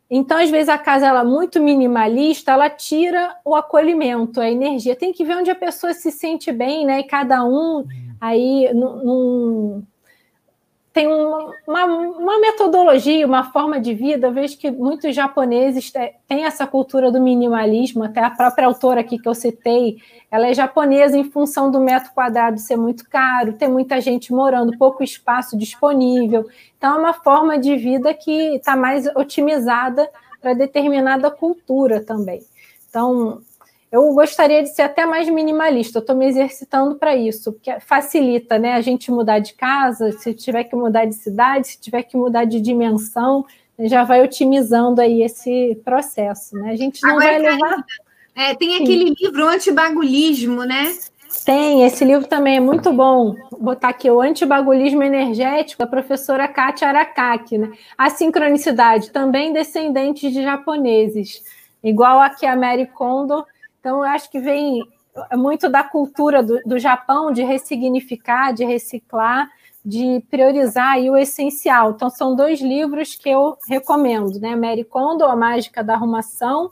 Então, 0.09 0.37
às 0.37 0.49
vezes, 0.49 0.69
a 0.69 0.77
casa 0.77 1.05
ela 1.05 1.21
é 1.21 1.25
muito 1.25 1.59
minimalista, 1.61 2.51
ela 2.53 2.69
tira 2.69 3.35
o 3.43 3.55
acolhimento, 3.55 4.39
a 4.39 4.49
energia. 4.49 4.95
Tem 4.95 5.11
que 5.11 5.23
ver 5.23 5.35
onde 5.35 5.51
a 5.51 5.55
pessoa 5.55 5.93
se 5.93 6.11
sente 6.11 6.51
bem, 6.51 6.85
né? 6.85 7.01
E 7.01 7.03
cada 7.03 7.43
um 7.43 7.85
aí 8.19 8.73
num, 8.73 9.83
tem 10.97 11.05
uma, 11.05 11.53
uma, 11.67 11.85
uma, 11.85 12.39
metodologia, 12.39 13.23
uma 13.23 13.51
forma 13.51 13.79
de 13.79 13.93
vida. 13.93 14.25
Eu 14.25 14.33
vejo 14.33 14.57
que 14.57 14.71
muitos 14.71 15.15
japoneses 15.15 15.93
têm 16.27 16.43
essa 16.43 16.65
cultura 16.65 17.11
do 17.11 17.21
minimalismo, 17.21 18.03
até 18.03 18.19
a 18.19 18.31
própria 18.31 18.65
autora 18.65 19.01
aqui 19.01 19.19
que 19.19 19.29
eu 19.29 19.35
citei, 19.35 19.97
ela 20.31 20.47
é 20.47 20.55
japonesa 20.55 21.15
em 21.15 21.23
função 21.23 21.69
do 21.69 21.79
metro 21.79 22.11
quadrado 22.15 22.57
ser 22.57 22.77
muito 22.77 23.07
caro, 23.07 23.53
ter 23.53 23.67
muita 23.67 24.01
gente 24.01 24.33
morando, 24.33 24.75
pouco 24.75 25.03
espaço 25.03 25.55
disponível. 25.55 26.47
Então, 26.79 26.95
é 26.95 26.97
uma 26.97 27.13
forma 27.13 27.59
de 27.59 27.75
vida 27.75 28.11
que 28.15 28.55
está 28.55 28.75
mais 28.75 29.05
otimizada 29.15 30.09
para 30.41 30.55
determinada 30.55 31.29
cultura 31.29 32.03
também. 32.03 32.41
Então, 32.89 33.39
eu 33.91 34.13
gostaria 34.13 34.61
de 34.61 34.69
ser 34.69 34.81
até 34.81 35.05
mais 35.05 35.29
minimalista, 35.29 35.97
eu 35.97 36.01
estou 36.01 36.15
me 36.15 36.25
exercitando 36.25 36.95
para 36.95 37.15
isso, 37.15 37.53
porque 37.53 37.79
facilita 37.79 38.59
né, 38.59 38.73
a 38.73 38.81
gente 38.81 39.11
mudar 39.11 39.39
de 39.39 39.53
casa, 39.53 40.11
se 40.11 40.33
tiver 40.33 40.65
que 40.65 40.75
mudar 40.75 41.05
de 41.05 41.15
cidade, 41.15 41.67
se 41.67 41.79
tiver 41.79 42.03
que 42.03 42.17
mudar 42.17 42.45
de 42.45 42.59
dimensão, 42.59 43.45
já 43.79 44.03
vai 44.03 44.21
otimizando 44.23 44.99
aí 44.99 45.21
esse 45.21 45.79
processo. 45.85 46.55
Né? 46.55 46.71
A 46.71 46.75
gente 46.75 47.01
não 47.03 47.11
Agora, 47.11 47.25
vai 47.25 47.39
levar. 47.39 47.85
É, 48.35 48.55
tem 48.55 48.75
aquele 48.75 49.07
Sim. 49.07 49.15
livro 49.19 49.47
Antibagulhismo, 49.47 50.63
né? 50.63 50.93
Tem, 51.45 51.83
esse 51.83 52.03
livro 52.03 52.27
também 52.27 52.57
é 52.57 52.59
muito 52.59 52.91
bom. 52.91 53.35
Vou 53.51 53.61
botar 53.61 53.89
aqui 53.89 54.09
o 54.09 54.21
Antibagulismo 54.21 55.03
Energético, 55.03 55.83
da 55.83 55.87
professora 55.87 56.47
Kátia 56.47 56.87
Arakaki. 56.87 57.57
Né? 57.57 57.71
A 57.97 58.09
sincronicidade, 58.09 59.11
também 59.11 59.53
descendente 59.53 60.31
de 60.31 60.41
japoneses, 60.41 61.43
igual 61.83 62.19
aqui 62.19 62.45
a 62.45 62.55
Mary 62.55 62.87
Kondo 62.87 63.45
então, 63.87 63.99
eu 63.99 64.11
acho 64.11 64.29
que 64.29 64.37
vem 64.37 64.83
muito 65.35 65.69
da 65.69 65.81
cultura 65.81 66.43
do, 66.43 66.61
do 66.65 66.77
Japão 66.77 67.31
de 67.31 67.41
ressignificar, 67.41 68.51
de 68.51 68.65
reciclar, 68.65 69.49
de 69.83 70.21
priorizar 70.29 70.97
o 70.97 71.15
essencial. 71.15 71.91
Então, 71.91 72.09
são 72.09 72.35
dois 72.35 72.59
livros 72.59 73.15
que 73.15 73.29
eu 73.29 73.57
recomendo, 73.65 74.41
né? 74.41 74.57
Mary 74.57 74.83
Kondo, 74.83 75.23
A 75.23 75.37
Mágica 75.37 75.81
da 75.81 75.93
Arrumação, 75.93 76.69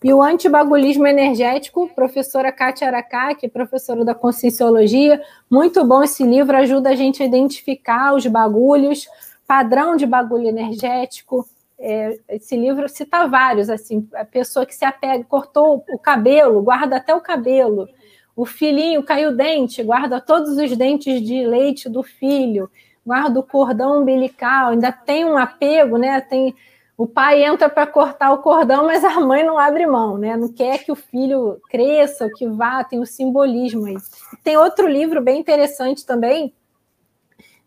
E 0.00 0.14
o 0.14 0.22
antibagulismo 0.22 1.08
energético, 1.08 1.88
professora 1.92 2.52
Kátia 2.52 2.88
que 3.36 3.46
é 3.46 3.48
professora 3.48 4.04
da 4.04 4.14
Conscienciologia, 4.14 5.20
muito 5.50 5.84
bom 5.84 6.04
esse 6.04 6.22
livro, 6.22 6.56
ajuda 6.56 6.90
a 6.90 6.94
gente 6.94 7.20
a 7.20 7.26
identificar 7.26 8.14
os 8.14 8.24
bagulhos, 8.28 9.08
padrão 9.44 9.96
de 9.96 10.06
bagulho 10.06 10.46
energético. 10.46 11.48
É, 11.78 12.18
esse 12.28 12.56
livro 12.56 12.88
cita 12.88 13.26
vários, 13.26 13.68
assim, 13.68 14.08
a 14.14 14.24
pessoa 14.24 14.64
que 14.64 14.74
se 14.74 14.84
apega, 14.84 15.24
cortou 15.24 15.84
o 15.88 15.98
cabelo, 15.98 16.62
guarda 16.62 16.96
até 16.96 17.14
o 17.14 17.20
cabelo. 17.20 17.88
O 18.36 18.44
filhinho 18.44 19.02
caiu 19.02 19.30
o 19.30 19.36
dente, 19.36 19.82
guarda 19.82 20.20
todos 20.20 20.56
os 20.56 20.76
dentes 20.76 21.22
de 21.22 21.46
leite 21.46 21.88
do 21.88 22.02
filho, 22.02 22.70
guarda 23.04 23.38
o 23.38 23.42
cordão 23.42 24.00
umbilical, 24.00 24.70
ainda 24.70 24.90
tem 24.90 25.24
um 25.24 25.36
apego, 25.36 25.98
né? 25.98 26.20
Tem 26.20 26.54
o 26.96 27.08
pai 27.08 27.44
entra 27.44 27.68
para 27.68 27.86
cortar 27.88 28.32
o 28.32 28.38
cordão, 28.38 28.86
mas 28.86 29.04
a 29.04 29.18
mãe 29.20 29.44
não 29.44 29.58
abre 29.58 29.84
mão, 29.84 30.16
né? 30.16 30.36
Não 30.36 30.52
quer 30.52 30.84
que 30.84 30.92
o 30.92 30.96
filho 30.96 31.60
cresça, 31.68 32.30
que 32.36 32.46
vá, 32.46 32.84
tem 32.84 33.00
o 33.00 33.06
simbolismo 33.06 33.86
aí. 33.86 33.96
Tem 34.44 34.56
outro 34.56 34.86
livro 34.86 35.20
bem 35.20 35.40
interessante 35.40 36.06
também, 36.06 36.54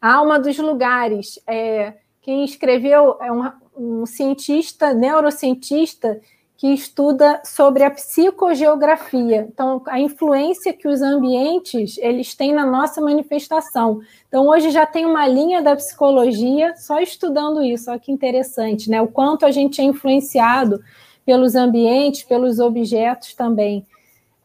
Alma 0.01 0.39
dos 0.39 0.57
Lugares. 0.57 1.39
É, 1.45 1.95
quem 2.21 2.45
escreveu 2.45 3.17
é 3.19 3.29
um, 3.29 3.51
um 3.77 4.05
cientista, 4.05 4.93
neurocientista, 4.93 6.19
que 6.57 6.73
estuda 6.73 7.39
sobre 7.45 7.83
a 7.83 7.91
psicogeografia. 7.91 9.47
Então, 9.53 9.81
a 9.85 9.99
influência 9.99 10.73
que 10.73 10.87
os 10.87 11.03
ambientes 11.03 11.99
eles 11.99 12.33
têm 12.33 12.51
na 12.51 12.65
nossa 12.65 12.99
manifestação. 12.99 13.99
Então, 14.27 14.47
hoje 14.47 14.71
já 14.71 14.83
tem 14.83 15.05
uma 15.05 15.27
linha 15.27 15.61
da 15.61 15.75
psicologia 15.75 16.75
só 16.75 16.99
estudando 16.99 17.63
isso. 17.63 17.91
Olha 17.91 17.99
que 17.99 18.11
interessante, 18.11 18.89
né? 18.89 18.99
O 18.99 19.07
quanto 19.07 19.45
a 19.45 19.51
gente 19.51 19.79
é 19.79 19.83
influenciado 19.83 20.81
pelos 21.23 21.55
ambientes, 21.55 22.23
pelos 22.23 22.59
objetos 22.59 23.35
também. 23.35 23.85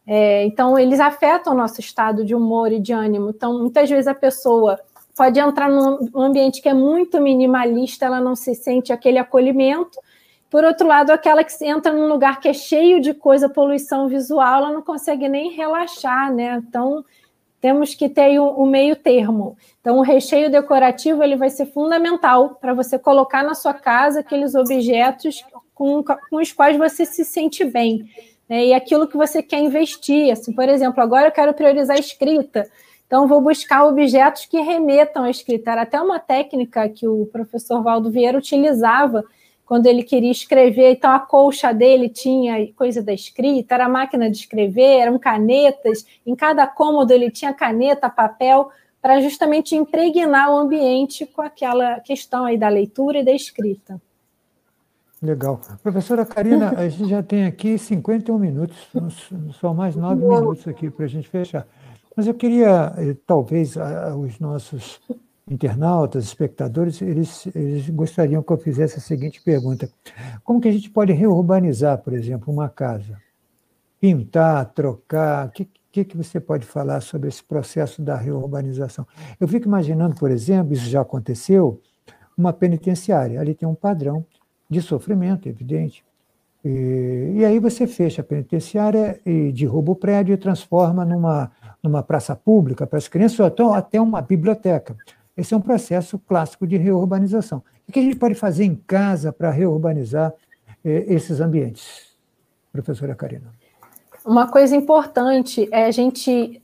É, 0.06 0.44
então, 0.44 0.78
eles 0.78 1.00
afetam 1.00 1.54
o 1.54 1.56
nosso 1.56 1.80
estado 1.80 2.26
de 2.26 2.34
humor 2.34 2.70
e 2.72 2.80
de 2.80 2.92
ânimo. 2.92 3.30
Então, 3.30 3.58
muitas 3.58 3.88
vezes 3.88 4.06
a 4.06 4.14
pessoa 4.14 4.78
pode 5.16 5.38
entrar 5.38 5.68
num 5.68 6.08
ambiente 6.14 6.62
que 6.62 6.68
é 6.68 6.74
muito 6.74 7.20
minimalista, 7.20 8.06
ela 8.06 8.20
não 8.20 8.34
se 8.34 8.54
sente 8.54 8.92
aquele 8.92 9.18
acolhimento, 9.18 9.98
por 10.52 10.64
outro 10.64 10.86
lado, 10.86 11.10
aquela 11.10 11.42
que 11.42 11.64
entra 11.64 11.90
num 11.90 12.08
lugar 12.08 12.38
que 12.38 12.46
é 12.46 12.52
cheio 12.52 13.00
de 13.00 13.14
coisa, 13.14 13.48
poluição 13.48 14.06
visual, 14.06 14.58
ela 14.58 14.70
não 14.70 14.82
consegue 14.82 15.26
nem 15.26 15.50
relaxar, 15.50 16.30
né? 16.30 16.62
Então, 16.68 17.02
temos 17.58 17.94
que 17.94 18.06
ter 18.06 18.38
o 18.38 18.66
meio 18.66 18.94
termo. 18.94 19.56
Então, 19.80 19.96
o 19.96 20.02
recheio 20.02 20.50
decorativo 20.50 21.22
ele 21.22 21.36
vai 21.36 21.48
ser 21.48 21.64
fundamental 21.64 22.58
para 22.60 22.74
você 22.74 22.98
colocar 22.98 23.42
na 23.42 23.54
sua 23.54 23.72
casa 23.72 24.20
aqueles 24.20 24.54
objetos 24.54 25.42
com, 25.74 26.04
com 26.04 26.36
os 26.36 26.52
quais 26.52 26.76
você 26.76 27.06
se 27.06 27.24
sente 27.24 27.64
bem. 27.64 28.04
Né? 28.46 28.66
E 28.66 28.74
aquilo 28.74 29.08
que 29.08 29.16
você 29.16 29.42
quer 29.42 29.60
investir. 29.60 30.30
Assim, 30.30 30.52
por 30.52 30.68
exemplo, 30.68 31.02
agora 31.02 31.28
eu 31.28 31.32
quero 31.32 31.54
priorizar 31.54 31.96
a 31.96 32.00
escrita. 32.00 32.68
Então, 33.12 33.28
vou 33.28 33.42
buscar 33.42 33.84
objetos 33.84 34.46
que 34.46 34.58
remetam 34.58 35.24
à 35.24 35.28
escrita. 35.28 35.70
Era 35.70 35.82
até 35.82 36.00
uma 36.00 36.18
técnica 36.18 36.88
que 36.88 37.06
o 37.06 37.26
professor 37.26 37.82
Valdo 37.82 38.10
Vieira 38.10 38.38
utilizava 38.38 39.22
quando 39.66 39.84
ele 39.84 40.02
queria 40.02 40.30
escrever, 40.30 40.92
então 40.92 41.10
a 41.10 41.20
colcha 41.20 41.74
dele 41.74 42.08
tinha 42.08 42.72
coisa 42.72 43.02
da 43.02 43.12
escrita, 43.12 43.74
era 43.74 43.86
máquina 43.86 44.30
de 44.30 44.38
escrever, 44.38 45.00
eram 45.00 45.18
canetas, 45.18 46.06
em 46.24 46.34
cada 46.34 46.66
cômodo 46.66 47.12
ele 47.12 47.30
tinha 47.30 47.52
caneta, 47.52 48.08
papel, 48.08 48.70
para 49.02 49.20
justamente 49.20 49.76
impregnar 49.76 50.50
o 50.50 50.56
ambiente 50.56 51.26
com 51.26 51.42
aquela 51.42 52.00
questão 52.00 52.46
aí 52.46 52.56
da 52.56 52.70
leitura 52.70 53.18
e 53.18 53.24
da 53.24 53.32
escrita. 53.32 54.00
Legal. 55.22 55.60
Professora 55.82 56.24
Karina, 56.24 56.70
a 56.78 56.88
gente 56.88 57.10
já 57.10 57.22
tem 57.22 57.44
aqui 57.44 57.76
51 57.76 58.38
minutos, 58.38 58.88
só 59.60 59.74
mais 59.74 59.94
nove 59.96 60.24
minutos 60.24 60.66
aqui 60.66 60.88
para 60.88 61.04
a 61.04 61.08
gente 61.08 61.28
fechar. 61.28 61.66
Mas 62.16 62.26
eu 62.26 62.34
queria, 62.34 62.92
eh, 62.98 63.16
talvez, 63.26 63.74
os 64.18 64.38
nossos 64.38 65.00
internautas, 65.50 66.24
espectadores, 66.24 67.00
eles, 67.02 67.46
eles 67.54 67.88
gostariam 67.90 68.42
que 68.42 68.52
eu 68.52 68.58
fizesse 68.58 68.98
a 68.98 69.00
seguinte 69.00 69.42
pergunta: 69.42 69.88
como 70.44 70.60
que 70.60 70.68
a 70.68 70.72
gente 70.72 70.90
pode 70.90 71.12
reurbanizar, 71.12 71.98
por 71.98 72.12
exemplo, 72.12 72.52
uma 72.52 72.68
casa? 72.68 73.18
Pintar, 74.00 74.72
trocar, 74.72 75.46
o 75.46 75.50
que, 75.50 75.68
que, 75.90 76.04
que 76.04 76.16
você 76.16 76.40
pode 76.40 76.66
falar 76.66 77.00
sobre 77.00 77.28
esse 77.28 77.42
processo 77.42 78.02
da 78.02 78.16
reurbanização? 78.16 79.06
Eu 79.38 79.46
fico 79.46 79.68
imaginando, 79.68 80.16
por 80.16 80.30
exemplo, 80.30 80.72
isso 80.72 80.86
já 80.86 81.02
aconteceu, 81.02 81.80
uma 82.36 82.52
penitenciária. 82.52 83.40
Ali 83.40 83.54
tem 83.54 83.68
um 83.68 83.74
padrão 83.74 84.26
de 84.68 84.80
sofrimento, 84.80 85.48
evidente. 85.48 86.04
E, 86.64 87.32
e 87.36 87.44
aí 87.44 87.58
você 87.58 87.86
fecha 87.86 88.22
a 88.22 88.24
penitenciária 88.24 89.20
e 89.26 89.50
derruba 89.52 89.92
o 89.92 89.96
prédio 89.96 90.32
e 90.32 90.36
transforma 90.36 91.04
numa, 91.04 91.50
numa 91.82 92.02
praça 92.02 92.36
pública 92.36 92.86
para 92.86 92.98
as 92.98 93.08
crianças, 93.08 93.40
ou 93.58 93.74
até 93.74 94.00
uma 94.00 94.22
biblioteca. 94.22 94.96
Esse 95.36 95.54
é 95.54 95.56
um 95.56 95.60
processo 95.60 96.18
clássico 96.18 96.66
de 96.66 96.76
reurbanização. 96.76 97.62
O 97.88 97.92
que 97.92 97.98
a 97.98 98.02
gente 98.02 98.16
pode 98.16 98.34
fazer 98.34 98.64
em 98.64 98.74
casa 98.74 99.32
para 99.32 99.50
reurbanizar 99.50 100.32
eh, 100.84 101.04
esses 101.08 101.40
ambientes, 101.40 102.16
professora 102.70 103.14
Karina? 103.14 103.52
Uma 104.24 104.46
coisa 104.46 104.76
importante 104.76 105.68
é 105.72 105.86
a 105.86 105.90
gente. 105.90 106.62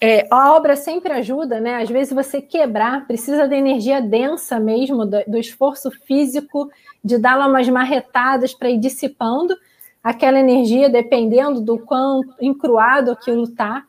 É, 0.00 0.26
a 0.30 0.52
obra 0.54 0.76
sempre 0.76 1.12
ajuda, 1.12 1.58
né? 1.58 1.76
Às 1.82 1.88
vezes 1.88 2.12
você 2.12 2.42
quebrar, 2.42 3.06
precisa 3.06 3.48
da 3.48 3.56
energia 3.56 4.00
densa 4.00 4.60
mesmo, 4.60 5.06
do, 5.06 5.24
do 5.26 5.38
esforço 5.38 5.90
físico, 5.90 6.70
de 7.02 7.16
dar 7.16 7.38
umas 7.48 7.68
marretadas 7.68 8.52
para 8.52 8.68
ir 8.68 8.78
dissipando 8.78 9.56
aquela 10.02 10.38
energia, 10.38 10.88
dependendo 10.88 11.60
do 11.60 11.78
quão 11.78 12.20
encruado 12.40 13.10
aquilo 13.10 13.44
está. 13.44 13.84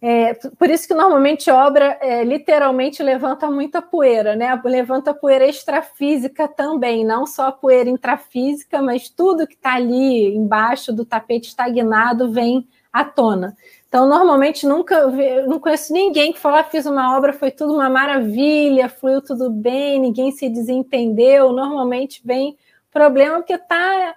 É, 0.00 0.34
por 0.34 0.68
isso 0.68 0.86
que 0.86 0.94
normalmente 0.94 1.50
obra 1.50 1.98
é, 2.00 2.22
literalmente 2.22 3.02
levanta 3.02 3.50
muita 3.50 3.80
poeira, 3.82 4.34
né? 4.34 4.60
Levanta 4.64 5.14
poeira 5.14 5.46
extrafísica 5.46 6.48
também, 6.48 7.04
não 7.04 7.26
só 7.26 7.48
a 7.48 7.52
poeira 7.52 7.90
intrafísica, 7.90 8.80
mas 8.80 9.08
tudo 9.08 9.46
que 9.46 9.54
está 9.54 9.74
ali 9.74 10.34
embaixo 10.34 10.92
do 10.92 11.04
tapete 11.04 11.48
estagnado 11.48 12.30
vem 12.30 12.66
à 12.92 13.04
tona. 13.04 13.56
Então, 13.96 14.06
normalmente 14.06 14.66
nunca 14.66 15.06
não 15.46 15.58
conheço 15.58 15.90
ninguém 15.90 16.30
que 16.30 16.38
fala, 16.38 16.62
fiz 16.62 16.84
uma 16.84 17.16
obra, 17.16 17.32
foi 17.32 17.50
tudo 17.50 17.72
uma 17.72 17.88
maravilha, 17.88 18.90
fluiu 18.90 19.22
tudo 19.22 19.48
bem, 19.48 19.98
ninguém 19.98 20.30
se 20.32 20.50
desentendeu. 20.50 21.50
Normalmente 21.50 22.20
vem 22.22 22.58
problema 22.92 23.38
porque 23.38 23.54
está 23.54 24.14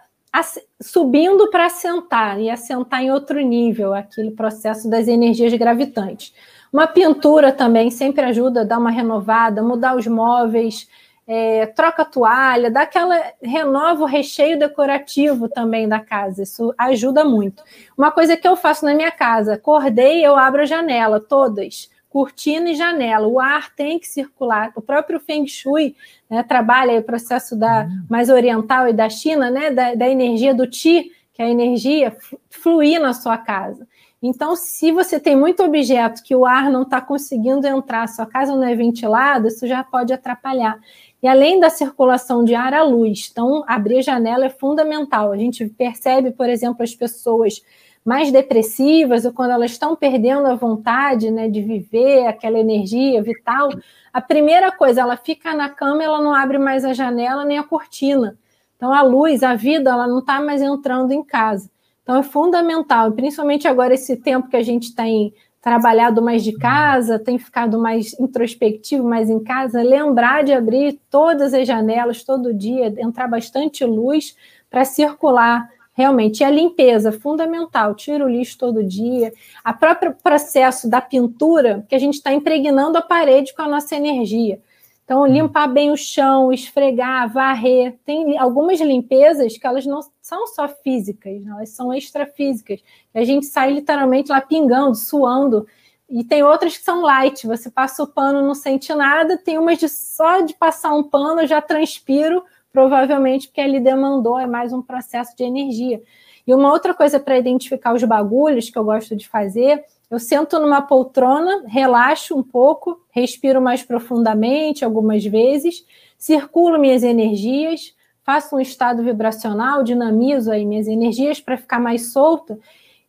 subindo 0.82 1.49
para 1.49 1.67
assentar 1.67 2.41
e 2.41 2.49
assentar 2.49 3.01
em 3.01 3.09
outro 3.09 3.39
nível, 3.39 3.93
aquele 3.93 4.32
processo 4.32 4.89
das 4.89 5.07
energias 5.07 5.53
gravitantes. 5.53 6.34
Uma 6.73 6.86
pintura 6.86 7.53
também 7.53 7.89
sempre 7.89 8.25
ajuda 8.25 8.61
a 8.61 8.65
dar 8.65 8.80
uma 8.80 8.91
renovada, 8.91 9.63
mudar 9.63 9.95
os 9.95 10.05
móveis, 10.07 10.89
é, 11.32 11.67
troca 11.67 12.01
a 12.01 12.05
toalha, 12.05 12.71
dá 12.71 12.82
aquela 12.82 13.23
renova 13.39 14.01
o 14.01 14.07
recheio 14.07 14.57
decorativo 14.57 15.47
também 15.47 15.88
da 15.88 15.99
casa. 15.99 16.41
Isso 16.41 16.73
ajuda 16.75 17.23
muito. 17.23 17.63
Uma 17.95 18.09
coisa 18.09 18.36
que 18.36 18.47
eu 18.47 18.55
faço 18.55 18.84
na 18.84 18.95
minha 18.95 19.11
casa, 19.11 19.53
acordei, 19.53 20.25
eu 20.25 20.36
abro 20.36 20.63
a 20.63 20.65
janela, 20.65 21.19
todas 21.19 21.88
cortina 22.09 22.71
e 22.71 22.75
janela. 22.75 23.27
O 23.27 23.39
ar 23.39 23.69
tem 23.75 23.99
que 23.99 24.07
circular. 24.07 24.71
O 24.75 24.82
próprio 24.82 25.19
Feng 25.19 25.45
Shui 25.47 25.95
né, 26.27 26.41
trabalha 26.41 26.99
o 26.99 27.03
processo 27.03 27.55
da 27.55 27.84
uhum. 27.84 28.05
mais 28.09 28.32
oriental 28.32 28.88
e 28.88 28.93
da 28.93 29.07
China, 29.07 29.51
né, 29.51 29.69
da, 29.69 29.93
da 29.93 30.09
energia 30.09 30.55
do 30.55 30.67
Qi, 30.67 31.11
que 31.32 31.43
é 31.43 31.45
a 31.45 31.49
energia 31.49 32.17
fluir 32.49 32.99
na 32.99 33.13
sua 33.13 33.38
casa. 33.38 33.88
Então, 34.21 34.53
se 34.55 34.91
você 34.91 35.17
tem 35.17 35.36
muito 35.36 35.63
objeto 35.63 36.21
que 36.23 36.36
o 36.36 36.45
ar 36.45 36.69
não 36.69 36.82
está 36.82 36.99
conseguindo 36.99 37.65
entrar, 37.65 38.07
sua 38.07 38.25
casa 38.25 38.53
não 38.53 38.65
é 38.65 38.75
ventilada, 38.75 39.47
isso 39.47 39.65
já 39.65 39.82
pode 39.82 40.11
atrapalhar. 40.11 40.77
E 41.22 41.28
além 41.28 41.59
da 41.59 41.70
circulação 41.70 42.43
de 42.43 42.55
ar, 42.55 42.74
a 42.74 42.84
luz. 42.84 43.30
Então, 43.32 43.63
abrir 43.67 44.01
janela 44.01 44.45
é 44.45 44.49
fundamental. 44.49 45.32
A 45.32 45.38
gente 45.38 45.65
percebe, 45.67 46.32
por 46.32 46.49
exemplo, 46.49 46.82
as 46.82 46.95
pessoas 46.95 47.61
mais 48.05 48.32
depressivas 48.32 49.26
ou 49.26 49.34
quando 49.34 49.51
elas 49.51 49.72
estão 49.72 49.95
perdendo 49.95 50.47
a 50.47 50.55
vontade 50.55 51.30
né, 51.30 51.49
de 51.49 51.61
viver 51.61 52.26
aquela 52.26 52.57
energia 52.57 53.22
vital, 53.22 53.70
a 54.13 54.22
primeira 54.22 54.72
coisa, 54.72 55.01
ela 55.01 55.17
fica 55.17 55.53
na 55.53 55.70
cama, 55.70 56.03
ela 56.03 56.22
não 56.22 56.34
abre 56.34 56.57
mais 56.57 56.86
a 56.86 56.93
janela 56.93 57.45
nem 57.45 57.57
a 57.57 57.63
cortina. 57.63 58.38
Então, 58.76 58.93
a 58.93 59.01
luz, 59.01 59.43
a 59.43 59.55
vida, 59.55 59.89
ela 59.89 60.07
não 60.07 60.20
está 60.20 60.41
mais 60.41 60.61
entrando 60.61 61.11
em 61.11 61.24
casa. 61.24 61.70
Então, 62.01 62.15
é 62.15 62.24
fundamental, 62.24 63.11
principalmente 63.11 63.67
agora, 63.67 63.93
esse 63.93 64.15
tempo 64.15 64.49
que 64.49 64.55
a 64.55 64.63
gente 64.63 64.95
tem 64.95 65.34
trabalhado 65.62 66.22
mais 66.22 66.43
de 66.43 66.53
casa, 66.53 67.20
tem 67.20 67.38
ficado 67.38 67.80
mais 67.80 68.18
introspectivo, 68.20 69.03
mais 69.07 69.30
em 69.30 69.43
casa, 69.43 69.82
lembrar 69.82 70.43
de 70.43 70.53
abrir 70.53 70.99
todas 71.10 71.53
as 71.53 71.68
janelas 71.68 72.24
todo 72.24 72.53
dia, 72.53 72.93
entrar 72.97 73.28
bastante 73.28 73.84
luz 73.84 74.36
para 74.70 74.86
circular 74.86 75.70
Realmente, 75.99 76.39
e 76.39 76.43
a 76.45 76.49
limpeza, 76.49 77.12
fundamental, 77.12 77.93
tira 77.93 78.24
o 78.24 78.30
lixo 78.30 78.57
todo 78.57 78.82
dia. 78.82 79.34
A 79.62 79.74
próprio 79.74 80.16
processo 80.24 80.89
da 80.89 81.01
pintura, 81.01 81.86
que 81.89 81.93
a 81.93 81.99
gente 81.99 82.14
está 82.14 82.32
impregnando 82.32 82.97
a 82.97 83.01
parede 83.01 83.53
com 83.53 83.64
a 83.64 83.68
nossa 83.68 83.97
energia. 83.97 84.62
Então, 85.10 85.26
limpar 85.26 85.66
bem 85.66 85.89
o 85.89 85.97
chão, 85.97 86.53
esfregar, 86.53 87.34
varrer. 87.34 87.97
Tem 88.05 88.38
algumas 88.38 88.80
limpezas 88.80 89.57
que 89.57 89.66
elas 89.66 89.84
não 89.84 90.01
são 90.22 90.45
só 90.45 90.68
físicas, 90.68 91.43
elas 91.47 91.70
são 91.70 91.91
extrafísicas. 91.91 92.80
A 93.12 93.24
gente 93.24 93.47
sai 93.47 93.74
literalmente 93.74 94.30
lá 94.30 94.39
pingando, 94.39 94.93
suando. 94.93 95.66
E 96.07 96.24
tem 96.24 96.43
outras 96.43 96.78
que 96.78 96.84
são 96.84 97.01
light, 97.01 97.47
você 97.47 97.72
passa 97.72 98.03
o 98.03 98.07
pano, 98.07 98.45
não 98.45 98.53
sente 98.53 98.93
nada. 98.93 99.36
Tem 99.36 99.57
umas 99.57 99.80
de 99.80 99.89
só 99.89 100.41
de 100.41 100.53
passar 100.53 100.93
um 100.93 101.01
pano, 101.01 101.41
eu 101.41 101.47
já 101.47 101.60
transpiro, 101.60 102.43
provavelmente 102.72 103.47
porque 103.47 103.62
ele 103.62 103.80
demandou, 103.80 104.38
é 104.38 104.45
mais 104.45 104.72
um 104.72 104.82
processo 104.84 105.36
de 105.36 105.43
energia. 105.43 106.03
E 106.45 106.53
uma 106.53 106.72
outra 106.72 106.93
coisa 106.93 107.20
para 107.20 107.36
identificar 107.36 107.95
os 107.95 108.03
bagulhos 108.03 108.70
que 108.70 108.78
eu 108.78 108.84
gosto 108.84 109.16
de 109.16 109.28
fazer 109.28 109.84
eu 110.10 110.20
sento 110.20 110.60
numa 110.60 110.82
poltrona, 110.82 111.64
relaxo 111.68 112.36
um 112.36 112.43
pouco, 112.43 112.99
respiro 113.12 113.62
mais 113.62 113.84
profundamente 113.84 114.84
algumas 114.84 115.24
vezes, 115.24 115.86
circulo 116.18 116.80
minhas 116.80 117.03
energias, 117.03 117.93
faço 118.24 118.55
um 118.55 118.60
estado 118.60 119.03
vibracional, 119.03 119.84
dinamizo 119.84 120.51
aí 120.51 120.66
minhas 120.66 120.88
energias 120.88 121.39
para 121.39 121.57
ficar 121.57 121.80
mais 121.80 122.12
solta 122.12 122.60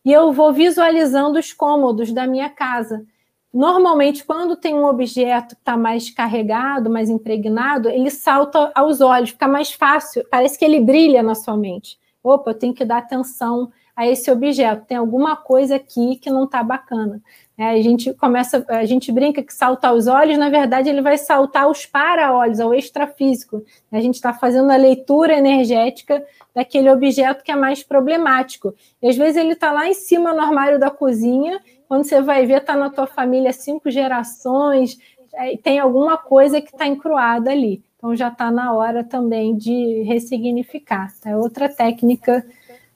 e 0.03 0.11
eu 0.11 0.31
vou 0.31 0.51
visualizando 0.51 1.39
os 1.39 1.53
cômodos 1.53 2.11
da 2.11 2.25
minha 2.25 2.49
casa. 2.49 3.05
Normalmente, 3.53 4.23
quando 4.23 4.55
tem 4.55 4.73
um 4.73 4.85
objeto 4.85 5.55
que 5.55 5.61
está 5.61 5.75
mais 5.75 6.09
carregado, 6.09 6.89
mais 6.89 7.09
impregnado, 7.09 7.89
ele 7.89 8.09
salta 8.09 8.71
aos 8.73 9.01
olhos, 9.01 9.31
fica 9.31 9.47
mais 9.47 9.71
fácil, 9.71 10.25
parece 10.31 10.57
que 10.57 10.63
ele 10.63 10.79
brilha 10.79 11.21
na 11.21 11.35
sua 11.35 11.57
mente. 11.57 11.99
Opa, 12.23 12.51
eu 12.51 12.55
tenho 12.55 12.73
que 12.73 12.85
dar 12.85 12.99
atenção 12.99 13.71
a 14.01 14.07
esse 14.07 14.31
objeto. 14.31 14.85
Tem 14.87 14.97
alguma 14.97 15.35
coisa 15.35 15.75
aqui 15.75 16.15
que 16.15 16.31
não 16.31 16.45
está 16.45 16.63
bacana. 16.63 17.21
É, 17.55 17.69
a 17.69 17.81
gente 17.83 18.11
começa, 18.15 18.65
a 18.67 18.83
gente 18.83 19.11
brinca 19.11 19.43
que 19.43 19.53
saltar 19.53 19.93
os 19.93 20.07
olhos, 20.07 20.39
na 20.39 20.49
verdade, 20.49 20.89
ele 20.89 21.03
vai 21.03 21.19
saltar 21.19 21.69
os 21.69 21.85
para-olhos, 21.85 22.59
ao 22.59 22.73
extrafísico. 22.73 23.63
A 23.91 24.01
gente 24.01 24.15
está 24.15 24.33
fazendo 24.33 24.71
a 24.71 24.75
leitura 24.75 25.37
energética 25.37 26.25
daquele 26.55 26.89
objeto 26.89 27.43
que 27.43 27.51
é 27.51 27.55
mais 27.55 27.83
problemático. 27.83 28.73
E 28.99 29.07
às 29.07 29.15
vezes 29.15 29.37
ele 29.37 29.53
está 29.53 29.71
lá 29.71 29.87
em 29.87 29.93
cima 29.93 30.33
no 30.33 30.41
armário 30.41 30.79
da 30.79 30.89
cozinha, 30.89 31.61
quando 31.87 32.05
você 32.05 32.21
vai 32.21 32.47
ver, 32.47 32.61
está 32.61 32.75
na 32.75 32.89
tua 32.89 33.05
família 33.05 33.53
cinco 33.53 33.91
gerações, 33.91 34.97
é, 35.35 35.55
tem 35.57 35.77
alguma 35.77 36.17
coisa 36.17 36.59
que 36.59 36.71
está 36.71 36.87
encruada 36.87 37.51
ali. 37.51 37.83
Então 37.97 38.15
já 38.15 38.29
está 38.29 38.49
na 38.49 38.73
hora 38.73 39.03
também 39.03 39.55
de 39.55 40.01
ressignificar. 40.07 41.13
É 41.23 41.37
outra 41.37 41.69
técnica 41.69 42.43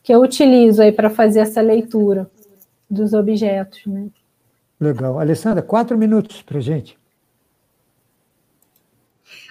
que 0.06 0.14
eu 0.14 0.22
utilizo 0.22 0.84
aí 0.84 0.92
para 0.92 1.10
fazer 1.10 1.40
essa 1.40 1.60
leitura 1.62 2.30
dos 2.88 3.12
objetos. 3.12 3.88
Né? 3.88 4.06
Legal. 4.80 5.20
Alessandra, 5.20 5.64
quatro 5.64 5.98
minutos 5.98 6.44
para 6.44 6.60
gente. 6.60 6.96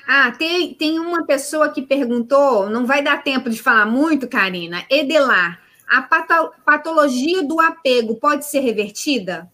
Ah, 0.07 0.31
tem, 0.31 0.73
tem 0.75 1.01
uma 1.01 1.27
pessoa 1.27 1.71
que 1.71 1.83
perguntou, 1.83 2.71
não 2.71 2.87
vai 2.87 3.03
dar 3.03 3.25
tempo 3.25 3.51
de 3.51 3.61
falar 3.61 3.85
muito, 3.85 4.29
Karina. 4.29 4.85
Edelar, 4.89 5.61
a 5.89 6.03
patologia 6.65 7.43
do 7.43 7.59
apego 7.59 8.15
pode 8.15 8.47
ser 8.47 8.61
revertida? 8.61 9.51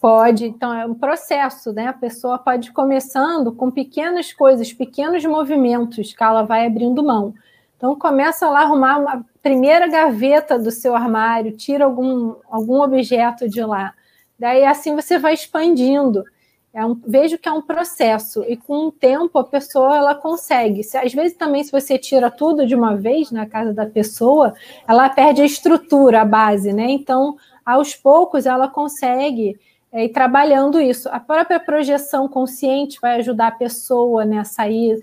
Pode, 0.00 0.44
então 0.44 0.72
é 0.72 0.86
um 0.86 0.94
processo, 0.94 1.72
né? 1.72 1.88
A 1.88 1.92
pessoa 1.92 2.38
pode 2.38 2.68
ir 2.68 2.72
começando 2.72 3.50
com 3.50 3.68
pequenas 3.68 4.32
coisas, 4.32 4.72
pequenos 4.72 5.24
movimentos 5.24 6.12
que 6.12 6.22
ela 6.22 6.44
vai 6.44 6.68
abrindo 6.68 7.02
mão. 7.02 7.34
Então 7.76 7.96
começa 7.96 8.48
lá 8.48 8.60
a 8.60 8.62
arrumar 8.62 8.98
uma 8.98 9.26
primeira 9.42 9.88
gaveta 9.88 10.58
do 10.58 10.70
seu 10.70 10.94
armário, 10.94 11.56
tira 11.56 11.84
algum, 11.84 12.34
algum 12.50 12.80
objeto 12.82 13.48
de 13.48 13.62
lá. 13.62 13.94
Daí 14.38 14.64
assim 14.64 14.94
você 14.94 15.18
vai 15.18 15.34
expandindo. 15.34 16.24
É 16.72 16.84
um, 16.84 16.94
vejo 17.06 17.38
que 17.38 17.48
é 17.48 17.52
um 17.52 17.62
processo 17.62 18.44
e 18.44 18.56
com 18.56 18.86
o 18.86 18.92
tempo 18.92 19.38
a 19.38 19.44
pessoa 19.44 19.96
ela 19.96 20.14
consegue. 20.14 20.84
Se, 20.84 20.96
às 20.96 21.12
vezes 21.12 21.36
também 21.36 21.64
se 21.64 21.72
você 21.72 21.98
tira 21.98 22.30
tudo 22.30 22.66
de 22.66 22.74
uma 22.74 22.94
vez 22.94 23.32
na 23.32 23.46
casa 23.46 23.72
da 23.72 23.86
pessoa, 23.86 24.54
ela 24.86 25.08
perde 25.08 25.42
a 25.42 25.46
estrutura, 25.46 26.20
a 26.20 26.24
base, 26.24 26.72
né? 26.72 26.90
Então 26.90 27.36
aos 27.64 27.94
poucos 27.94 28.46
ela 28.46 28.68
consegue 28.68 29.58
é, 29.90 30.04
ir 30.04 30.10
trabalhando 30.10 30.80
isso. 30.80 31.08
A 31.08 31.18
própria 31.18 31.58
projeção 31.58 32.28
consciente 32.28 32.98
vai 33.00 33.16
ajudar 33.16 33.48
a 33.48 33.52
pessoa 33.52 34.24
né, 34.24 34.38
a 34.38 34.44
sair 34.44 35.02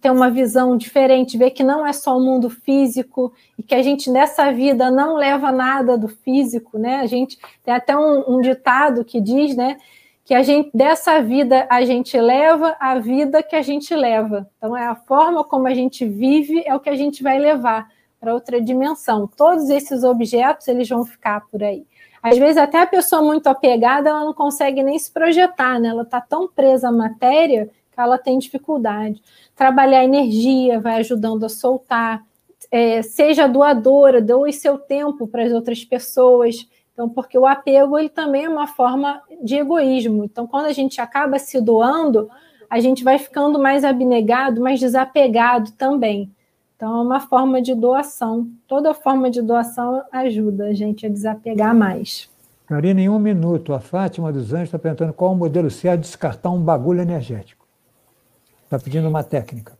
ter 0.00 0.10
uma 0.10 0.30
visão 0.30 0.76
diferente, 0.76 1.38
ver 1.38 1.50
que 1.50 1.62
não 1.62 1.86
é 1.86 1.92
só 1.92 2.16
o 2.16 2.20
mundo 2.20 2.50
físico 2.50 3.32
e 3.58 3.62
que 3.62 3.74
a 3.74 3.82
gente 3.82 4.10
nessa 4.10 4.52
vida 4.52 4.90
não 4.90 5.16
leva 5.16 5.50
nada 5.50 5.96
do 5.96 6.08
físico, 6.08 6.78
né? 6.78 7.00
A 7.00 7.06
gente 7.06 7.38
tem 7.64 7.72
até 7.72 7.96
um, 7.96 8.36
um 8.36 8.40
ditado 8.40 9.04
que 9.04 9.20
diz, 9.20 9.56
né, 9.56 9.78
que 10.24 10.34
a 10.34 10.42
gente 10.42 10.70
dessa 10.74 11.20
vida 11.22 11.66
a 11.70 11.84
gente 11.84 12.18
leva 12.20 12.76
a 12.78 12.98
vida 12.98 13.42
que 13.42 13.56
a 13.56 13.62
gente 13.62 13.94
leva. 13.94 14.48
Então 14.58 14.76
é 14.76 14.86
a 14.86 14.94
forma 14.94 15.42
como 15.42 15.66
a 15.66 15.74
gente 15.74 16.06
vive 16.06 16.62
é 16.66 16.74
o 16.74 16.80
que 16.80 16.90
a 16.90 16.96
gente 16.96 17.22
vai 17.22 17.38
levar 17.38 17.88
para 18.20 18.34
outra 18.34 18.60
dimensão. 18.60 19.26
Todos 19.26 19.70
esses 19.70 20.04
objetos 20.04 20.68
eles 20.68 20.88
vão 20.88 21.04
ficar 21.04 21.42
por 21.50 21.62
aí. 21.62 21.84
Às 22.22 22.38
vezes 22.38 22.56
até 22.56 22.82
a 22.82 22.86
pessoa 22.86 23.20
muito 23.20 23.48
apegada 23.48 24.10
ela 24.10 24.24
não 24.24 24.34
consegue 24.34 24.82
nem 24.82 24.98
se 24.98 25.10
projetar, 25.10 25.80
né? 25.80 25.88
Ela 25.88 26.02
está 26.02 26.20
tão 26.20 26.46
presa 26.46 26.88
à 26.88 26.92
matéria 26.92 27.68
ela 27.96 28.18
tem 28.18 28.38
dificuldade. 28.38 29.22
Trabalhar 29.54 30.04
energia 30.04 30.80
vai 30.80 30.96
ajudando 30.96 31.44
a 31.44 31.48
soltar. 31.48 32.22
É, 32.70 33.02
seja 33.02 33.46
doadora, 33.46 34.22
doe 34.22 34.52
seu 34.52 34.78
tempo 34.78 35.26
para 35.26 35.44
as 35.44 35.52
outras 35.52 35.84
pessoas. 35.84 36.66
Então, 36.92 37.08
porque 37.08 37.38
o 37.38 37.46
apego 37.46 37.98
ele 37.98 38.08
também 38.08 38.44
é 38.44 38.48
uma 38.48 38.66
forma 38.66 39.20
de 39.42 39.56
egoísmo. 39.56 40.24
Então, 40.24 40.46
quando 40.46 40.66
a 40.66 40.72
gente 40.72 41.00
acaba 41.00 41.38
se 41.38 41.60
doando, 41.60 42.28
a 42.68 42.80
gente 42.80 43.04
vai 43.04 43.18
ficando 43.18 43.58
mais 43.58 43.84
abnegado, 43.84 44.60
mais 44.60 44.80
desapegado 44.80 45.72
também. 45.72 46.30
Então, 46.76 46.98
é 46.98 47.02
uma 47.02 47.20
forma 47.20 47.62
de 47.62 47.74
doação. 47.74 48.48
Toda 48.66 48.94
forma 48.94 49.30
de 49.30 49.40
doação 49.40 50.02
ajuda 50.10 50.66
a 50.66 50.72
gente 50.74 51.06
a 51.06 51.08
desapegar 51.08 51.74
mais. 51.74 52.28
Karina, 52.66 53.00
em 53.00 53.08
um 53.08 53.18
minuto, 53.18 53.72
a 53.72 53.80
Fátima 53.80 54.32
dos 54.32 54.52
Anjos 54.52 54.68
está 54.68 54.78
perguntando 54.78 55.12
qual 55.12 55.32
o 55.32 55.36
modelo 55.36 55.70
certo 55.70 56.00
de 56.00 56.06
descartar 56.06 56.50
um 56.50 56.60
bagulho 56.60 57.00
energético. 57.00 57.61
Está 58.72 58.82
pedindo 58.82 59.06
uma 59.06 59.22
técnica. 59.22 59.78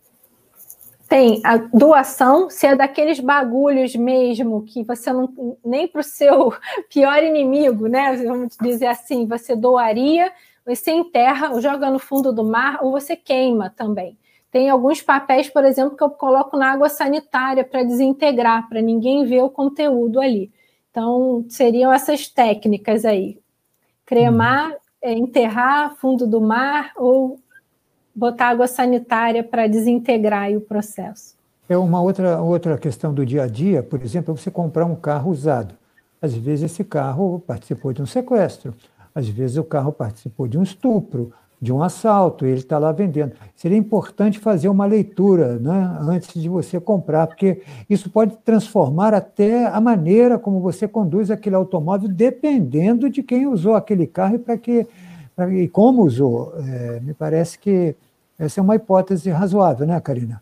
Tem 1.09 1.41
a 1.43 1.57
doação, 1.57 2.51
se 2.51 2.67
é 2.67 2.77
daqueles 2.77 3.21
bagulhos 3.21 3.97
mesmo 3.97 4.65
que 4.65 4.85
você 4.85 5.11
não 5.11 5.57
nem 5.65 5.89
para 5.89 6.03
o 6.03 6.05
seu 6.05 6.53
pior 6.93 7.25
inimigo, 7.25 7.87
né? 7.87 8.15
Vamos 8.17 8.55
dizer 8.61 8.89
assim, 8.89 9.27
você 9.27 9.57
doaria, 9.57 10.31
você 10.67 10.91
enterra, 10.91 11.53
ou 11.53 11.61
joga 11.63 11.91
no 11.91 11.99
fundo 11.99 12.35
do 12.35 12.45
mar, 12.45 12.81
ou 12.83 12.91
você 12.91 13.17
queima 13.17 13.71
também. 13.71 14.19
Tem 14.51 14.69
alguns 14.69 15.01
papéis, 15.01 15.49
por 15.49 15.65
exemplo, 15.65 15.97
que 15.97 16.05
eu 16.05 16.11
coloco 16.11 16.55
na 16.59 16.71
água 16.71 16.91
sanitária 16.91 17.65
para 17.65 17.83
desintegrar, 17.85 18.69
para 18.69 18.83
ninguém 18.83 19.25
ver 19.25 19.43
o 19.43 19.49
conteúdo 19.49 20.21
ali. 20.21 20.53
Então, 20.91 21.47
seriam 21.49 21.91
essas 21.91 22.29
técnicas 22.29 23.07
aí: 23.07 23.39
cremar, 24.05 24.71
hum. 24.71 24.77
enterrar, 25.03 25.97
fundo 25.97 26.27
do 26.27 26.43
mar 26.43 26.93
ou 26.95 27.41
botar 28.15 28.49
água 28.49 28.67
sanitária 28.67 29.43
para 29.43 29.67
desintegrar 29.67 30.51
o 30.53 30.61
processo. 30.61 31.35
É 31.69 31.77
uma 31.77 32.01
outra, 32.03 32.41
outra 32.41 32.77
questão 32.77 33.15
do 33.15 33.25
dia 33.25 33.45
a 33.45 33.47
dia, 33.47 33.83
por 33.83 34.03
exemplo, 34.03 34.37
você 34.37 34.51
comprar 34.51 34.85
um 34.85 34.97
carro 34.97 35.31
usado. 35.31 35.75
Às 36.21 36.35
vezes 36.35 36.71
esse 36.71 36.85
carro 36.85 37.43
participou 37.47 37.93
de 37.93 38.03
um 38.03 38.07
sequestro, 38.07 38.75
às 39.15 39.29
vezes 39.29 39.57
o 39.57 39.65
carro 39.65 39.93
participou 39.93 40.47
de 40.47 40.59
um 40.59 40.63
estupro, 40.63 41.33
de 41.63 41.73
um 41.73 41.81
assalto, 41.81 42.45
ele 42.45 42.59
está 42.59 42.77
lá 42.77 42.91
vendendo. 42.91 43.35
Seria 43.55 43.79
importante 43.79 44.41
fazer 44.41 44.69
uma 44.69 44.85
leitura 44.85 45.61
né, 45.61 45.97
antes 46.01 46.41
de 46.41 46.49
você 46.49 46.81
comprar, 46.81 47.29
porque 47.29 47.63
isso 47.89 48.11
pode 48.11 48.37
transformar 48.45 49.15
até 49.15 49.67
a 49.67 49.81
maneira 49.81 50.41
como 50.41 50.59
você 50.59 50.89
conduz 50.89 51.31
aquele 51.31 51.55
automóvel, 51.55 52.09
dependendo 52.09 53.09
de 53.09 53.23
quem 53.23 53.47
usou 53.47 53.77
aquele 53.77 54.09
carro 54.09 54.35
e 54.35 54.39
para 54.41 54.59
que 54.59 54.89
e 55.53 55.69
como 55.69 56.03
usou. 56.03 56.53
É, 56.59 57.01
me 57.01 57.15
parece 57.15 57.59
que 57.59 57.95
essa 58.39 58.61
é 58.61 58.63
uma 58.63 58.77
hipótese 58.77 59.31
razoável, 59.31 59.87
né, 59.87 60.01
Karina? 60.01 60.41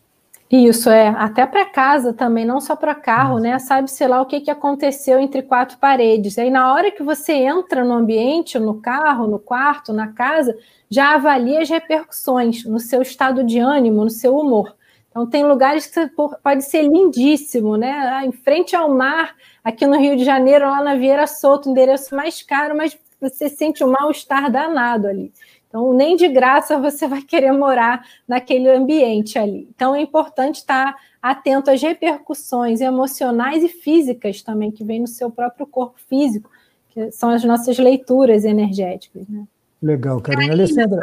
Isso, 0.51 0.91
é. 0.91 1.09
Até 1.09 1.47
para 1.47 1.65
casa 1.65 2.13
também, 2.13 2.45
não 2.45 2.61
só 2.61 2.75
para 2.75 2.93
carro, 2.93 3.39
né? 3.39 3.57
Sabe-se 3.61 4.05
lá 4.07 4.21
o 4.21 4.27
que, 4.27 4.41
que 4.41 4.51
aconteceu 4.51 5.21
entre 5.21 5.43
quatro 5.43 5.79
paredes. 5.79 6.39
Aí, 6.39 6.51
na 6.51 6.73
hora 6.73 6.91
que 6.91 7.05
você 7.05 7.33
entra 7.35 7.85
no 7.85 7.93
ambiente, 7.93 8.59
no 8.59 8.81
carro, 8.81 9.29
no 9.29 9.39
quarto, 9.39 9.93
na 9.93 10.09
casa, 10.09 10.57
já 10.89 11.15
avalia 11.15 11.63
as 11.63 11.71
repercussões 11.71 12.65
no 12.65 12.81
seu 12.81 13.01
estado 13.01 13.45
de 13.45 13.61
ânimo, 13.61 14.03
no 14.03 14.11
seu 14.11 14.37
humor. 14.37 14.75
Então, 15.09 15.25
tem 15.25 15.45
lugares 15.45 15.87
que 15.87 16.09
pode 16.43 16.65
ser 16.65 16.83
lindíssimo, 16.83 17.77
né? 17.77 17.93
Ah, 17.93 18.27
em 18.27 18.33
frente 18.33 18.75
ao 18.75 18.93
mar, 18.93 19.37
aqui 19.63 19.87
no 19.87 19.99
Rio 19.99 20.17
de 20.17 20.25
Janeiro, 20.25 20.69
lá 20.69 20.83
na 20.83 20.97
Vieira 20.97 21.29
Solto, 21.29 21.71
endereço 21.71 22.15
mais 22.17 22.43
caro, 22.43 22.77
mas 22.77 22.99
você 23.21 23.49
sente 23.49 23.85
um 23.85 23.91
mal-estar 23.91 24.51
danado 24.51 25.07
ali. 25.07 25.33
Então, 25.69 25.93
nem 25.93 26.17
de 26.17 26.29
graça 26.29 26.79
você 26.81 27.07
vai 27.07 27.23
querer 27.23 27.53
morar 27.53 28.05
naquele 28.27 28.69
ambiente 28.69 29.39
ali. 29.39 29.69
Então, 29.75 29.95
é 29.95 30.01
importante 30.01 30.57
estar 30.57 30.97
atento 31.23 31.71
às 31.71 31.81
repercussões 31.81 32.81
emocionais 32.81 33.63
e 33.63 33.69
físicas 33.69 34.43
também 34.43 34.71
que 34.71 34.83
vem 34.83 35.01
no 35.01 35.07
seu 35.07 35.31
próprio 35.31 35.67
corpo 35.67 36.01
físico, 36.09 36.51
que 36.89 37.11
são 37.13 37.31
as 37.31 37.45
nossas 37.45 37.79
leituras 37.79 38.45
energéticas. 38.45 39.29
Né? 39.29 39.45
Legal, 39.83 40.21
Karina. 40.21 40.53
Alessandra. 40.53 41.01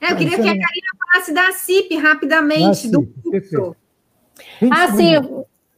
É, 0.00 0.12
eu 0.12 0.16
queria 0.16 0.36
que 0.36 0.42
a 0.42 0.44
Karina 0.44 0.88
falasse 0.98 1.32
da 1.32 1.52
CIP 1.52 1.96
rapidamente, 1.96 2.78
CIP, 2.78 2.92
do 2.92 3.06
curso. 3.06 3.76
Ah, 4.70 4.92
sim, 4.92 5.14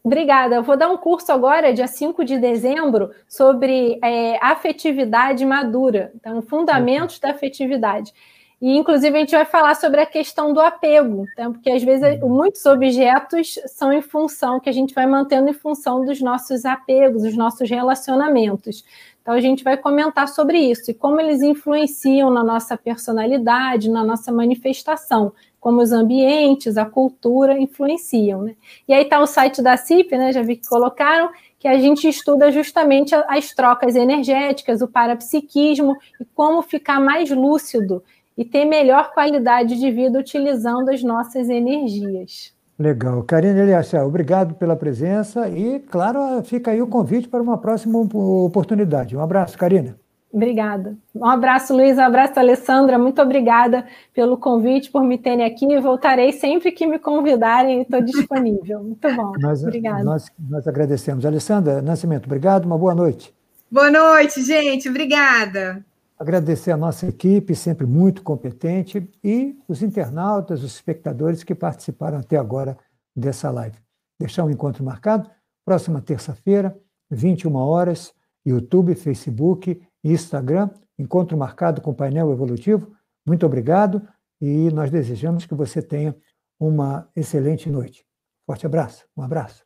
obrigada. 0.06 0.54
Eu 0.54 0.62
vou 0.62 0.76
dar 0.76 0.88
um 0.88 0.96
curso 0.96 1.32
agora, 1.32 1.74
dia 1.74 1.86
5 1.86 2.24
de 2.24 2.38
dezembro, 2.38 3.10
sobre 3.28 3.98
é, 4.02 4.38
afetividade 4.40 5.44
madura. 5.44 6.12
Então, 6.14 6.40
fundamentos 6.42 7.18
da 7.18 7.30
afetividade. 7.30 8.12
E, 8.60 8.74
inclusive, 8.74 9.14
a 9.14 9.20
gente 9.20 9.34
vai 9.34 9.44
falar 9.44 9.74
sobre 9.74 10.00
a 10.00 10.06
questão 10.06 10.54
do 10.54 10.60
apego, 10.60 11.26
tá? 11.36 11.50
porque 11.50 11.70
às 11.70 11.82
vezes 11.82 12.22
uhum. 12.22 12.28
muitos 12.30 12.64
objetos 12.64 13.58
são 13.66 13.92
em 13.92 14.00
função, 14.00 14.58
que 14.58 14.68
a 14.70 14.72
gente 14.72 14.94
vai 14.94 15.06
mantendo 15.06 15.50
em 15.50 15.52
função 15.52 16.04
dos 16.04 16.22
nossos 16.22 16.64
apegos, 16.64 17.22
dos 17.22 17.36
nossos 17.36 17.68
relacionamentos. 17.68 18.82
Então, 19.26 19.34
a 19.34 19.40
gente 19.40 19.64
vai 19.64 19.76
comentar 19.76 20.28
sobre 20.28 20.56
isso 20.56 20.88
e 20.88 20.94
como 20.94 21.20
eles 21.20 21.42
influenciam 21.42 22.30
na 22.30 22.44
nossa 22.44 22.76
personalidade, 22.76 23.90
na 23.90 24.04
nossa 24.04 24.30
manifestação, 24.30 25.32
como 25.58 25.82
os 25.82 25.90
ambientes, 25.90 26.78
a 26.78 26.84
cultura 26.84 27.58
influenciam. 27.58 28.42
Né? 28.42 28.54
E 28.86 28.94
aí 28.94 29.02
está 29.02 29.18
o 29.18 29.26
site 29.26 29.60
da 29.60 29.76
CIP, 29.76 30.16
né? 30.16 30.32
já 30.32 30.42
vi 30.42 30.54
que 30.54 30.68
colocaram, 30.68 31.28
que 31.58 31.66
a 31.66 31.76
gente 31.76 32.08
estuda 32.08 32.52
justamente 32.52 33.16
as 33.26 33.52
trocas 33.52 33.96
energéticas, 33.96 34.80
o 34.80 34.86
parapsiquismo 34.86 35.96
e 36.20 36.24
como 36.24 36.62
ficar 36.62 37.00
mais 37.00 37.28
lúcido 37.28 38.04
e 38.38 38.44
ter 38.44 38.64
melhor 38.64 39.12
qualidade 39.12 39.76
de 39.76 39.90
vida 39.90 40.20
utilizando 40.20 40.88
as 40.88 41.02
nossas 41.02 41.50
energias. 41.50 42.55
Legal. 42.78 43.22
Karine 43.22 43.60
Eliassel, 43.60 44.06
obrigado 44.06 44.54
pela 44.54 44.76
presença 44.76 45.48
e, 45.48 45.80
claro, 45.80 46.42
fica 46.44 46.70
aí 46.70 46.82
o 46.82 46.86
convite 46.86 47.28
para 47.28 47.42
uma 47.42 47.56
próxima 47.56 47.98
oportunidade. 47.98 49.16
Um 49.16 49.20
abraço, 49.20 49.56
Karina. 49.56 49.96
Obrigada. 50.30 50.98
Um 51.14 51.24
abraço, 51.24 51.74
Luiz. 51.74 51.96
Um 51.96 52.02
abraço, 52.02 52.38
Alessandra. 52.38 52.98
Muito 52.98 53.22
obrigada 53.22 53.86
pelo 54.12 54.36
convite, 54.36 54.90
por 54.90 55.02
me 55.02 55.16
terem 55.16 55.46
aqui. 55.46 55.80
Voltarei 55.80 56.32
sempre 56.32 56.72
que 56.72 56.86
me 56.86 56.98
convidarem, 56.98 57.80
estou 57.80 58.02
disponível. 58.02 58.82
Muito 58.82 59.14
bom. 59.14 59.32
Nós, 59.38 59.62
Obrigada. 59.62 60.04
Nós, 60.04 60.30
nós 60.38 60.68
agradecemos. 60.68 61.24
Alessandra 61.24 61.80
Nascimento, 61.80 62.26
obrigado. 62.26 62.66
Uma 62.66 62.76
boa 62.76 62.94
noite. 62.94 63.34
Boa 63.70 63.90
noite, 63.90 64.42
gente. 64.42 64.90
Obrigada. 64.90 65.85
Agradecer 66.18 66.70
a 66.70 66.76
nossa 66.76 67.06
equipe, 67.06 67.54
sempre 67.54 67.86
muito 67.86 68.22
competente, 68.22 69.10
e 69.22 69.58
os 69.68 69.82
internautas, 69.82 70.62
os 70.62 70.74
espectadores 70.74 71.44
que 71.44 71.54
participaram 71.54 72.18
até 72.18 72.38
agora 72.38 72.78
dessa 73.14 73.50
live. 73.50 73.76
Deixar 74.18 74.44
um 74.44 74.50
encontro 74.50 74.82
marcado, 74.82 75.30
próxima 75.64 76.00
terça-feira, 76.00 76.78
21 77.10 77.54
horas, 77.56 78.14
YouTube, 78.44 78.94
Facebook 78.94 79.82
e 80.02 80.12
Instagram, 80.12 80.70
encontro 80.98 81.36
marcado 81.36 81.82
com 81.82 81.90
o 81.90 81.94
painel 81.94 82.32
evolutivo. 82.32 82.96
Muito 83.26 83.44
obrigado 83.44 84.00
e 84.40 84.70
nós 84.70 84.90
desejamos 84.90 85.44
que 85.44 85.54
você 85.54 85.82
tenha 85.82 86.16
uma 86.58 87.10
excelente 87.14 87.68
noite. 87.68 88.06
Forte 88.46 88.64
abraço, 88.64 89.04
um 89.16 89.22
abraço. 89.22 89.65